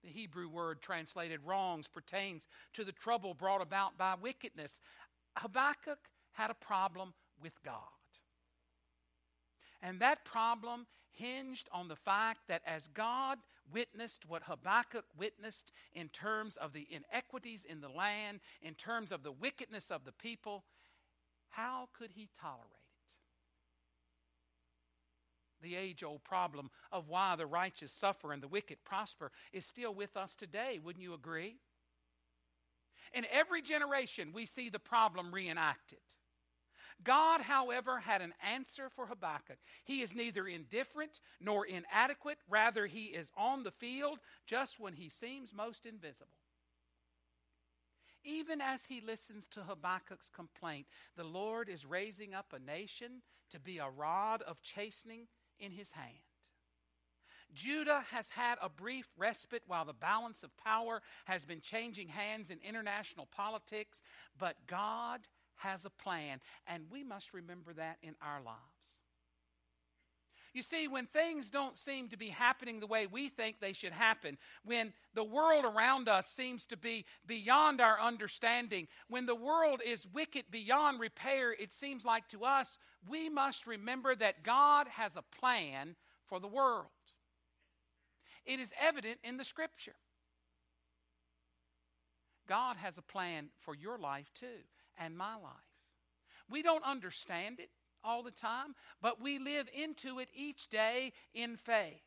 The 0.02 0.10
Hebrew 0.10 0.48
word 0.48 0.80
translated 0.80 1.40
wrongs 1.44 1.88
pertains 1.88 2.48
to 2.72 2.84
the 2.84 2.92
trouble 2.92 3.34
brought 3.34 3.62
about 3.62 3.96
by 3.96 4.14
wickedness. 4.20 4.80
Habakkuk 5.36 5.98
had 6.32 6.50
a 6.50 6.54
problem 6.54 7.14
with 7.40 7.62
God. 7.62 7.76
And 9.80 10.00
that 10.00 10.24
problem 10.24 10.86
hinged 11.10 11.68
on 11.72 11.88
the 11.88 11.96
fact 11.96 12.40
that 12.48 12.62
as 12.66 12.88
God 12.88 13.38
witnessed 13.72 14.28
what 14.28 14.44
Habakkuk 14.44 15.04
witnessed 15.16 15.72
in 15.92 16.08
terms 16.08 16.56
of 16.56 16.72
the 16.72 16.86
inequities 16.90 17.64
in 17.64 17.80
the 17.80 17.88
land, 17.88 18.40
in 18.60 18.74
terms 18.74 19.12
of 19.12 19.22
the 19.22 19.32
wickedness 19.32 19.90
of 19.90 20.04
the 20.04 20.12
people, 20.12 20.64
how 21.50 21.88
could 21.96 22.12
he 22.12 22.28
tolerate? 22.38 22.81
The 25.62 25.76
age 25.76 26.02
old 26.02 26.24
problem 26.24 26.70
of 26.90 27.08
why 27.08 27.36
the 27.36 27.46
righteous 27.46 27.92
suffer 27.92 28.32
and 28.32 28.42
the 28.42 28.48
wicked 28.48 28.84
prosper 28.84 29.30
is 29.52 29.64
still 29.64 29.94
with 29.94 30.16
us 30.16 30.34
today, 30.34 30.78
wouldn't 30.82 31.02
you 31.02 31.14
agree? 31.14 31.56
In 33.14 33.26
every 33.30 33.62
generation, 33.62 34.32
we 34.32 34.46
see 34.46 34.68
the 34.68 34.78
problem 34.78 35.32
reenacted. 35.32 35.98
God, 37.04 37.40
however, 37.40 37.98
had 37.98 38.22
an 38.22 38.34
answer 38.52 38.88
for 38.88 39.06
Habakkuk. 39.06 39.58
He 39.84 40.02
is 40.02 40.14
neither 40.14 40.46
indifferent 40.46 41.20
nor 41.40 41.66
inadequate. 41.66 42.38
Rather, 42.48 42.86
he 42.86 43.06
is 43.06 43.32
on 43.36 43.64
the 43.64 43.70
field 43.70 44.18
just 44.46 44.78
when 44.78 44.94
he 44.94 45.08
seems 45.08 45.52
most 45.52 45.84
invisible. 45.84 46.38
Even 48.24 48.60
as 48.60 48.84
he 48.84 49.00
listens 49.00 49.48
to 49.48 49.62
Habakkuk's 49.62 50.30
complaint, 50.30 50.86
the 51.16 51.24
Lord 51.24 51.68
is 51.68 51.84
raising 51.84 52.34
up 52.34 52.52
a 52.52 52.64
nation 52.64 53.22
to 53.50 53.58
be 53.58 53.78
a 53.78 53.90
rod 53.90 54.42
of 54.42 54.62
chastening 54.62 55.26
in 55.58 55.72
his 55.72 55.90
hand. 55.92 56.14
Judah 57.54 58.04
has 58.10 58.30
had 58.30 58.56
a 58.62 58.68
brief 58.68 59.08
respite 59.16 59.62
while 59.66 59.84
the 59.84 59.92
balance 59.92 60.42
of 60.42 60.56
power 60.56 61.02
has 61.26 61.44
been 61.44 61.60
changing 61.60 62.08
hands 62.08 62.50
in 62.50 62.58
international 62.66 63.26
politics, 63.26 64.02
but 64.38 64.56
God 64.66 65.20
has 65.56 65.84
a 65.84 65.90
plan, 65.90 66.40
and 66.66 66.84
we 66.90 67.04
must 67.04 67.34
remember 67.34 67.72
that 67.74 67.98
in 68.02 68.14
our 68.22 68.42
lives. 68.42 68.58
You 70.54 70.62
see, 70.62 70.86
when 70.86 71.06
things 71.06 71.48
don't 71.48 71.78
seem 71.78 72.08
to 72.08 72.18
be 72.18 72.28
happening 72.28 72.78
the 72.78 72.86
way 72.86 73.06
we 73.06 73.30
think 73.30 73.58
they 73.58 73.72
should 73.72 73.92
happen, 73.92 74.36
when 74.64 74.92
the 75.14 75.24
world 75.24 75.64
around 75.64 76.08
us 76.08 76.26
seems 76.26 76.66
to 76.66 76.76
be 76.76 77.06
beyond 77.26 77.80
our 77.80 77.98
understanding, 77.98 78.88
when 79.08 79.24
the 79.24 79.34
world 79.34 79.80
is 79.84 80.06
wicked 80.12 80.44
beyond 80.50 81.00
repair, 81.00 81.52
it 81.52 81.72
seems 81.72 82.04
like 82.04 82.28
to 82.28 82.44
us, 82.44 82.76
we 83.08 83.28
must 83.28 83.66
remember 83.66 84.14
that 84.14 84.42
God 84.42 84.88
has 84.88 85.16
a 85.16 85.38
plan 85.40 85.96
for 86.24 86.38
the 86.38 86.48
world. 86.48 86.86
It 88.44 88.60
is 88.60 88.72
evident 88.80 89.18
in 89.22 89.36
the 89.36 89.44
scripture. 89.44 89.94
God 92.48 92.76
has 92.76 92.98
a 92.98 93.02
plan 93.02 93.48
for 93.60 93.74
your 93.74 93.98
life 93.98 94.30
too 94.34 94.64
and 94.98 95.16
my 95.16 95.34
life. 95.34 95.52
We 96.50 96.62
don't 96.62 96.84
understand 96.84 97.60
it 97.60 97.70
all 98.04 98.22
the 98.22 98.30
time, 98.30 98.74
but 99.00 99.20
we 99.20 99.38
live 99.38 99.68
into 99.72 100.18
it 100.18 100.28
each 100.34 100.68
day 100.68 101.12
in 101.34 101.56
faith. 101.56 102.02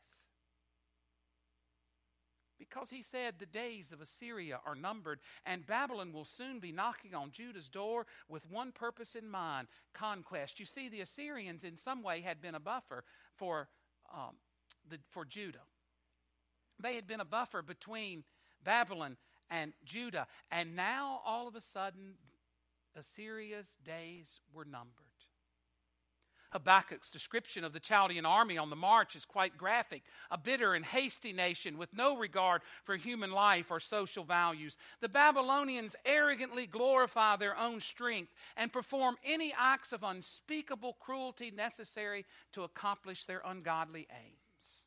Because 2.58 2.89
he 2.89 3.01
said 3.01 3.36
the 3.38 3.45
days 3.45 3.91
of 3.91 4.01
Assyria 4.01 4.60
are 4.66 4.76
numbered, 4.76 5.20
and 5.45 5.66
Babylon 5.66 6.14
will 6.14 6.26
soon 6.26 6.60
be 6.60 6.72
knocking 6.72 7.14
on 7.14 7.32
Judah's 7.32 7.70
door 7.70 8.06
with 8.30 8.49
one 8.49 8.72
purpose 8.72 9.16
in 9.16 9.30
mind 9.30 9.68
conquest. 9.93 10.60
You 10.60 10.66
see, 10.66 10.88
the 10.88 11.01
Assyrians, 11.01 11.64
in 11.64 11.78
some 11.78 12.01
way, 12.01 12.22
had 12.22 12.41
been 12.41 12.56
a 12.56 12.60
buffer 12.60 13.03
for, 13.36 13.68
um, 14.14 14.36
the, 14.89 14.99
for 15.10 15.26
Judah. 15.26 15.64
They 16.80 16.95
had 16.95 17.08
been 17.08 17.20
a 17.20 17.26
buffer 17.26 17.62
between 17.62 18.24
Babylon 18.64 19.18
and 19.49 19.74
Judah, 19.84 20.28
and 20.51 20.76
now 20.76 21.22
all 21.26 21.47
of 21.47 21.56
a 21.56 21.62
sudden 21.62 22.16
Assyria's 22.95 23.78
days 23.84 24.39
were 24.53 24.66
numbered. 24.66 25.06
Habakkuk's 26.56 27.12
description 27.12 27.66
of 27.66 27.74
the 27.74 27.82
Chaldean 27.82 28.26
army 28.26 28.58
on 28.58 28.70
the 28.70 28.78
march 28.78 29.14
is 29.18 29.26
quite 29.26 29.58
graphic. 29.58 30.03
A 30.32 30.38
bitter 30.38 30.74
and 30.74 30.86
hasty 30.86 31.34
nation 31.34 31.78
with 31.78 31.93
no 31.93 32.18
regard 32.18 32.62
for 32.86 32.95
human 32.95 33.32
life 33.32 33.72
or 33.72 33.82
social 33.82 34.24
values. 34.24 34.78
The 35.01 35.10
Babylonians 35.10 35.97
arrogantly 36.06 36.66
glorify 36.66 37.36
their 37.36 37.58
own 37.58 37.82
strength 37.82 38.32
and 38.56 38.72
perform 38.72 39.18
any 39.26 39.53
acts 39.60 39.91
of 39.91 40.01
unspeakable 40.01 40.93
cruelty 40.93 41.51
necessary 41.51 42.26
to 42.53 42.64
accomplish 42.64 43.26
their 43.26 43.41
ungodly 43.45 44.08
aims. 44.10 44.86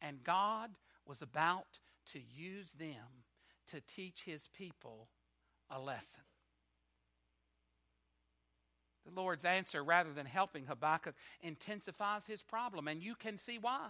And 0.00 0.22
God 0.22 0.70
was 1.04 1.22
about 1.22 1.80
to 2.12 2.20
use 2.20 2.74
them 2.74 3.24
to 3.72 3.80
teach 3.80 4.22
his 4.24 4.46
people 4.46 5.08
a 5.68 5.80
lesson. 5.80 6.22
The 9.14 9.20
Lord's 9.20 9.44
answer, 9.44 9.82
rather 9.82 10.12
than 10.12 10.26
helping 10.26 10.66
Habakkuk, 10.66 11.14
intensifies 11.40 12.26
his 12.26 12.42
problem, 12.42 12.88
and 12.88 13.02
you 13.02 13.14
can 13.14 13.38
see 13.38 13.58
why. 13.58 13.88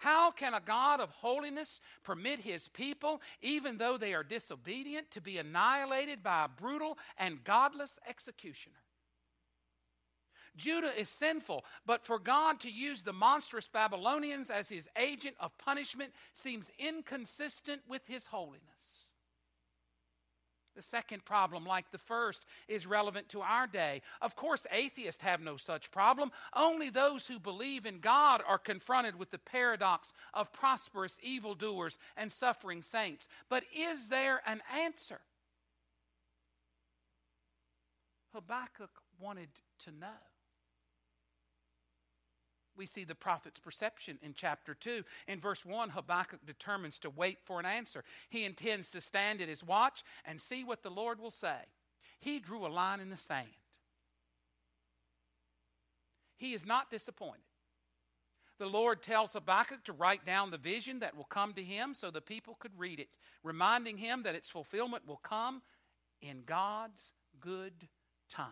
How 0.00 0.30
can 0.30 0.54
a 0.54 0.60
God 0.60 1.00
of 1.00 1.10
holiness 1.10 1.80
permit 2.02 2.40
his 2.40 2.68
people, 2.68 3.22
even 3.40 3.78
though 3.78 3.96
they 3.96 4.12
are 4.12 4.24
disobedient, 4.24 5.10
to 5.12 5.20
be 5.20 5.38
annihilated 5.38 6.22
by 6.22 6.44
a 6.44 6.48
brutal 6.48 6.98
and 7.18 7.44
godless 7.44 7.98
executioner? 8.08 8.76
Judah 10.56 10.92
is 10.98 11.08
sinful, 11.08 11.64
but 11.84 12.06
for 12.06 12.18
God 12.18 12.60
to 12.60 12.70
use 12.70 13.02
the 13.02 13.12
monstrous 13.12 13.68
Babylonians 13.68 14.50
as 14.50 14.68
his 14.68 14.88
agent 14.96 15.36
of 15.40 15.56
punishment 15.58 16.12
seems 16.32 16.70
inconsistent 16.78 17.82
with 17.88 18.06
his 18.06 18.26
holiness. 18.26 18.60
The 20.74 20.82
second 20.82 21.24
problem, 21.24 21.64
like 21.64 21.90
the 21.92 21.98
first, 21.98 22.46
is 22.66 22.86
relevant 22.86 23.28
to 23.30 23.40
our 23.40 23.66
day. 23.66 24.02
Of 24.20 24.34
course, 24.34 24.66
atheists 24.72 25.22
have 25.22 25.40
no 25.40 25.56
such 25.56 25.92
problem. 25.92 26.32
Only 26.52 26.90
those 26.90 27.28
who 27.28 27.38
believe 27.38 27.86
in 27.86 28.00
God 28.00 28.42
are 28.46 28.58
confronted 28.58 29.16
with 29.16 29.30
the 29.30 29.38
paradox 29.38 30.12
of 30.32 30.52
prosperous 30.52 31.18
evildoers 31.22 31.96
and 32.16 32.32
suffering 32.32 32.82
saints. 32.82 33.28
But 33.48 33.62
is 33.76 34.08
there 34.08 34.42
an 34.46 34.62
answer? 34.74 35.20
Habakkuk 38.32 38.90
wanted 39.20 39.50
to 39.84 39.92
know. 39.92 40.33
We 42.76 42.86
see 42.86 43.04
the 43.04 43.14
prophet's 43.14 43.58
perception 43.58 44.18
in 44.22 44.34
chapter 44.34 44.74
2. 44.74 45.04
In 45.28 45.40
verse 45.40 45.64
1, 45.64 45.90
Habakkuk 45.90 46.44
determines 46.44 46.98
to 47.00 47.10
wait 47.10 47.38
for 47.44 47.60
an 47.60 47.66
answer. 47.66 48.04
He 48.28 48.44
intends 48.44 48.90
to 48.90 49.00
stand 49.00 49.40
at 49.40 49.48
his 49.48 49.62
watch 49.64 50.02
and 50.24 50.40
see 50.40 50.64
what 50.64 50.82
the 50.82 50.90
Lord 50.90 51.20
will 51.20 51.30
say. 51.30 51.56
He 52.20 52.38
drew 52.38 52.66
a 52.66 52.68
line 52.68 53.00
in 53.00 53.10
the 53.10 53.16
sand. 53.16 53.46
He 56.36 56.52
is 56.52 56.66
not 56.66 56.90
disappointed. 56.90 57.44
The 58.58 58.66
Lord 58.66 59.02
tells 59.02 59.32
Habakkuk 59.32 59.84
to 59.84 59.92
write 59.92 60.24
down 60.24 60.50
the 60.50 60.58
vision 60.58 61.00
that 61.00 61.16
will 61.16 61.24
come 61.24 61.52
to 61.54 61.62
him 61.62 61.94
so 61.94 62.10
the 62.10 62.20
people 62.20 62.56
could 62.58 62.78
read 62.78 63.00
it, 63.00 63.08
reminding 63.42 63.98
him 63.98 64.22
that 64.22 64.34
its 64.34 64.48
fulfillment 64.48 65.06
will 65.06 65.16
come 65.16 65.62
in 66.20 66.42
God's 66.46 67.12
good 67.40 67.88
time. 68.28 68.48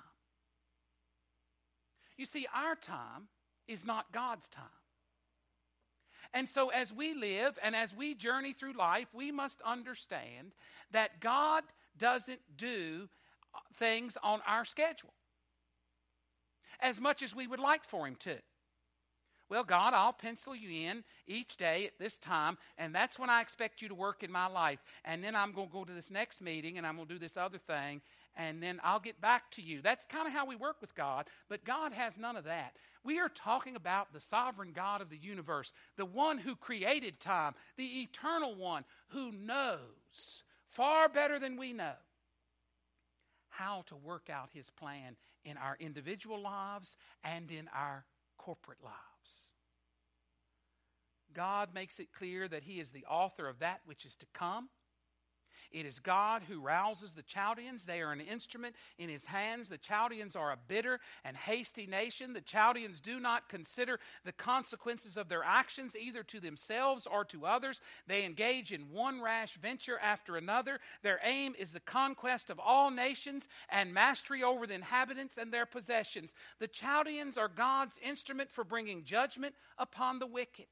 You 2.17 2.27
see, 2.27 2.47
our 2.55 2.75
time 2.75 3.29
is 3.73 3.87
not 3.87 4.13
God's 4.13 4.49
time. 4.49 4.65
And 6.35 6.49
so, 6.49 6.71
as 6.71 6.93
we 6.93 7.15
live 7.15 7.59
and 7.63 7.77
as 7.77 7.95
we 7.95 8.15
journey 8.15 8.53
through 8.53 8.73
life, 8.73 9.09
we 9.13 9.31
must 9.31 9.61
understand 9.63 10.53
that 10.91 11.21
God 11.21 11.65
doesn't 11.99 12.41
do 12.57 13.09
uh, 13.55 13.59
things 13.75 14.17
on 14.23 14.41
our 14.47 14.65
schedule 14.65 15.13
as 16.81 17.01
much 17.01 17.23
as 17.23 17.35
we 17.35 17.47
would 17.47 17.59
like 17.59 17.85
for 17.85 18.07
Him 18.07 18.17
to. 18.21 18.37
Well, 19.53 19.65
God, 19.65 19.93
I'll 19.93 20.15
pencil 20.15 20.57
you 20.57 20.89
in 20.89 21.05
each 21.27 21.59
day 21.59 21.85
at 21.85 21.99
this 21.99 22.17
time, 22.17 22.57
and 22.79 22.95
that's 22.95 23.19
when 23.19 23.29
I 23.29 23.43
expect 23.43 23.83
you 23.83 23.89
to 23.89 23.95
work 23.95 24.23
in 24.23 24.33
my 24.33 24.47
life. 24.47 24.79
And 25.05 25.23
then 25.23 25.37
I'm 25.37 25.53
going 25.53 25.69
to 25.69 25.73
go 25.73 25.85
to 25.85 25.93
this 25.93 26.11
next 26.11 26.41
meeting, 26.41 26.79
and 26.79 26.87
I'm 26.87 26.97
going 26.97 27.07
to 27.07 27.15
do 27.15 27.21
this 27.21 27.37
other 27.37 27.59
thing, 27.59 28.01
and 28.37 28.63
then 28.63 28.81
I'll 28.83 29.01
get 29.01 29.21
back 29.21 29.51
to 29.53 29.63
you. 29.63 29.83
That's 29.83 30.05
kind 30.07 30.27
of 30.27 30.33
how 30.33 30.47
we 30.47 30.57
work 30.57 30.81
with 30.81 30.95
God, 30.95 31.27
but 31.49 31.65
God 31.65 31.93
has 31.93 32.17
none 32.17 32.37
of 32.37 32.45
that. 32.45 32.77
We 33.05 33.19
are 33.19 33.29
talking 33.29 33.77
about 33.77 34.13
the 34.13 34.21
sovereign 34.21 34.73
God 34.73 35.01
of 35.01 35.11
the 35.11 35.19
universe, 35.19 35.73
the 35.97 36.05
one 36.05 36.39
who 36.39 36.55
created 36.57 37.21
time, 37.21 37.55
the 37.77 38.03
eternal 38.03 38.55
one 38.55 38.85
who 39.09 39.33
knows 39.33 40.45
far 40.69 41.09
better 41.09 41.39
than 41.39 41.57
we 41.57 41.73
know 41.73 41.95
how 43.49 43.83
to 43.87 43.97
work 43.97 44.31
out 44.31 44.51
his 44.55 44.71
plan 44.71 45.17
in 45.45 45.57
our 45.57 45.77
individual 45.79 46.41
lives 46.41 46.97
and 47.23 47.51
in 47.51 47.69
our 47.75 48.07
corporate 48.39 48.83
lives. 48.83 49.53
God 51.35 51.71
makes 51.75 51.99
it 51.99 52.13
clear 52.13 52.49
that 52.49 52.65
he 52.65 52.81
is 52.81 52.91
the 52.91 53.05
author 53.09 53.49
of 53.49 53.59
that 53.59 53.81
which 53.85 54.05
is 54.05 54.17
to 54.17 54.27
come 54.33 54.69
it 55.73 55.87
is 55.87 55.99
God 55.99 56.43
who 56.49 56.61
rouses 56.61 57.15
the 57.15 57.23
Chaldeans. 57.23 57.85
They 57.85 58.01
are 58.01 58.13
an 58.13 58.21
instrument 58.21 58.77
in 58.99 59.09
his 59.09 59.27
hands. 59.27 59.69
The 59.69 59.79
Chaldeans 59.79 60.37
are 60.37 60.53
a 60.53 60.59
bitter 60.69 61.01
and 61.25 61.37
hasty 61.37 61.87
nation. 61.87 62.33
The 62.33 62.41
Chaldeans 62.41 63.01
do 63.01 63.19
not 63.21 63.49
consider 63.49 63.99
the 64.25 64.33
consequences 64.33 65.17
of 65.17 65.29
their 65.29 65.43
actions, 65.45 65.97
either 65.97 66.23
to 66.25 66.41
themselves 66.41 67.07
or 67.07 67.25
to 67.27 67.47
others. 67.47 67.81
They 68.07 68.25
engage 68.25 68.73
in 68.73 68.91
one 68.91 69.21
rash 69.21 69.55
venture 69.55 69.99
after 69.99 70.37
another. 70.37 70.79
Their 71.03 71.21
aim 71.25 71.55
is 71.59 71.73
the 71.73 71.81
conquest 71.81 72.51
of 72.51 72.61
all 72.61 72.91
nations 72.91 73.49
and 73.69 73.95
mastery 73.95 74.43
over 74.43 74.67
the 74.67 74.75
inhabitants 74.75 75.39
and 75.39 75.53
their 75.53 75.67
possessions. 75.67 76.35
The 76.59 76.69
Chaldeans 76.69 77.39
are 77.39 77.49
God's 77.49 77.99
instrument 78.03 78.51
for 78.51 78.65
bringing 78.65 79.05
judgment 79.05 79.55
upon 79.79 80.19
the 80.19 80.27
wicked. 80.27 80.67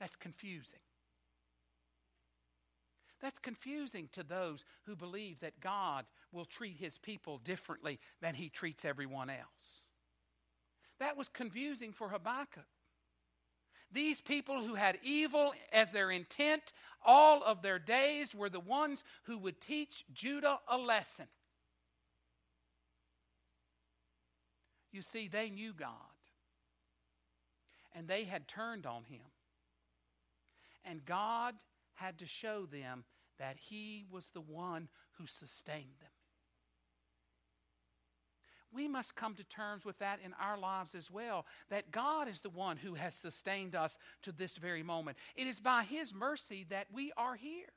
That's 0.00 0.16
confusing. 0.16 0.80
That's 3.20 3.38
confusing 3.38 4.08
to 4.12 4.22
those 4.22 4.64
who 4.84 4.94
believe 4.94 5.40
that 5.40 5.60
God 5.60 6.04
will 6.30 6.44
treat 6.44 6.76
his 6.76 6.96
people 6.96 7.38
differently 7.38 7.98
than 8.20 8.34
he 8.34 8.48
treats 8.48 8.84
everyone 8.84 9.28
else. 9.30 9.86
That 11.00 11.16
was 11.16 11.28
confusing 11.28 11.92
for 11.92 12.08
Habakkuk. 12.08 12.64
These 13.90 14.20
people 14.20 14.62
who 14.62 14.74
had 14.74 14.98
evil 15.02 15.52
as 15.72 15.92
their 15.92 16.10
intent 16.10 16.72
all 17.04 17.42
of 17.42 17.62
their 17.62 17.78
days 17.78 18.34
were 18.34 18.50
the 18.50 18.60
ones 18.60 19.02
who 19.24 19.38
would 19.38 19.60
teach 19.60 20.04
Judah 20.12 20.60
a 20.68 20.76
lesson. 20.76 21.26
You 24.92 25.02
see, 25.02 25.28
they 25.28 25.50
knew 25.50 25.72
God, 25.72 25.90
and 27.94 28.08
they 28.08 28.24
had 28.24 28.48
turned 28.48 28.86
on 28.86 29.04
him. 29.04 29.22
And 30.84 31.04
God 31.04 31.54
had 31.98 32.18
to 32.18 32.26
show 32.26 32.66
them 32.66 33.04
that 33.38 33.56
He 33.56 34.04
was 34.10 34.30
the 34.30 34.40
one 34.40 34.88
who 35.18 35.26
sustained 35.26 35.98
them. 36.00 36.10
We 38.72 38.86
must 38.86 39.16
come 39.16 39.34
to 39.34 39.44
terms 39.44 39.84
with 39.84 39.98
that 40.00 40.20
in 40.22 40.34
our 40.40 40.58
lives 40.58 40.94
as 40.94 41.10
well. 41.10 41.46
That 41.70 41.90
God 41.90 42.28
is 42.28 42.42
the 42.42 42.50
one 42.50 42.76
who 42.76 42.94
has 42.94 43.14
sustained 43.14 43.74
us 43.74 43.96
to 44.22 44.32
this 44.32 44.56
very 44.56 44.82
moment. 44.82 45.16
It 45.36 45.46
is 45.46 45.58
by 45.58 45.84
His 45.84 46.14
mercy 46.14 46.66
that 46.68 46.88
we 46.92 47.12
are 47.16 47.34
here. 47.34 47.72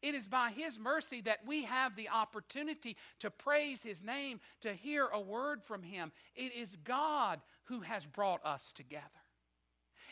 It 0.00 0.14
is 0.14 0.26
by 0.26 0.50
His 0.50 0.78
mercy 0.78 1.20
that 1.22 1.46
we 1.46 1.64
have 1.64 1.94
the 1.94 2.08
opportunity 2.08 2.96
to 3.20 3.30
praise 3.30 3.82
His 3.82 4.02
name, 4.02 4.40
to 4.62 4.72
hear 4.72 5.08
a 5.08 5.20
word 5.20 5.62
from 5.62 5.82
Him. 5.82 6.12
It 6.34 6.54
is 6.54 6.76
God 6.76 7.40
who 7.64 7.80
has 7.80 8.06
brought 8.06 8.44
us 8.44 8.72
together. 8.72 9.23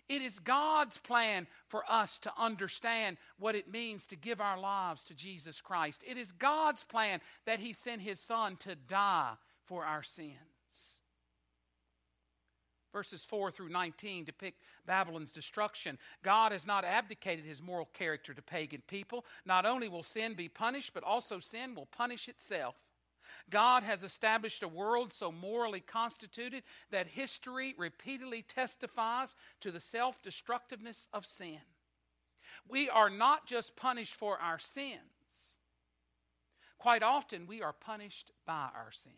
It 0.09 0.23
is 0.23 0.39
God's 0.39 0.99
plan 0.99 1.47
for 1.69 1.85
us 1.89 2.19
to 2.21 2.33
understand 2.39 3.17
what 3.39 3.55
it 3.55 3.71
means 3.71 4.07
to 4.09 4.17
give 4.17 4.41
our 4.41 4.59
lives 4.59 5.05
to 5.05 5.15
Jesus 5.15 5.61
Christ. 5.61 6.05
It 6.07 6.19
is 6.19 6.33
God's 6.33 6.83
plan 6.83 7.21
that 7.47 7.61
He 7.61 7.73
sent 7.73 8.03
His 8.03 8.21
Son 8.21 8.57
to 8.61 8.75
die 8.75 9.33
for 9.65 9.85
our 9.85 10.03
sins. 10.03 10.37
Verses 12.93 13.25
4 13.25 13.51
through 13.51 13.71
19 13.71 14.25
depict 14.25 14.63
Babylon's 14.87 15.33
destruction. 15.33 15.99
God 16.23 16.53
has 16.53 16.67
not 16.67 16.85
abdicated 16.85 17.47
his 17.47 17.63
moral 17.63 17.89
character 17.95 18.35
to 18.35 18.43
pagan 18.43 18.83
people. 18.87 19.25
Not 19.47 19.65
only 19.65 19.89
will 19.89 20.03
sin 20.03 20.35
be 20.35 20.49
punished, 20.49 20.93
but 20.93 21.03
also 21.03 21.39
sin 21.39 21.75
will 21.75 21.87
punish 21.87 22.29
itself. 22.29 22.75
God 23.51 23.83
has 23.83 24.03
established 24.03 24.63
a 24.63 24.69
world 24.69 25.13
so 25.13 25.33
morally 25.33 25.81
constituted 25.81 26.63
that 26.91 27.07
history 27.07 27.75
repeatedly 27.77 28.43
testifies 28.43 29.37
to 29.61 29.71
the 29.71 29.81
self 29.81 30.23
destructiveness 30.23 31.09
of 31.13 31.27
sin. 31.27 31.61
We 32.69 32.89
are 32.89 33.11
not 33.11 33.47
just 33.47 33.77
punished 33.77 34.17
for 34.17 34.39
our 34.39 34.59
sins, 34.59 35.57
quite 36.79 37.03
often 37.03 37.47
we 37.47 37.63
are 37.63 37.73
punished 37.73 38.31
by 38.47 38.69
our 38.75 38.93
sins. 38.93 39.17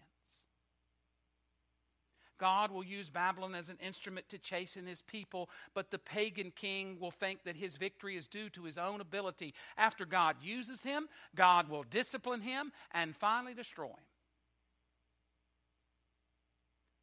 God 2.39 2.71
will 2.71 2.85
use 2.85 3.09
Babylon 3.09 3.55
as 3.55 3.69
an 3.69 3.79
instrument 3.85 4.29
to 4.29 4.39
chasten 4.39 4.87
his 4.87 5.03
people, 5.03 5.49
but 5.75 5.91
the 5.91 5.99
pagan 5.99 6.53
king 6.55 6.99
will 7.01 7.11
think 7.11 7.45
that 7.45 7.57
his 7.57 7.77
victory 7.77 8.17
is 8.17 8.27
due 8.27 8.51
to 8.51 8.65
his 8.65 8.79
own 8.79 9.01
ability. 9.01 9.55
After 9.77 10.05
God 10.05 10.37
uses 10.43 10.83
him, 10.83 11.09
God 11.35 11.69
will 11.69 11.85
discipline 11.85 12.41
him 12.41 12.73
and 12.93 13.17
finally 13.17 13.55
destroy 13.55 13.87
him. 13.87 14.05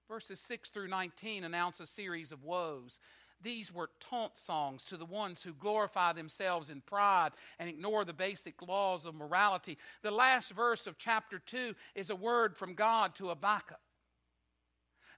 Verses 0.08 0.42
6 0.42 0.70
through 0.70 0.90
19 0.90 1.46
announce 1.46 1.80
a 1.80 1.88
series 1.88 2.34
of 2.34 2.44
woes. 2.44 3.00
These 3.42 3.74
were 3.74 3.90
taunt 4.00 4.38
songs 4.38 4.86
to 4.86 4.98
the 4.98 5.06
ones 5.06 5.42
who 5.42 5.54
glorify 5.54 6.14
themselves 6.14 6.70
in 6.70 6.82
pride 6.82 7.32
and 7.58 7.70
ignore 7.70 8.06
the 8.06 8.14
basic 8.14 8.62
laws 8.62 9.06
of 9.06 9.16
morality. 9.16 9.78
The 10.04 10.12
last 10.12 10.52
verse 10.52 10.86
of 10.86 10.98
chapter 10.98 11.40
2 11.40 11.74
is 11.96 12.10
a 12.10 12.16
word 12.16 12.56
from 12.56 12.74
God 12.74 13.16
to 13.16 13.30
Habakkuk. 13.30 13.80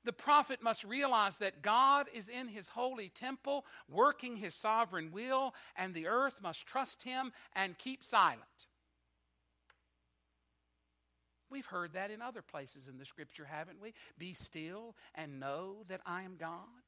The 0.04 0.14
prophet 0.14 0.62
must 0.62 0.84
realize 0.84 1.38
that 1.38 1.62
God 1.62 2.08
is 2.14 2.28
in 2.28 2.50
his 2.50 2.68
holy 2.68 3.10
temple, 3.10 3.66
working 3.90 4.36
his 4.36 4.54
sovereign 4.54 5.12
will, 5.12 5.54
and 5.78 5.94
the 5.94 6.08
earth 6.08 6.42
must 6.42 6.66
trust 6.66 7.04
him 7.04 7.32
and 7.56 7.78
keep 7.78 8.04
silent. 8.04 8.42
We've 11.50 11.66
heard 11.66 11.94
that 11.94 12.12
in 12.12 12.22
other 12.22 12.42
places 12.42 12.88
in 12.88 12.98
the 12.98 13.06
scripture, 13.06 13.46
haven't 13.46 13.82
we? 13.82 13.94
Be 14.18 14.34
still 14.34 14.96
and 15.14 15.40
know 15.40 15.84
that 15.88 16.02
I 16.06 16.24
am 16.24 16.36
God. 16.38 16.83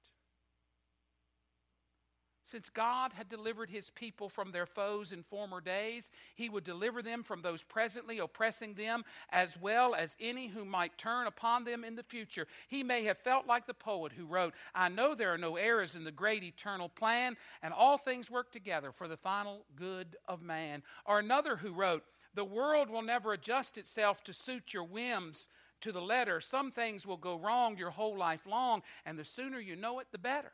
Since 2.46 2.70
God 2.70 3.14
had 3.14 3.28
delivered 3.28 3.72
his 3.72 3.90
people 3.90 4.30
from 4.30 4.52
their 4.52 4.68
foes 4.68 5.12
in 5.12 5.24
former 5.24 5.60
days, 5.60 6.12
he 6.36 6.48
would 6.48 6.64
deliver 6.64 7.02
them 7.02 7.24
from 7.24 7.42
those 7.42 7.64
presently 7.64 8.20
oppressing 8.20 8.76
them, 8.76 9.04
as 9.32 9.60
well 9.60 9.96
as 9.96 10.16
any 10.20 10.50
who 10.50 10.64
might 10.64 10.96
turn 10.96 11.26
upon 11.26 11.64
them 11.64 11.84
in 11.84 11.96
the 11.96 12.04
future. 12.04 12.46
He 12.68 12.84
may 12.84 13.04
have 13.06 13.18
felt 13.18 13.48
like 13.48 13.66
the 13.66 13.74
poet 13.74 14.12
who 14.12 14.28
wrote, 14.28 14.54
I 14.76 14.90
know 14.90 15.16
there 15.16 15.34
are 15.34 15.40
no 15.40 15.56
errors 15.56 15.96
in 15.96 16.04
the 16.04 16.12
great 16.12 16.44
eternal 16.44 16.88
plan, 16.88 17.36
and 17.64 17.74
all 17.74 17.98
things 17.98 18.30
work 18.30 18.52
together 18.52 18.92
for 18.92 19.08
the 19.08 19.18
final 19.18 19.66
good 19.76 20.16
of 20.28 20.44
man. 20.44 20.84
Or 21.04 21.18
another 21.18 21.56
who 21.56 21.74
wrote, 21.74 22.04
The 22.36 22.46
world 22.46 22.92
will 22.92 23.02
never 23.02 23.34
adjust 23.34 23.76
itself 23.76 24.24
to 24.24 24.34
suit 24.34 24.72
your 24.72 24.84
whims 24.84 25.48
to 25.82 25.92
the 25.92 26.00
letter. 26.02 26.40
Some 26.40 26.72
things 26.72 27.08
will 27.08 27.18
go 27.18 27.40
wrong 27.40 27.76
your 27.76 27.90
whole 27.90 28.16
life 28.16 28.46
long, 28.46 28.84
and 29.04 29.18
the 29.18 29.26
sooner 29.26 29.60
you 29.60 29.76
know 29.76 29.98
it, 29.98 30.10
the 30.12 30.20
better. 30.20 30.52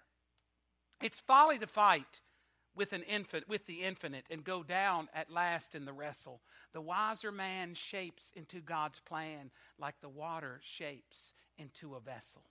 It's 1.01 1.19
folly 1.19 1.57
to 1.59 1.67
fight 1.67 2.21
with 2.75 2.93
an 2.93 3.03
infant 3.03 3.49
with 3.49 3.65
the 3.65 3.81
infinite 3.81 4.25
and 4.29 4.43
go 4.43 4.63
down 4.63 5.09
at 5.13 5.31
last 5.31 5.75
in 5.75 5.85
the 5.85 5.93
wrestle. 5.93 6.41
The 6.73 6.81
wiser 6.81 7.31
man 7.31 7.73
shapes 7.73 8.31
into 8.35 8.61
God's 8.61 8.99
plan 8.99 9.51
like 9.77 9.99
the 9.99 10.09
water 10.09 10.61
shapes 10.63 11.33
into 11.57 11.95
a 11.95 11.99
vessel. 11.99 12.43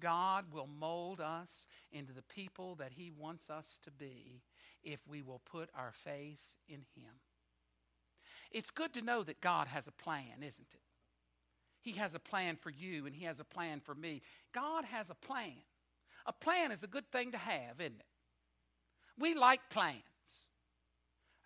God 0.00 0.46
will 0.52 0.66
mold 0.66 1.20
us 1.20 1.66
into 1.92 2.12
the 2.12 2.22
people 2.22 2.74
that 2.76 2.92
He 2.96 3.10
wants 3.10 3.50
us 3.50 3.78
to 3.84 3.90
be 3.90 4.42
if 4.82 5.00
we 5.06 5.22
will 5.22 5.40
put 5.44 5.70
our 5.76 5.92
faith 5.92 6.56
in 6.68 6.84
Him. 6.96 7.12
It's 8.50 8.70
good 8.70 8.92
to 8.94 9.02
know 9.02 9.22
that 9.22 9.40
God 9.40 9.68
has 9.68 9.86
a 9.86 9.92
plan, 9.92 10.42
isn't 10.42 10.68
it? 10.72 10.80
He 11.80 11.92
has 11.92 12.14
a 12.14 12.18
plan 12.18 12.56
for 12.56 12.70
you 12.70 13.06
and 13.06 13.14
He 13.14 13.24
has 13.24 13.40
a 13.40 13.44
plan 13.44 13.80
for 13.80 13.94
me. 13.94 14.22
God 14.52 14.84
has 14.86 15.10
a 15.10 15.14
plan. 15.14 15.52
A 16.26 16.32
plan 16.32 16.72
is 16.72 16.82
a 16.82 16.88
good 16.88 17.10
thing 17.10 17.32
to 17.32 17.38
have, 17.38 17.80
isn't 17.80 18.00
it? 18.00 18.06
We 19.18 19.34
like 19.34 19.60
plans. 19.70 20.02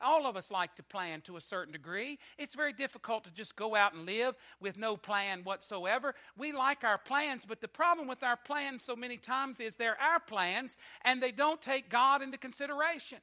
All 0.01 0.26
of 0.26 0.37
us 0.37 0.53
like 0.53 0.76
to 0.76 0.83
plan 0.85 1.22
to 1.22 1.37
a 1.37 1.41
certain 1.41 1.72
degree. 1.72 2.18
It's 2.39 2.55
very 2.55 2.72
difficult 2.72 3.24
to 3.24 3.33
just 3.33 3.57
go 3.57 3.74
out 3.74 3.95
and 3.95 4.07
live 4.07 4.37
with 4.61 4.79
no 4.79 4.97
plan 4.97 5.41
whatsoever. 5.43 6.14
We 6.37 6.53
like 6.53 6.85
our 6.85 6.99
plans, 6.99 7.45
but 7.45 7.61
the 7.61 7.66
problem 7.68 8.07
with 8.07 8.22
our 8.22 8.37
plans 8.37 8.85
so 8.85 8.95
many 8.95 9.16
times 9.16 9.59
is 9.59 9.74
they're 9.74 10.01
our 10.01 10.20
plans 10.20 10.76
and 11.03 11.20
they 11.20 11.33
don't 11.33 11.61
take 11.61 11.91
God 11.91 12.22
into 12.22 12.39
consideration. 12.39 13.18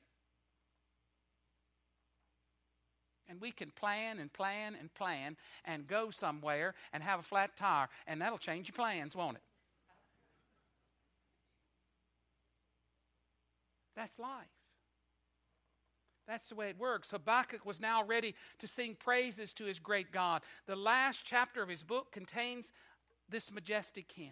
And 3.27 3.39
we 3.39 3.51
can 3.51 3.71
plan 3.71 4.19
and 4.19 4.31
plan 4.31 4.75
and 4.77 4.93
plan 4.93 5.37
and 5.63 5.87
go 5.87 6.11
somewhere 6.11 6.75
and 6.91 7.01
have 7.01 7.21
a 7.21 7.23
flat 7.23 7.55
tire, 7.57 7.87
and 8.05 8.21
that'll 8.21 8.37
change 8.37 8.67
your 8.67 8.75
plans, 8.75 9.15
won't 9.15 9.37
it? 9.37 9.43
That's 13.95 14.19
life. 14.19 14.47
That's 16.27 16.49
the 16.49 16.55
way 16.55 16.69
it 16.69 16.79
works. 16.79 17.11
Habakkuk 17.11 17.65
was 17.65 17.79
now 17.79 18.03
ready 18.03 18.33
to 18.59 18.67
sing 18.67 18.95
praises 18.95 19.53
to 19.53 19.65
his 19.65 19.79
great 19.79 20.11
God. 20.11 20.41
The 20.65 20.75
last 20.75 21.23
chapter 21.23 21.61
of 21.61 21.69
his 21.69 21.83
book 21.83 22.11
contains 22.11 22.71
this 23.29 23.51
majestic 23.51 24.11
hymn. 24.11 24.31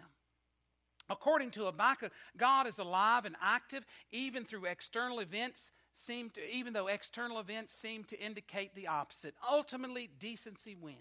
According 1.08 1.50
to 1.52 1.66
Habakkuk, 1.66 2.12
God 2.36 2.66
is 2.66 2.78
alive 2.78 3.26
and 3.26 3.36
active 3.40 3.86
even 4.10 4.44
through 4.44 4.64
external 4.64 5.20
events 5.20 5.70
seem 5.92 6.30
to 6.30 6.50
even 6.50 6.72
though 6.72 6.88
external 6.88 7.38
events 7.38 7.74
seem 7.74 8.04
to 8.04 8.18
indicate 8.18 8.74
the 8.74 8.88
opposite. 8.88 9.34
Ultimately, 9.48 10.10
decency 10.18 10.74
wins. 10.74 10.98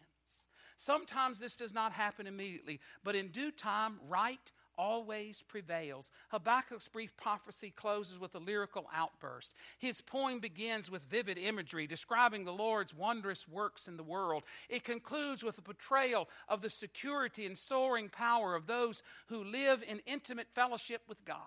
Sometimes 0.76 1.40
this 1.40 1.56
does 1.56 1.74
not 1.74 1.94
happen 1.94 2.28
immediately, 2.28 2.80
but 3.04 3.16
in 3.16 3.30
due 3.30 3.52
time, 3.52 4.00
right 4.08 4.52
always 4.78 5.44
prevails. 5.48 6.12
Habakkuk's 6.32 6.88
brief 6.88 7.16
prophecy 7.18 7.72
closes 7.76 8.20
with 8.20 8.36
a 8.36 8.40
lyrical 8.40 8.86
outburst. 8.94 9.54
His 9.80 10.02
poem 10.02 10.40
begins 10.40 10.90
with 10.90 11.04
vivid 11.04 11.38
imagery 11.38 11.88
describing 11.88 12.46
the 12.46 12.54
Lord's 12.54 12.96
wondrous 12.96 13.48
works 13.48 13.88
in 13.88 13.98
the 13.98 14.04
world. 14.04 14.44
It 14.70 14.84
concludes 14.84 15.44
with 15.44 15.58
a 15.58 15.62
portrayal 15.62 16.30
of 16.48 16.62
the 16.62 16.70
security 16.70 17.46
and 17.46 17.58
soaring 17.58 18.10
power 18.10 18.56
of 18.56 18.68
those 18.68 19.04
who 19.28 19.44
live 19.44 19.84
in 19.88 20.02
intimate 20.06 20.48
fellowship 20.54 21.02
with 21.08 21.24
God. 21.26 21.38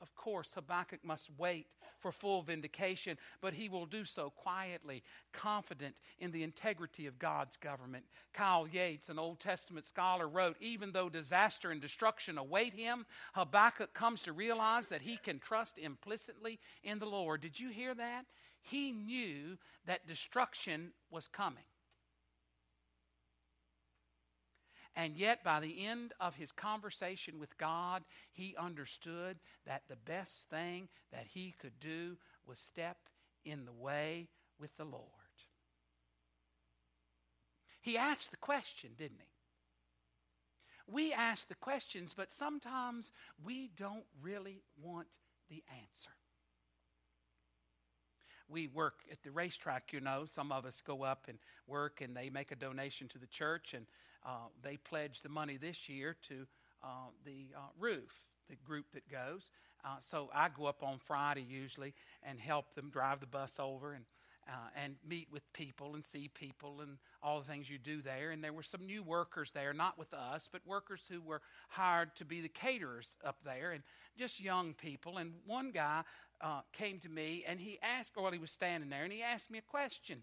Of 0.00 0.14
course, 0.14 0.52
Habakkuk 0.52 1.04
must 1.04 1.28
wait 1.36 1.66
for 1.98 2.12
full 2.12 2.42
vindication, 2.42 3.18
but 3.40 3.54
he 3.54 3.68
will 3.68 3.86
do 3.86 4.04
so 4.04 4.30
quietly, 4.30 5.02
confident 5.32 5.96
in 6.20 6.30
the 6.30 6.44
integrity 6.44 7.06
of 7.06 7.18
God's 7.18 7.56
government. 7.56 8.04
Kyle 8.32 8.68
Yates, 8.68 9.08
an 9.08 9.18
Old 9.18 9.40
Testament 9.40 9.86
scholar, 9.86 10.28
wrote 10.28 10.56
Even 10.60 10.92
though 10.92 11.08
disaster 11.08 11.70
and 11.70 11.80
destruction 11.80 12.38
await 12.38 12.74
him, 12.74 13.06
Habakkuk 13.34 13.92
comes 13.92 14.22
to 14.22 14.32
realize 14.32 14.88
that 14.88 15.02
he 15.02 15.16
can 15.16 15.40
trust 15.40 15.78
implicitly 15.78 16.60
in 16.84 17.00
the 17.00 17.06
Lord. 17.06 17.40
Did 17.40 17.58
you 17.58 17.70
hear 17.70 17.94
that? 17.94 18.26
He 18.60 18.92
knew 18.92 19.58
that 19.86 20.06
destruction 20.06 20.92
was 21.10 21.26
coming. 21.26 21.64
And 24.98 25.16
yet, 25.16 25.44
by 25.44 25.60
the 25.60 25.86
end 25.86 26.12
of 26.18 26.34
his 26.34 26.50
conversation 26.50 27.38
with 27.38 27.56
God, 27.56 28.02
he 28.32 28.56
understood 28.58 29.38
that 29.64 29.84
the 29.88 29.94
best 29.94 30.50
thing 30.50 30.88
that 31.12 31.24
he 31.28 31.54
could 31.56 31.78
do 31.78 32.16
was 32.44 32.58
step 32.58 32.96
in 33.44 33.64
the 33.64 33.72
way 33.72 34.26
with 34.58 34.76
the 34.76 34.84
Lord. 34.84 35.04
He 37.80 37.96
asked 37.96 38.32
the 38.32 38.38
question, 38.38 38.90
didn't 38.98 39.20
he? 39.20 40.92
We 40.92 41.12
ask 41.12 41.46
the 41.46 41.54
questions, 41.54 42.12
but 42.12 42.32
sometimes 42.32 43.12
we 43.40 43.70
don't 43.76 44.06
really 44.20 44.62
want 44.82 45.16
the 45.48 45.62
answer. 45.70 46.10
We 48.48 48.68
work 48.68 49.00
at 49.10 49.22
the 49.22 49.30
racetrack, 49.30 49.92
you 49.92 50.00
know. 50.00 50.24
Some 50.26 50.52
of 50.52 50.64
us 50.64 50.80
go 50.80 51.02
up 51.02 51.26
and 51.28 51.38
work, 51.66 52.00
and 52.00 52.16
they 52.16 52.30
make 52.30 52.50
a 52.52 52.56
donation 52.56 53.08
to 53.08 53.18
the 53.18 53.26
church, 53.26 53.74
and 53.74 53.86
uh, 54.24 54.48
they 54.62 54.76
pledge 54.76 55.22
the 55.22 55.28
money 55.28 55.56
this 55.56 55.88
year 55.88 56.16
to 56.28 56.46
uh, 56.82 57.10
the 57.24 57.46
uh, 57.56 57.60
roof, 57.78 58.22
the 58.48 58.56
group 58.56 58.86
that 58.94 59.08
goes. 59.10 59.50
Uh, 59.84 59.96
so 60.00 60.30
I 60.34 60.48
go 60.48 60.66
up 60.66 60.82
on 60.82 60.98
Friday 60.98 61.46
usually 61.48 61.94
and 62.22 62.40
help 62.40 62.74
them 62.74 62.90
drive 62.90 63.20
the 63.20 63.26
bus 63.26 63.60
over 63.60 63.92
and 63.92 64.04
uh, 64.48 64.68
and 64.82 64.96
meet 65.06 65.28
with 65.30 65.42
people 65.52 65.94
and 65.94 66.04
see 66.04 66.28
people 66.28 66.80
and 66.80 66.96
all 67.22 67.38
the 67.38 67.46
things 67.46 67.68
you 67.68 67.78
do 67.78 68.00
there. 68.00 68.30
And 68.30 68.42
there 68.42 68.52
were 68.52 68.62
some 68.62 68.86
new 68.86 69.02
workers 69.02 69.52
there, 69.52 69.74
not 69.74 69.98
with 69.98 70.14
us, 70.14 70.48
but 70.50 70.62
workers 70.66 71.04
who 71.10 71.20
were 71.20 71.42
hired 71.68 72.16
to 72.16 72.24
be 72.24 72.40
the 72.40 72.48
caterers 72.48 73.16
up 73.22 73.36
there, 73.44 73.72
and 73.72 73.82
just 74.16 74.40
young 74.40 74.72
people. 74.72 75.18
And 75.18 75.34
one 75.46 75.70
guy 75.70 76.02
uh, 76.40 76.60
came 76.72 76.98
to 77.00 77.08
me 77.08 77.44
and 77.46 77.60
he 77.60 77.78
asked, 77.82 78.12
or 78.16 78.24
well, 78.24 78.32
he 78.32 78.38
was 78.38 78.50
standing 78.50 78.90
there, 78.90 79.04
and 79.04 79.12
he 79.12 79.22
asked 79.22 79.50
me 79.50 79.58
a 79.58 79.62
question. 79.62 80.22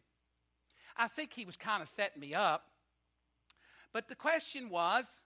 I 0.98 1.08
think 1.08 1.34
he 1.34 1.46
was 1.46 1.58
kind 1.58 1.82
of 1.82 1.90
setting 1.90 2.22
me 2.22 2.34
up 2.34 2.64
but 3.96 4.10
the 4.10 4.16
question 4.16 4.70
was 4.70 5.22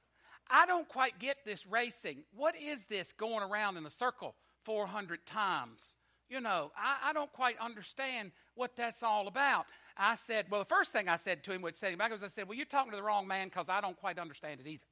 I 0.47 0.67
don't 0.67 0.87
quite 0.87 1.17
get 1.17 1.37
this 1.43 1.65
racing. 1.65 2.23
What 2.35 2.55
is 2.55 2.85
this 2.85 3.11
going 3.13 3.41
around 3.41 3.77
in 3.77 3.85
a 3.87 3.89
circle 3.89 4.35
400 4.63 5.25
times? 5.25 5.95
You 6.29 6.39
know, 6.39 6.71
I, 6.77 7.09
I 7.09 7.13
don't 7.13 7.33
quite 7.33 7.55
understand 7.59 8.31
what 8.53 8.75
that's 8.75 9.01
all 9.01 9.27
about. 9.27 9.65
I 9.97 10.13
said, 10.13 10.45
well, 10.51 10.61
the 10.61 10.65
first 10.65 10.93
thing 10.93 11.09
I 11.09 11.15
said 11.15 11.43
to 11.45 11.51
him, 11.51 11.63
which 11.63 11.77
set 11.77 11.91
him 11.91 11.97
back, 11.97 12.11
was 12.11 12.21
I 12.21 12.27
said, 12.27 12.47
well, 12.47 12.55
you're 12.55 12.67
talking 12.67 12.91
to 12.91 12.97
the 12.97 13.01
wrong 13.01 13.27
man 13.27 13.47
because 13.47 13.69
I 13.69 13.81
don't 13.81 13.97
quite 13.97 14.19
understand 14.19 14.59
it 14.59 14.67
either. 14.67 14.83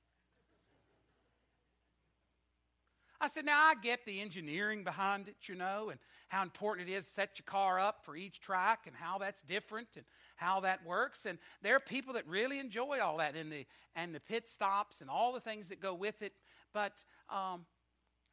I 3.20 3.28
said, 3.28 3.46
now 3.46 3.60
I 3.60 3.74
get 3.82 4.06
the 4.06 4.22
engineering 4.22 4.84
behind 4.84 5.28
it, 5.28 5.36
you 5.50 5.56
know, 5.56 5.90
and 5.90 6.00
how 6.28 6.44
important 6.44 6.90
it 6.90 6.94
is 6.94 7.06
to 7.06 7.12
set 7.12 7.40
your 7.40 7.46
car 7.46 7.80
up 7.80 8.06
for 8.06 8.16
each 8.16 8.40
track 8.40 8.82
and 8.86 8.96
how 8.96 9.18
that's 9.18 9.42
different 9.42 9.88
and 9.96 10.06
how 10.36 10.60
that 10.60 10.86
works. 10.86 11.26
And 11.26 11.40
there 11.64 11.76
are 11.76 11.80
people 11.80 12.14
that 12.14 12.28
really 12.28 12.60
enjoy 12.60 13.00
all 13.02 13.18
that 13.18 13.36
and 13.36 13.52
the, 13.52 13.66
and 13.96 14.14
the 14.14 14.20
pit 14.20 14.48
stops 14.48 15.02
and 15.02 15.10
all 15.10 15.34
the 15.34 15.40
things 15.40 15.70
that 15.70 15.82
go 15.82 15.96
with 15.96 16.22
it. 16.22 16.34
But 16.74 17.04
um, 17.30 17.66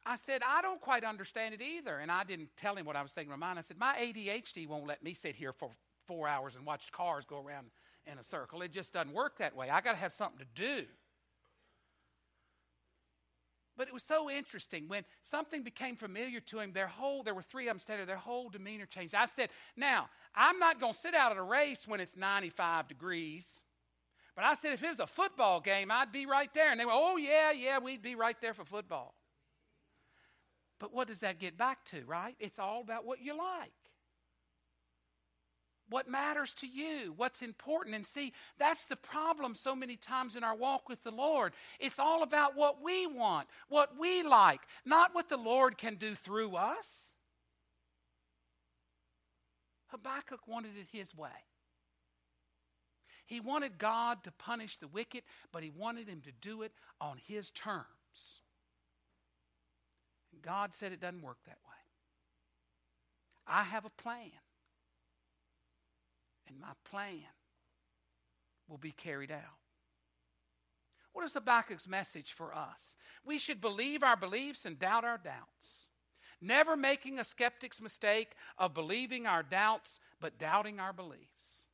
I 0.05 0.17
said, 0.17 0.41
I 0.47 0.61
don't 0.61 0.81
quite 0.81 1.03
understand 1.03 1.55
it 1.55 1.61
either. 1.61 1.97
And 1.97 2.11
I 2.11 2.23
didn't 2.23 2.49
tell 2.55 2.75
him 2.75 2.85
what 2.85 2.95
I 2.95 3.01
was 3.01 3.11
thinking 3.11 3.33
in 3.33 3.39
my 3.39 3.47
mind. 3.47 3.57
I 3.57 3.63
said, 3.63 3.79
my 3.79 3.95
ADHD 3.95 4.67
won't 4.67 4.85
let 4.85 5.03
me 5.03 5.15
sit 5.15 5.35
here 5.35 5.51
for 5.53 5.71
four 6.07 6.27
hours 6.27 6.55
and 6.55 6.63
watch 6.63 6.91
cars 6.91 7.25
go 7.25 7.43
around 7.43 7.67
in 8.05 8.19
a 8.19 8.23
circle. 8.23 8.61
It 8.61 8.71
just 8.71 8.93
doesn't 8.93 9.13
work 9.13 9.39
that 9.39 9.55
way. 9.55 9.71
I 9.71 9.81
got 9.81 9.93
to 9.93 9.97
have 9.97 10.13
something 10.13 10.39
to 10.39 10.61
do. 10.61 10.85
But 13.77 13.87
it 13.87 13.93
was 13.93 14.03
so 14.03 14.29
interesting 14.29 14.87
when 14.87 15.03
something 15.21 15.63
became 15.63 15.95
familiar 15.95 16.39
to 16.39 16.59
him. 16.59 16.71
Their 16.71 16.87
whole, 16.87 17.23
there 17.23 17.33
were 17.33 17.41
three 17.41 17.67
of 17.67 17.71
them 17.71 17.79
standing 17.79 18.07
their 18.07 18.15
whole 18.15 18.49
demeanor 18.49 18.85
changed. 18.85 19.13
I 19.13 19.25
said, 19.25 19.49
Now, 19.75 20.09
I'm 20.33 20.59
not 20.59 20.79
going 20.79 20.93
to 20.93 20.99
sit 20.99 21.13
out 21.13 21.31
at 21.31 21.37
a 21.37 21.43
race 21.43 21.87
when 21.87 21.99
it's 21.99 22.15
95 22.15 22.87
degrees. 22.87 23.61
But 24.35 24.45
I 24.45 24.53
said, 24.53 24.73
if 24.73 24.83
it 24.83 24.89
was 24.89 24.99
a 24.99 25.07
football 25.07 25.61
game, 25.61 25.91
I'd 25.91 26.11
be 26.11 26.25
right 26.25 26.53
there. 26.53 26.71
And 26.71 26.79
they 26.79 26.85
went, 26.85 26.97
Oh, 26.99 27.17
yeah, 27.17 27.51
yeah, 27.51 27.79
we'd 27.79 28.01
be 28.01 28.15
right 28.15 28.39
there 28.39 28.53
for 28.53 28.63
football. 28.63 29.15
But 30.79 30.93
what 30.93 31.07
does 31.07 31.21
that 31.21 31.39
get 31.39 31.57
back 31.57 31.85
to, 31.85 32.03
right? 32.05 32.35
It's 32.39 32.59
all 32.59 32.81
about 32.81 33.05
what 33.05 33.21
you 33.21 33.37
like. 33.37 33.71
What 35.89 36.09
matters 36.09 36.53
to 36.55 36.67
you, 36.67 37.13
what's 37.15 37.41
important. 37.41 37.95
And 37.95 38.05
see, 38.05 38.33
that's 38.57 38.87
the 38.87 38.95
problem 38.95 39.55
so 39.55 39.75
many 39.75 39.95
times 39.95 40.35
in 40.35 40.43
our 40.43 40.55
walk 40.55 40.89
with 40.89 41.03
the 41.03 41.11
Lord. 41.11 41.53
It's 41.79 41.99
all 41.99 42.23
about 42.23 42.55
what 42.55 42.83
we 42.83 43.05
want, 43.05 43.47
what 43.69 43.91
we 43.99 44.23
like, 44.23 44.61
not 44.85 45.13
what 45.13 45.29
the 45.29 45.37
Lord 45.37 45.77
can 45.77 45.95
do 45.95 46.15
through 46.15 46.55
us. 46.55 47.13
Habakkuk 49.87 50.47
wanted 50.47 50.71
it 50.79 50.87
his 50.91 51.15
way. 51.15 51.29
He 53.25 53.39
wanted 53.39 53.77
God 53.77 54.23
to 54.23 54.31
punish 54.31 54.77
the 54.77 54.87
wicked, 54.87 55.23
but 55.51 55.63
he 55.63 55.71
wanted 55.71 56.07
him 56.07 56.21
to 56.21 56.31
do 56.41 56.61
it 56.61 56.71
on 57.01 57.17
his 57.27 57.49
terms. 57.51 57.85
And 60.31 60.41
God 60.41 60.73
said 60.73 60.91
it 60.91 61.01
doesn't 61.01 61.21
work 61.21 61.37
that 61.45 61.57
way. 61.67 61.73
I 63.47 63.63
have 63.63 63.85
a 63.85 63.89
plan 63.89 64.31
and 66.47 66.59
my 66.59 66.73
plan 66.89 67.21
will 68.67 68.77
be 68.77 68.91
carried 68.91 69.31
out. 69.31 69.59
What 71.13 71.25
is 71.25 71.33
Habakkuk's 71.33 71.87
message 71.87 72.33
for 72.33 72.53
us? 72.53 72.97
We 73.23 73.37
should 73.37 73.61
believe 73.61 74.03
our 74.03 74.17
beliefs 74.17 74.65
and 74.65 74.77
doubt 74.77 75.05
our 75.05 75.17
doubts. 75.17 75.87
Never 76.41 76.75
making 76.75 77.19
a 77.19 77.23
skeptic's 77.23 77.81
mistake 77.81 78.33
of 78.57 78.73
believing 78.73 79.25
our 79.25 79.41
doubts, 79.41 79.99
but 80.19 80.37
doubting 80.37 80.79
our 80.79 80.91
beliefs. 80.91 81.65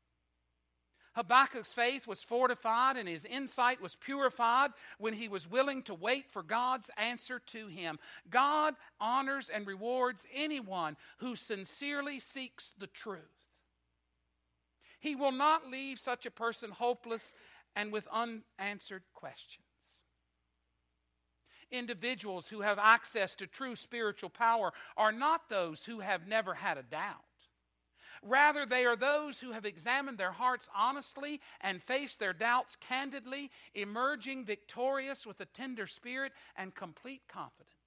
Habakkuk's 1.15 1.73
faith 1.73 2.07
was 2.07 2.23
fortified 2.23 2.95
and 2.95 3.09
his 3.09 3.25
insight 3.25 3.81
was 3.81 3.95
purified 3.95 4.71
when 4.97 5.13
he 5.13 5.27
was 5.27 5.49
willing 5.49 5.81
to 5.83 5.93
wait 5.93 6.31
for 6.31 6.41
God's 6.41 6.89
answer 6.95 7.39
to 7.47 7.67
him. 7.67 7.99
God 8.29 8.75
honors 8.99 9.49
and 9.49 9.67
rewards 9.67 10.25
anyone 10.33 10.95
who 11.17 11.35
sincerely 11.35 12.19
seeks 12.19 12.71
the 12.77 12.87
truth. 12.87 13.40
He 15.01 15.15
will 15.15 15.31
not 15.31 15.67
leave 15.67 15.99
such 15.99 16.25
a 16.25 16.31
person 16.31 16.69
hopeless 16.71 17.33
and 17.75 17.91
with 17.91 18.07
unanswered 18.11 19.03
questions. 19.13 19.65
Individuals 21.71 22.49
who 22.49 22.61
have 22.61 22.77
access 22.77 23.33
to 23.35 23.47
true 23.47 23.75
spiritual 23.75 24.29
power 24.29 24.71
are 24.95 25.11
not 25.11 25.49
those 25.49 25.85
who 25.85 26.01
have 26.01 26.27
never 26.27 26.53
had 26.53 26.77
a 26.77 26.83
doubt. 26.83 27.23
Rather, 28.21 28.65
they 28.65 28.85
are 28.85 28.95
those 28.95 29.39
who 29.39 29.53
have 29.53 29.65
examined 29.65 30.19
their 30.19 30.33
hearts 30.33 30.69
honestly 30.75 31.41
and 31.61 31.81
faced 31.81 32.19
their 32.19 32.33
doubts 32.33 32.75
candidly, 32.75 33.49
emerging 33.73 34.45
victorious 34.45 35.25
with 35.25 35.41
a 35.41 35.45
tender 35.45 35.87
spirit 35.87 36.31
and 36.55 36.75
complete 36.75 37.23
confidence. 37.27 37.80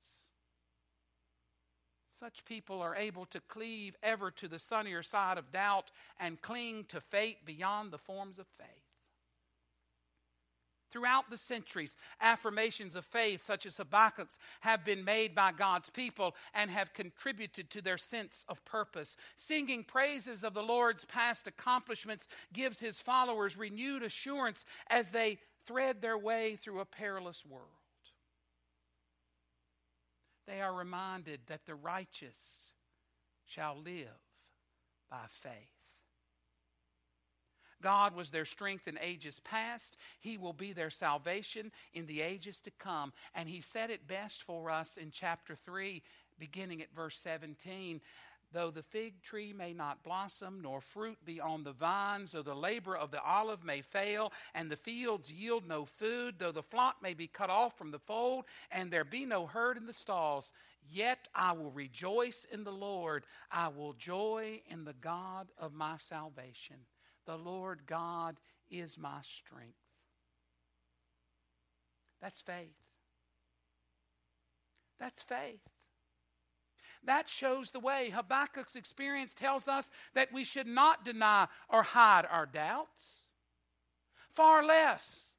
Such 2.19 2.45
people 2.45 2.81
are 2.81 2.95
able 2.95 3.27
to 3.27 3.41
cleave 3.41 3.97
ever 4.01 4.31
to 4.31 4.47
the 4.47 4.61
sunnier 4.61 5.03
side 5.03 5.37
of 5.37 5.51
doubt 5.51 5.91
and 6.21 6.41
cling 6.41 6.85
to 6.89 7.01
fate 7.01 7.45
beyond 7.45 7.91
the 7.91 7.99
forms 7.99 8.39
of 8.39 8.47
faith. 8.57 8.69
Throughout 10.93 11.29
the 11.29 11.37
centuries, 11.37 11.97
affirmations 12.21 12.95
of 12.95 13.05
faith, 13.05 13.43
such 13.43 13.67
as 13.67 13.79
Habakkuk's, 13.79 14.39
have 14.61 14.85
been 14.85 15.05
made 15.05 15.35
by 15.35 15.51
God's 15.51 15.91
people 15.91 16.37
and 16.55 16.71
have 16.71 16.95
contributed 16.95 17.69
to 17.71 17.83
their 17.83 17.99
sense 17.99 18.45
of 18.49 18.65
purpose. 18.65 19.17
Singing 19.35 19.83
praises 19.83 20.45
of 20.45 20.55
the 20.55 20.63
Lord's 20.63 21.05
past 21.05 21.49
accomplishments 21.49 22.29
gives 22.53 22.79
his 22.79 23.01
followers 23.01 23.57
renewed 23.57 24.05
assurance 24.05 24.65
as 24.87 25.11
they 25.11 25.39
thread 25.67 26.01
their 26.01 26.17
way 26.17 26.55
through 26.55 26.79
a 26.79 26.85
perilous 26.85 27.45
world 27.45 27.84
they 30.47 30.61
are 30.61 30.75
reminded 30.75 31.41
that 31.47 31.67
the 31.67 31.75
righteous 31.75 32.73
shall 33.47 33.77
live 33.77 34.09
by 35.11 35.27
faith. 35.31 35.53
God 37.83 38.17
was 38.17 38.31
their 38.31 38.47
strength 38.47 38.89
in 38.89 38.99
ages 39.01 39.41
past. 39.45 39.99
He 40.19 40.39
will 40.39 40.55
be 40.55 40.73
their 40.73 40.89
salvation 40.89 41.71
in 41.93 42.07
the 42.07 42.23
ages 42.23 42.61
to 42.63 42.71
come. 42.71 43.13
And 43.35 43.47
He 43.47 43.61
said 43.61 43.91
it 43.91 44.09
best 44.09 44.43
for 44.43 44.71
us 44.71 44.97
in 44.97 45.11
chapter 45.11 45.55
3, 45.55 46.03
beginning 46.39 46.81
at 46.81 46.95
verse 46.95 47.19
17. 47.19 48.01
Though 48.55 48.71
the 48.71 48.85
fig 48.85 49.21
tree 49.21 49.53
may 49.53 49.73
not 49.73 50.05
blossom, 50.05 50.61
nor 50.63 50.81
fruit 50.81 51.19
be 51.25 51.41
on 51.41 51.65
the 51.65 51.73
vines, 51.73 52.31
though 52.31 52.43
the 52.43 52.55
labor 52.55 52.97
of 52.97 53.11
the 53.11 53.21
olive 53.21 53.65
may 53.65 53.81
fail, 53.81 54.33
and 54.55 54.71
the 54.71 54.77
fields 54.77 55.29
yield 55.29 55.67
no 55.67 55.85
food, 55.85 56.37
though 56.39 56.53
the 56.53 56.63
flock 56.63 57.03
may 57.03 57.15
be 57.15 57.27
cut 57.27 57.51
off 57.51 57.77
from 57.77 57.91
the 57.91 57.99
fold, 57.99 58.45
and 58.71 58.93
there 58.93 59.03
be 59.03 59.27
no 59.27 59.47
herd 59.47 59.77
in 59.77 59.87
the 59.87 59.93
stalls, 59.93 60.53
yet 60.89 61.27
I 61.35 61.51
will 61.51 61.73
rejoice 61.73 62.47
in 62.49 62.63
the 62.63 62.71
Lord. 62.73 63.25
I 63.51 63.69
will 63.69 63.93
joy 63.93 64.63
in 64.69 64.85
the 64.85 64.95
God 64.95 65.49
of 65.59 65.75
my 65.75 65.97
salvation. 65.99 66.77
The 67.27 67.37
Lord 67.37 67.81
God 67.87 68.37
is 68.71 68.97
my 68.97 69.19
strength. 69.23 69.75
That's 72.23 72.41
faith. 72.41 72.77
That's 75.01 75.25
faith. 75.25 75.74
That 77.07 77.29
shows 77.29 77.71
the 77.71 77.81
way. 77.81 78.11
Habakkuk's 78.11 78.77
experience 78.77 79.35
tells 79.35 79.69
us 79.69 79.91
that 80.15 80.33
we 80.33 80.45
should 80.45 80.67
not 80.67 81.05
deny 81.05 81.49
or 81.69 81.83
hide 81.83 82.27
our 82.31 82.47
doubts. 82.47 83.23
Far 84.33 84.65
less 84.65 85.35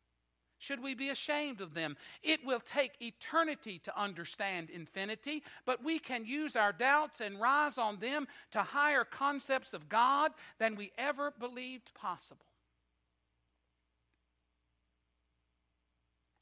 should 0.60 0.82
we 0.82 0.96
be 0.96 1.10
ashamed 1.10 1.62
of 1.62 1.74
them. 1.74 1.98
It 2.24 2.46
will 2.46 2.60
take 2.60 3.02
eternity 3.02 3.80
to 3.80 4.00
understand 4.00 4.70
infinity, 4.70 5.44
but 5.66 5.84
we 5.84 6.00
can 6.00 6.26
use 6.26 6.56
our 6.56 6.72
doubts 6.72 7.20
and 7.20 7.40
rise 7.40 7.78
on 7.78 8.00
them 8.00 8.28
to 8.52 8.62
higher 8.62 9.04
concepts 9.04 9.74
of 9.74 9.90
God 9.90 10.32
than 10.58 10.76
we 10.76 10.92
ever 10.98 11.32
believed 11.32 11.94
possible. 11.94 12.46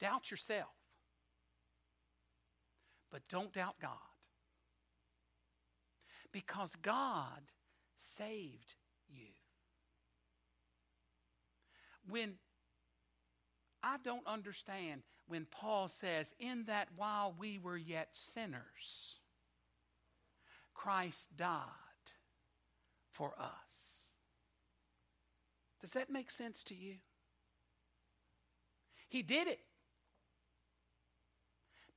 Doubt 0.00 0.30
yourself, 0.30 0.72
but 3.10 3.22
don't 3.28 3.52
doubt 3.52 3.76
God 3.80 4.13
because 6.34 6.74
God 6.82 7.52
saved 7.96 8.74
you. 9.08 9.28
When 12.08 12.34
I 13.84 13.98
don't 14.02 14.26
understand 14.26 15.02
when 15.28 15.46
Paul 15.48 15.86
says, 15.88 16.34
In 16.40 16.64
that 16.64 16.88
while 16.96 17.32
we 17.38 17.56
were 17.56 17.76
yet 17.76 18.08
sinners, 18.12 19.20
Christ 20.74 21.28
died 21.36 21.60
for 23.12 23.32
us. 23.38 24.08
Does 25.80 25.92
that 25.92 26.10
make 26.10 26.32
sense 26.32 26.64
to 26.64 26.74
you? 26.74 26.96
He 29.08 29.22
did 29.22 29.46
it 29.46 29.60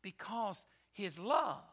because 0.03 0.67
his 0.93 1.17
love 1.17 1.63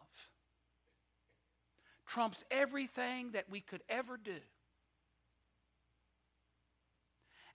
trumps 2.15 2.45
everything 2.49 3.33
that 3.33 3.51
we 3.51 3.61
could 3.61 3.83
ever 3.89 4.17
do. 4.17 4.39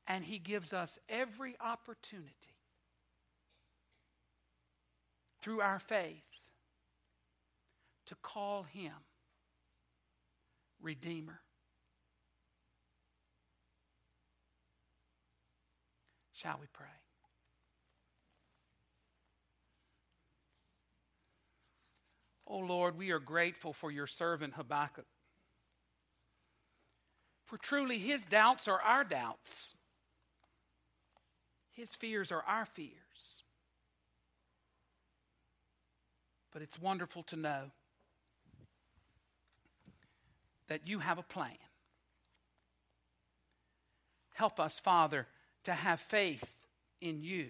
And 0.05 0.25
He 0.25 0.37
gives 0.37 0.73
us 0.73 0.99
every 1.07 1.55
opportunity 1.61 2.57
through 5.41 5.61
our 5.61 5.79
faith 5.79 6.23
to 8.07 8.15
call 8.15 8.63
Him 8.63 8.91
Redeemer. 10.81 11.39
Shall 16.33 16.57
we 16.59 16.67
pray? 16.73 16.98
Oh 22.49 22.57
Lord, 22.57 22.97
we 22.97 23.11
are 23.11 23.19
grateful 23.19 23.73
for 23.73 23.91
your 23.91 24.07
servant 24.07 24.55
Habakkuk. 24.55 25.05
For 27.45 27.57
truly 27.57 27.99
his 27.99 28.25
doubts 28.25 28.67
are 28.67 28.81
our 28.81 29.03
doubts, 29.03 29.75
his 31.71 31.93
fears 31.93 32.31
are 32.31 32.43
our 32.43 32.65
fears. 32.65 33.43
But 36.51 36.63
it's 36.63 36.81
wonderful 36.81 37.21
to 37.23 37.35
know 37.35 37.71
that 40.67 40.87
you 40.87 40.99
have 40.99 41.19
a 41.19 41.23
plan. 41.23 41.57
Help 44.33 44.59
us, 44.59 44.79
Father, 44.79 45.27
to 45.65 45.73
have 45.73 45.99
faith 45.99 46.55
in 47.01 47.21
you 47.21 47.49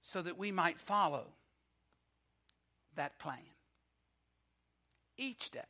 so 0.00 0.22
that 0.22 0.38
we 0.38 0.52
might 0.52 0.78
follow 0.78 1.26
that 2.96 3.18
plan 3.18 3.38
each 5.16 5.50
day. 5.50 5.60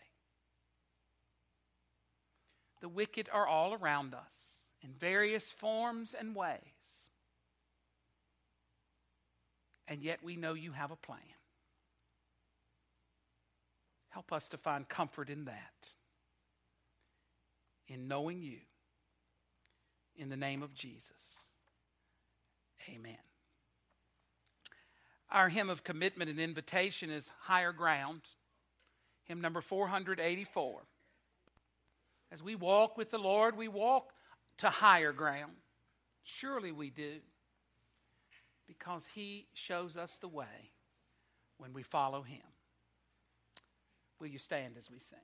The 2.81 2.89
wicked 2.89 3.29
are 3.33 3.47
all 3.47 3.75
around 3.75 4.15
us 4.15 4.71
in 4.83 4.91
various 4.93 5.51
forms 5.51 6.15
and 6.15 6.35
ways. 6.35 6.61
And 9.89 10.03
yet 10.03 10.23
we 10.23 10.37
know 10.37 10.55
you 10.55 10.73
have 10.73 10.91
a 10.91 10.97
plan. 10.97 11.19
Help 14.11 14.33
us 14.33 14.49
to 14.51 14.57
find 14.57 14.89
comfort 14.89 15.29
in 15.29 15.47
that. 15.47 15.95
in 17.89 18.09
knowing 18.09 18.43
you. 18.43 18.59
In 20.17 20.29
the 20.29 20.37
name 20.37 20.63
of 20.63 20.75
Jesus. 20.75 21.49
Amen. 22.89 23.19
Our 25.35 25.49
hymn 25.49 25.69
of 25.69 25.83
commitment 25.83 26.31
and 26.31 26.39
invitation 26.39 27.11
is 27.11 27.33
Higher 27.41 27.73
Ground, 27.73 28.21
hymn 29.25 29.41
number 29.41 29.61
484. 29.61 30.83
As 32.31 32.41
we 32.41 32.55
walk 32.55 32.97
with 32.97 33.11
the 33.11 33.19
Lord, 33.19 33.57
we 33.57 33.67
walk 33.67 34.13
to 34.59 34.71
higher 34.71 35.13
ground. 35.13 35.55
Surely 36.23 36.71
we 36.71 36.89
do, 36.89 37.17
because 38.69 39.09
He 39.13 39.49
shows 39.55 39.97
us 39.97 40.19
the 40.19 40.29
way 40.29 40.71
when 41.59 41.73
we 41.73 41.83
follow 41.83 42.23
Him. 42.23 42.47
Will 44.21 44.29
you 44.29 44.39
stand 44.39 44.77
as 44.79 44.89
we 44.89 45.01
sing? 45.01 45.19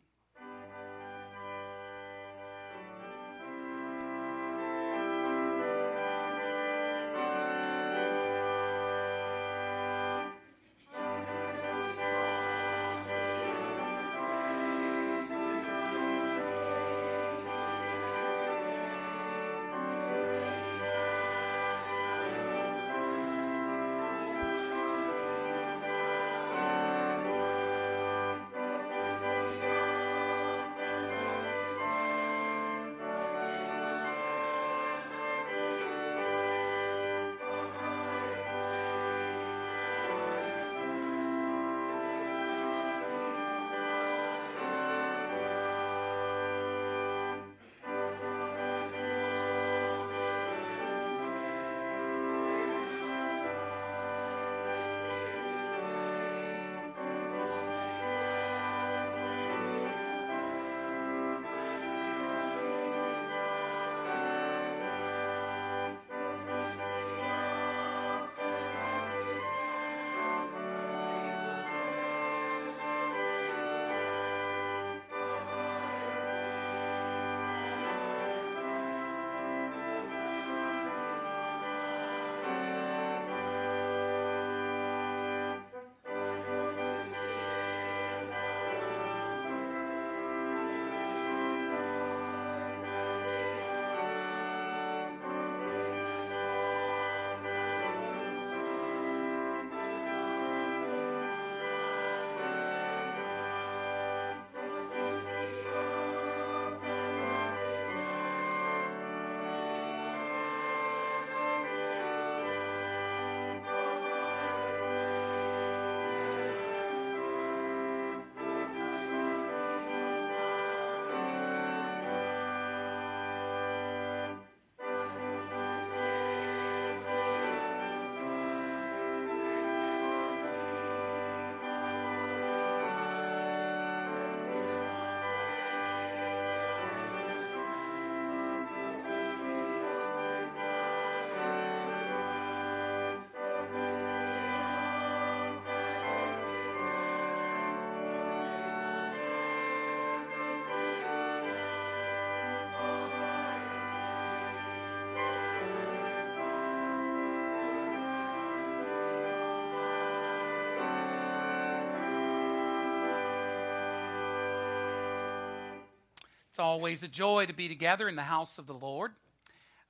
Always 166.61 167.03
a 167.03 167.09
joy 167.09 167.47
to 167.47 167.53
be 167.53 167.67
together 167.67 168.09
in 168.09 168.15
the 168.15 168.23
house 168.23 168.59
of 168.59 168.67
the 168.67 168.75
Lord. 168.75 169.13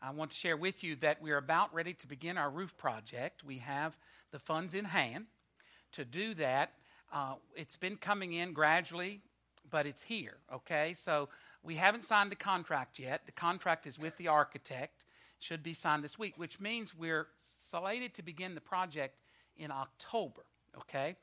I 0.01 0.13
want 0.13 0.31
to 0.31 0.37
share 0.37 0.57
with 0.57 0.83
you 0.83 0.97
that 0.97 1.21
we're 1.21 1.37
about 1.37 1.75
ready 1.75 1.93
to 1.95 2.07
begin 2.07 2.39
our 2.39 2.49
roof 2.49 2.79
project. 2.79 3.45
We 3.45 3.59
have 3.59 3.99
the 4.31 4.39
funds 4.39 4.73
in 4.73 4.87
hand 4.87 5.27
to 5.93 6.05
do 6.07 6.33
that. 6.35 6.73
Uh, 7.13 7.35
it's 7.55 7.77
been 7.77 7.97
coming 7.97 8.33
in 8.33 8.55
gradually, 8.55 9.21
but 9.69 9.85
it's 9.85 10.05
here, 10.05 10.37
okay? 10.51 10.95
So 10.95 11.29
we 11.63 11.75
haven't 11.75 12.05
signed 12.05 12.31
the 12.31 12.37
contract 12.37 12.99
yet. 12.99 13.27
The 13.27 13.33
contract 13.33 13.87
is 13.87 13.99
with 13.99 14.17
the 14.17 14.29
architect, 14.29 15.05
should 15.39 15.63
be 15.63 15.75
signed 15.75 16.05
this 16.05 16.19
week, 16.19 16.39
which 16.39 16.61
means 16.61 16.95
we're 16.95 17.27
slated 17.37 18.15
to 18.15 18.23
begin 18.23 18.55
the 18.55 18.61
project 18.61 19.21
in 19.57 19.71
October, 19.71 20.45
okay? 20.79 21.17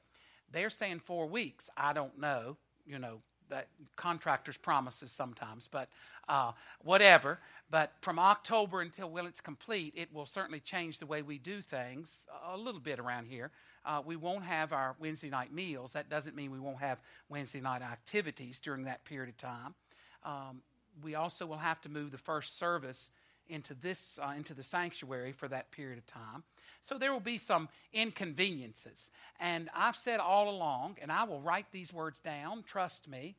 They're 0.51 0.69
saying 0.69 0.99
four 0.99 1.25
weeks. 1.25 1.69
I 1.75 1.93
don't 1.93 2.19
know, 2.19 2.57
you 2.85 2.99
know, 2.99 3.21
that 3.49 3.67
contractors' 3.95 4.57
promises 4.57 5.11
sometimes, 5.11 5.67
but 5.67 5.89
uh, 6.27 6.51
whatever. 6.83 7.39
But 7.69 7.93
from 8.01 8.19
October 8.19 8.81
until 8.81 9.09
when 9.09 9.25
it's 9.25 9.41
complete, 9.41 9.93
it 9.95 10.13
will 10.13 10.25
certainly 10.25 10.59
change 10.59 10.99
the 10.99 11.05
way 11.05 11.21
we 11.21 11.37
do 11.37 11.61
things 11.61 12.25
a 12.47 12.57
little 12.57 12.79
bit 12.79 12.99
around 12.99 13.25
here. 13.25 13.51
Uh, 13.85 14.01
we 14.05 14.15
won't 14.15 14.43
have 14.43 14.73
our 14.73 14.95
Wednesday 14.99 15.29
night 15.29 15.53
meals. 15.53 15.93
That 15.93 16.09
doesn't 16.09 16.35
mean 16.35 16.51
we 16.51 16.59
won't 16.59 16.79
have 16.79 17.01
Wednesday 17.29 17.61
night 17.61 17.81
activities 17.81 18.59
during 18.59 18.83
that 18.83 19.03
period 19.05 19.29
of 19.29 19.37
time. 19.37 19.75
Um, 20.23 20.61
we 21.03 21.15
also 21.15 21.45
will 21.45 21.57
have 21.57 21.81
to 21.81 21.89
move 21.89 22.11
the 22.11 22.17
first 22.17 22.57
service 22.57 23.11
into 23.49 23.73
this 23.73 24.19
uh, 24.21 24.33
into 24.35 24.53
the 24.53 24.63
sanctuary 24.63 25.31
for 25.31 25.47
that 25.47 25.71
period 25.71 25.97
of 25.97 26.05
time. 26.05 26.43
So 26.81 26.97
there 26.97 27.11
will 27.11 27.19
be 27.19 27.37
some 27.37 27.69
inconveniences. 27.93 29.09
And 29.39 29.69
I've 29.75 29.95
said 29.95 30.19
all 30.19 30.49
along, 30.49 30.97
and 31.01 31.11
I 31.11 31.23
will 31.23 31.41
write 31.41 31.71
these 31.71 31.93
words 31.93 32.19
down, 32.19 32.63
trust 32.63 33.07
me. 33.07 33.35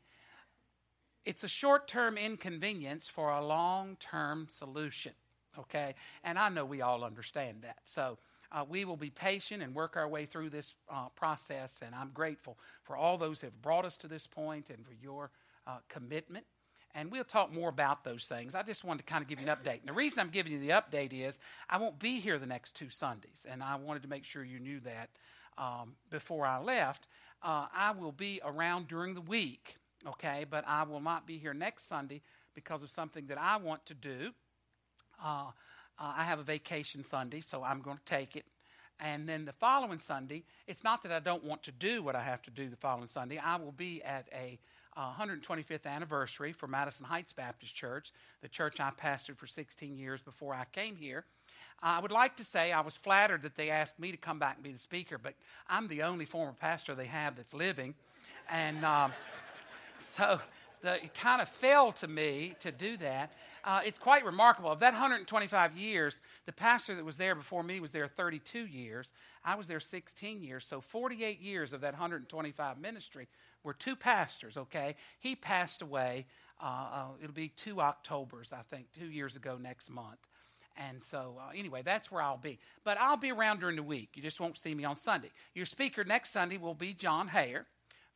It's 1.25 1.45
a 1.45 1.49
short 1.49 1.89
term 1.89 2.17
inconvenience 2.17 3.09
for 3.09 3.31
a 3.31 3.45
long 3.45 3.97
term 4.01 4.47
solution, 4.51 5.13
okay? 5.59 5.95
And 6.25 6.39
I 6.39 6.49
know 6.49 6.65
we 6.65 6.81
all 6.81 7.05
understand 7.05 7.63
that. 7.63 7.79
So 7.85 8.19
uh, 8.51 8.65
we 8.67 8.85
will 8.85 8.97
be 8.97 9.11
patient 9.11 9.63
and 9.63 9.75
work 9.75 9.97
our 9.97 10.09
way 10.09 10.25
through 10.25 10.51
this 10.51 10.75
uh, 10.91 11.09
process. 11.11 11.83
And 11.85 11.95
I'm 11.95 12.11
grateful 12.15 12.59
for 12.83 12.97
all 12.97 13.19
those 13.19 13.41
who 13.41 13.49
have 13.49 13.61
brought 13.61 13.85
us 13.85 13.99
to 13.99 14.09
this 14.09 14.27
point 14.27 14.71
and 14.71 14.87
for 14.87 14.95
your 14.95 15.31
uh, 15.67 15.79
commitment 15.89 16.47
and 16.95 17.11
we'll 17.11 17.25
talk 17.25 17.53
more 17.53 17.69
about 17.69 18.05
those 18.05 18.25
things. 18.25 18.55
I 18.55 18.63
just 18.63 18.85
wanted 18.85 19.07
to 19.07 19.13
kind 19.13 19.23
of 19.23 19.29
give 19.29 19.41
you 19.41 19.49
an 19.49 19.57
update. 19.57 19.81
And 19.81 19.89
the 19.89 19.93
reason 19.93 20.21
I'm 20.21 20.31
giving 20.31 20.53
you 20.53 20.59
the 20.59 20.71
update 20.71 21.13
is 21.13 21.39
I 21.69 21.79
won't 21.79 21.99
be 21.99 22.21
here 22.21 22.39
the 22.39 22.47
next 22.47 22.77
two 22.77 22.89
Sundays, 22.89 23.47
and 23.49 23.63
I 23.63 23.77
wanted 23.77 24.03
to 24.03 24.09
make 24.09 24.25
sure 24.25 24.45
you 24.45 24.59
knew 24.59 24.81
that 24.81 25.11
um, 25.57 25.95
before 26.11 26.47
I 26.47 26.59
left. 26.59 27.07
Uh, 27.43 27.67
I 27.75 27.93
will 27.93 28.13
be 28.13 28.41
around 28.45 28.89
during 28.89 29.15
the 29.15 29.21
week, 29.21 29.77
okay, 30.07 30.45
but 30.49 30.65
I 30.67 30.83
will 30.83 31.01
not 31.01 31.27
be 31.27 31.39
here 31.39 31.55
next 31.55 31.87
Sunday 31.89 32.23
because 32.55 32.83
of 32.83 32.91
something 32.91 33.27
that 33.27 33.39
I 33.39 33.57
want 33.57 33.87
to 33.87 33.95
do. 33.95 34.33
Uh, 35.23 35.51
uh, 35.99 36.13
I 36.17 36.25
have 36.25 36.39
a 36.39 36.45
vacation 36.45 37.03
Sunday, 37.03 37.41
so 37.41 37.63
I'm 37.63 37.81
going 37.81 37.99
to 37.99 38.05
take 38.05 38.35
it. 38.35 38.45
And 39.01 39.29
then 39.29 39.45
the 39.45 39.53
following 39.53 40.01
Sunday, 40.01 40.43
it's 40.67 40.83
not 40.83 41.03
that 41.03 41.13
I 41.13 41.21
don't 41.21 41.45
want 41.45 41.63
to 41.65 41.73
do 41.73 42.03
what 42.03 42.17
I 42.17 42.23
have 42.23 42.43
to 42.43 42.51
do 42.51 42.69
the 42.69 42.77
following 42.77 43.07
Sunday. 43.07 43.39
I 43.39 43.57
will 43.57 43.73
be 43.73 44.03
at 44.03 44.27
a 44.33 44.59
125th 44.99 45.87
anniversary 45.87 46.53
for 46.53 46.67
Madison 46.67 47.07
Heights 47.07 47.33
Baptist 47.33 47.75
Church, 47.75 48.13
the 48.43 48.49
church 48.49 48.81
I 48.81 48.91
pastored 48.91 49.37
for 49.37 49.47
16 49.47 49.97
years 49.97 50.23
before 50.23 50.55
I 50.55 50.65
came 50.73 50.97
here. 50.97 51.25
I 51.81 52.01
would 52.01 52.11
like 52.11 52.37
to 52.37 52.45
say 52.45 52.73
I 52.73 52.81
was 52.81 52.97
flattered 52.97 53.43
that 53.43 53.55
they 53.55 53.71
asked 53.71 54.01
me 54.01 54.11
to 54.11 54.17
come 54.17 54.39
back 54.41 54.57
and 54.57 54.65
be 54.65 54.73
the 54.73 54.79
speaker, 54.79 55.17
but 55.17 55.35
I'm 55.69 55.87
the 55.87 56.03
only 56.03 56.25
former 56.25 56.53
pastor 56.53 56.95
they 56.95 57.07
have 57.07 57.37
that's 57.37 57.55
living. 57.55 57.95
And 58.51 58.85
um, 58.85 59.13
so 60.01 60.41
the, 60.81 60.95
it 60.95 61.15
kind 61.15 61.43
of 61.43 61.49
fell 61.49 61.93
to 61.93 62.09
me 62.09 62.55
to 62.61 62.71
do 62.71 62.97
that. 62.99 63.33
Uh, 63.65 63.81
it's 63.85 63.99
quite 63.99 64.25
remarkable. 64.25 64.71
Of 64.71 64.81
that 64.81 64.93
125 64.93 65.77
years, 65.77 66.23
the 66.47 66.53
pastor 66.53 66.95
that 66.95 67.05
was 67.05 67.17
there 67.17 67.35
before 67.35 67.63
me 67.63 67.81
was 67.81 67.91
there 67.91 68.07
32 68.07 68.67
years. 68.67 69.13
I 69.45 69.55
was 69.55 69.67
there 69.67 69.81
16 69.81 70.43
years. 70.43 70.67
So 70.67 70.81
48 70.81 71.41
years 71.41 71.73
of 71.73 71.81
that 71.83 71.95
125 71.95 72.81
ministry 72.81 73.29
were 73.65 73.75
two 73.75 73.97
pastors, 73.97 74.57
okay? 74.57 74.95
He 75.19 75.35
passed 75.35 75.83
away, 75.83 76.27
uh, 76.63 76.67
uh, 76.67 77.05
it'll 77.23 77.35
be 77.35 77.49
two 77.49 77.81
Octobers, 77.81 78.53
I 78.53 78.63
think, 78.71 78.87
two 78.93 79.11
years 79.11 79.37
ago 79.37 79.59
next 79.61 79.91
month. 79.91 80.19
And 80.77 81.03
so, 81.03 81.37
uh, 81.41 81.51
anyway, 81.57 81.83
that's 81.85 82.11
where 82.11 82.23
I'll 82.23 82.37
be. 82.37 82.61
But 82.85 82.99
I'll 82.99 83.17
be 83.17 83.33
around 83.33 83.61
during 83.61 83.77
the 83.77 83.83
week. 83.83 84.11
You 84.15 84.23
just 84.23 84.39
won't 84.39 84.57
see 84.57 84.75
me 84.75 84.85
on 84.85 84.95
Sunday. 84.95 85.31
Your 85.55 85.67
speaker 85.67 86.05
next 86.05 86.31
Sunday 86.31 86.57
will 86.57 86.75
be 86.75 86.95
John 86.95 87.29
Hayer 87.29 87.67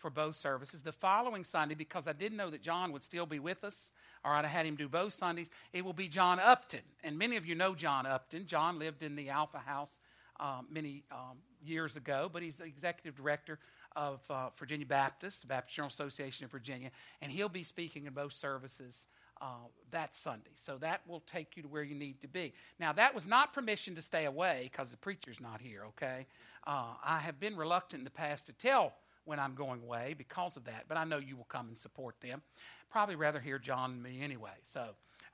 for 0.02 0.10
both 0.10 0.34
services. 0.34 0.82
The 0.82 0.92
following 0.92 1.44
Sunday, 1.44 1.76
because 1.76 2.08
I 2.08 2.12
didn't 2.12 2.36
know 2.36 2.50
that 2.50 2.60
John 2.60 2.92
would 2.92 3.04
still 3.04 3.24
be 3.24 3.38
with 3.38 3.62
us, 3.62 3.92
or 4.24 4.32
I'd 4.32 4.44
have 4.44 4.52
had 4.52 4.66
him 4.66 4.74
do 4.74 4.88
both 4.88 5.14
Sundays, 5.14 5.48
it 5.72 5.84
will 5.84 5.92
be 5.92 6.08
John 6.08 6.40
Upton. 6.40 6.82
And 7.04 7.16
many 7.16 7.36
of 7.36 7.46
you 7.46 7.54
know 7.54 7.74
John 7.74 8.04
Upton. 8.04 8.44
John 8.46 8.80
lived 8.80 9.04
in 9.04 9.14
the 9.14 9.30
Alpha 9.30 9.58
House 9.58 10.00
um, 10.40 10.66
many 10.70 11.04
um, 11.12 11.38
years 11.64 11.96
ago, 11.96 12.28
but 12.30 12.42
he's 12.42 12.58
the 12.58 12.64
executive 12.64 13.16
director 13.16 13.60
of 13.94 14.20
uh, 14.28 14.48
Virginia 14.58 14.86
Baptist, 14.86 15.42
the 15.42 15.46
Baptist 15.46 15.76
General 15.76 15.88
Association 15.88 16.44
of 16.44 16.50
Virginia, 16.50 16.90
and 17.20 17.30
he'll 17.30 17.48
be 17.48 17.62
speaking 17.62 18.06
in 18.06 18.12
both 18.12 18.32
services. 18.32 19.06
Uh, 19.40 19.66
that 19.90 20.14
Sunday. 20.14 20.52
So 20.54 20.78
that 20.78 21.00
will 21.08 21.18
take 21.18 21.56
you 21.56 21.64
to 21.64 21.68
where 21.68 21.82
you 21.82 21.96
need 21.96 22.20
to 22.20 22.28
be. 22.28 22.52
Now, 22.78 22.92
that 22.92 23.12
was 23.12 23.26
not 23.26 23.52
permission 23.52 23.96
to 23.96 24.02
stay 24.02 24.24
away 24.24 24.70
because 24.70 24.92
the 24.92 24.96
preacher's 24.96 25.40
not 25.40 25.60
here, 25.60 25.82
okay? 25.88 26.26
Uh, 26.64 26.94
I 27.04 27.18
have 27.18 27.40
been 27.40 27.56
reluctant 27.56 28.02
in 28.02 28.04
the 28.04 28.10
past 28.10 28.46
to 28.46 28.52
tell 28.52 28.92
when 29.24 29.38
I'm 29.38 29.54
going 29.54 29.82
away 29.82 30.14
because 30.16 30.56
of 30.56 30.64
that. 30.64 30.84
But 30.88 30.96
I 30.96 31.04
know 31.04 31.18
you 31.18 31.36
will 31.36 31.44
come 31.44 31.68
and 31.68 31.78
support 31.78 32.20
them. 32.20 32.42
Probably 32.90 33.16
rather 33.16 33.40
hear 33.40 33.58
John 33.58 33.92
and 33.92 34.02
me 34.02 34.22
anyway. 34.22 34.50
So, 34.64 34.84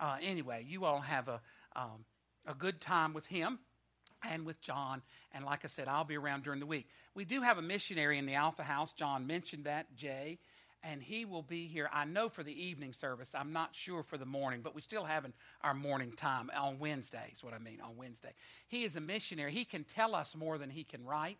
uh, 0.01 0.17
anyway, 0.23 0.65
you 0.69 0.85
all 0.85 1.01
have 1.01 1.29
a, 1.29 1.41
um, 1.75 2.05
a 2.47 2.55
good 2.55 2.81
time 2.81 3.15
with 3.15 3.27
him 3.27 3.59
and 4.29 4.45
with 4.45 4.61
John. 4.61 5.03
And 5.33 5.45
like 5.45 5.65
I 5.65 5.69
said, 5.69 5.89
I'll 5.89 6.05
be 6.05 6.17
around 6.17 6.45
during 6.45 6.61
the 6.61 6.67
week. 6.67 6.89
We 7.15 7.25
do 7.25 7.41
have 7.43 7.59
a 7.59 7.63
missionary 7.63 8.19
in 8.19 8.27
the 8.27 8.35
Alpha 8.35 8.63
House. 8.63 8.93
John 8.93 9.27
mentioned 9.27 9.65
that, 9.65 9.95
Jay. 9.97 10.39
And 10.85 11.03
he 11.03 11.25
will 11.25 11.43
be 11.43 11.67
here, 11.67 11.91
I 11.93 12.05
know, 12.05 12.29
for 12.29 12.45
the 12.45 12.53
evening 12.53 12.93
service. 12.93 13.35
I'm 13.35 13.53
not 13.53 13.75
sure 13.75 14.05
for 14.05 14.17
the 14.17 14.25
morning, 14.25 14.61
but 14.63 14.77
we 14.77 14.81
still 14.81 15.05
having 15.05 15.33
our 15.63 15.75
morning 15.75 16.13
time 16.13 16.53
on 16.57 16.79
Wednesday, 16.79 17.33
is 17.33 17.43
what 17.43 17.53
I 17.53 17.59
mean, 17.59 17.81
on 17.81 17.97
Wednesday. 17.97 18.33
He 18.69 18.85
is 18.85 18.95
a 18.95 19.01
missionary. 19.01 19.51
He 19.51 19.65
can 19.65 19.83
tell 19.83 20.15
us 20.15 20.37
more 20.37 20.57
than 20.57 20.71
he 20.71 20.85
can 20.85 21.05
write 21.05 21.39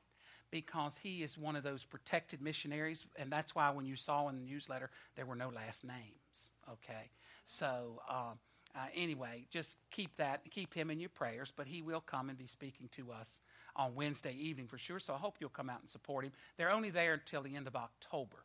because 0.51 0.99
he 0.99 1.23
is 1.23 1.37
one 1.37 1.57
of 1.57 1.63
those 1.63 1.85
protected 1.85 2.41
missionaries. 2.41 3.07
And 3.17 3.31
that's 3.31 3.55
why 3.55 3.71
when 3.71 3.87
you 3.87 3.97
saw 3.97 4.29
in 4.29 4.37
the 4.37 4.43
newsletter, 4.43 4.91
there 5.17 5.27
were 5.27 5.37
no 5.37 5.49
last 5.49 5.85
names. 5.85 6.51
Okay? 6.71 7.11
So, 7.45 8.03
um, 8.09 8.39
uh, 8.75 8.87
anyway, 8.95 9.47
just 9.51 9.79
keep 9.91 10.17
that, 10.17 10.43
keep 10.51 10.75
him 10.75 10.91
in 10.91 11.01
your 11.01 11.09
prayers, 11.09 11.53
but 11.57 11.67
he 11.67 11.83
will 11.83 12.01
come 12.01 12.29
and 12.29 12.39
be 12.39 12.47
speaking 12.47 12.89
to 12.93 13.13
us 13.13 13.41
on 13.75 13.95
Wednesday 13.95 14.35
evening 14.39 14.67
for 14.67 14.79
sure. 14.79 14.99
So 14.99 15.15
I 15.15 15.17
hope 15.17 15.37
you'll 15.41 15.49
come 15.49 15.71
out 15.71 15.81
and 15.81 15.89
support 15.89 16.25
him. 16.25 16.33
They're 16.57 16.71
only 16.71 16.91
there 16.91 17.15
until 17.15 17.43
the 17.43 17.57
end 17.57 17.67
of 17.67 17.77
October. 17.77 18.45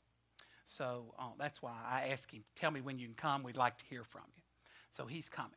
So 0.66 1.14
uh, 1.20 1.24
that's 1.38 1.62
why 1.62 1.74
I 1.86 2.10
ask 2.12 2.32
him, 2.32 2.44
tell 2.56 2.72
me 2.72 2.82
when 2.82 3.00
you 3.00 3.08
can 3.08 3.16
come. 3.16 3.44
We'd 3.44 3.58
like 3.58 3.78
to 3.80 3.86
hear 3.86 4.04
from 4.04 4.24
you. 4.36 4.42
So 4.92 5.06
he's 5.06 5.28
coming. 5.28 5.52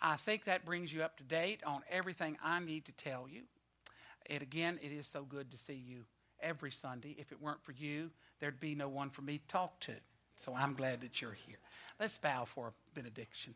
I 0.00 0.16
think 0.16 0.44
that 0.44 0.64
brings 0.64 0.92
you 0.92 1.02
up 1.02 1.16
to 1.18 1.24
date 1.24 1.62
on 1.64 1.82
everything 1.90 2.36
I 2.42 2.60
need 2.60 2.86
to 2.86 2.92
tell 2.92 3.26
you. 3.28 3.42
And 4.30 4.42
again, 4.42 4.78
it 4.82 4.92
is 4.92 5.06
so 5.06 5.24
good 5.24 5.50
to 5.50 5.58
see 5.58 5.74
you 5.74 6.04
every 6.40 6.70
Sunday. 6.70 7.16
If 7.18 7.32
it 7.32 7.40
weren't 7.40 7.62
for 7.62 7.72
you, 7.72 8.10
there'd 8.40 8.60
be 8.60 8.74
no 8.74 8.88
one 8.88 9.10
for 9.10 9.22
me 9.22 9.38
to 9.38 9.46
talk 9.46 9.80
to. 9.80 9.92
So 10.36 10.54
I'm 10.54 10.74
glad 10.74 11.00
that 11.00 11.20
you're 11.20 11.36
here. 11.46 11.58
Let's 11.98 12.18
bow 12.18 12.44
for 12.44 12.68
a 12.68 12.72
benediction. 12.94 13.54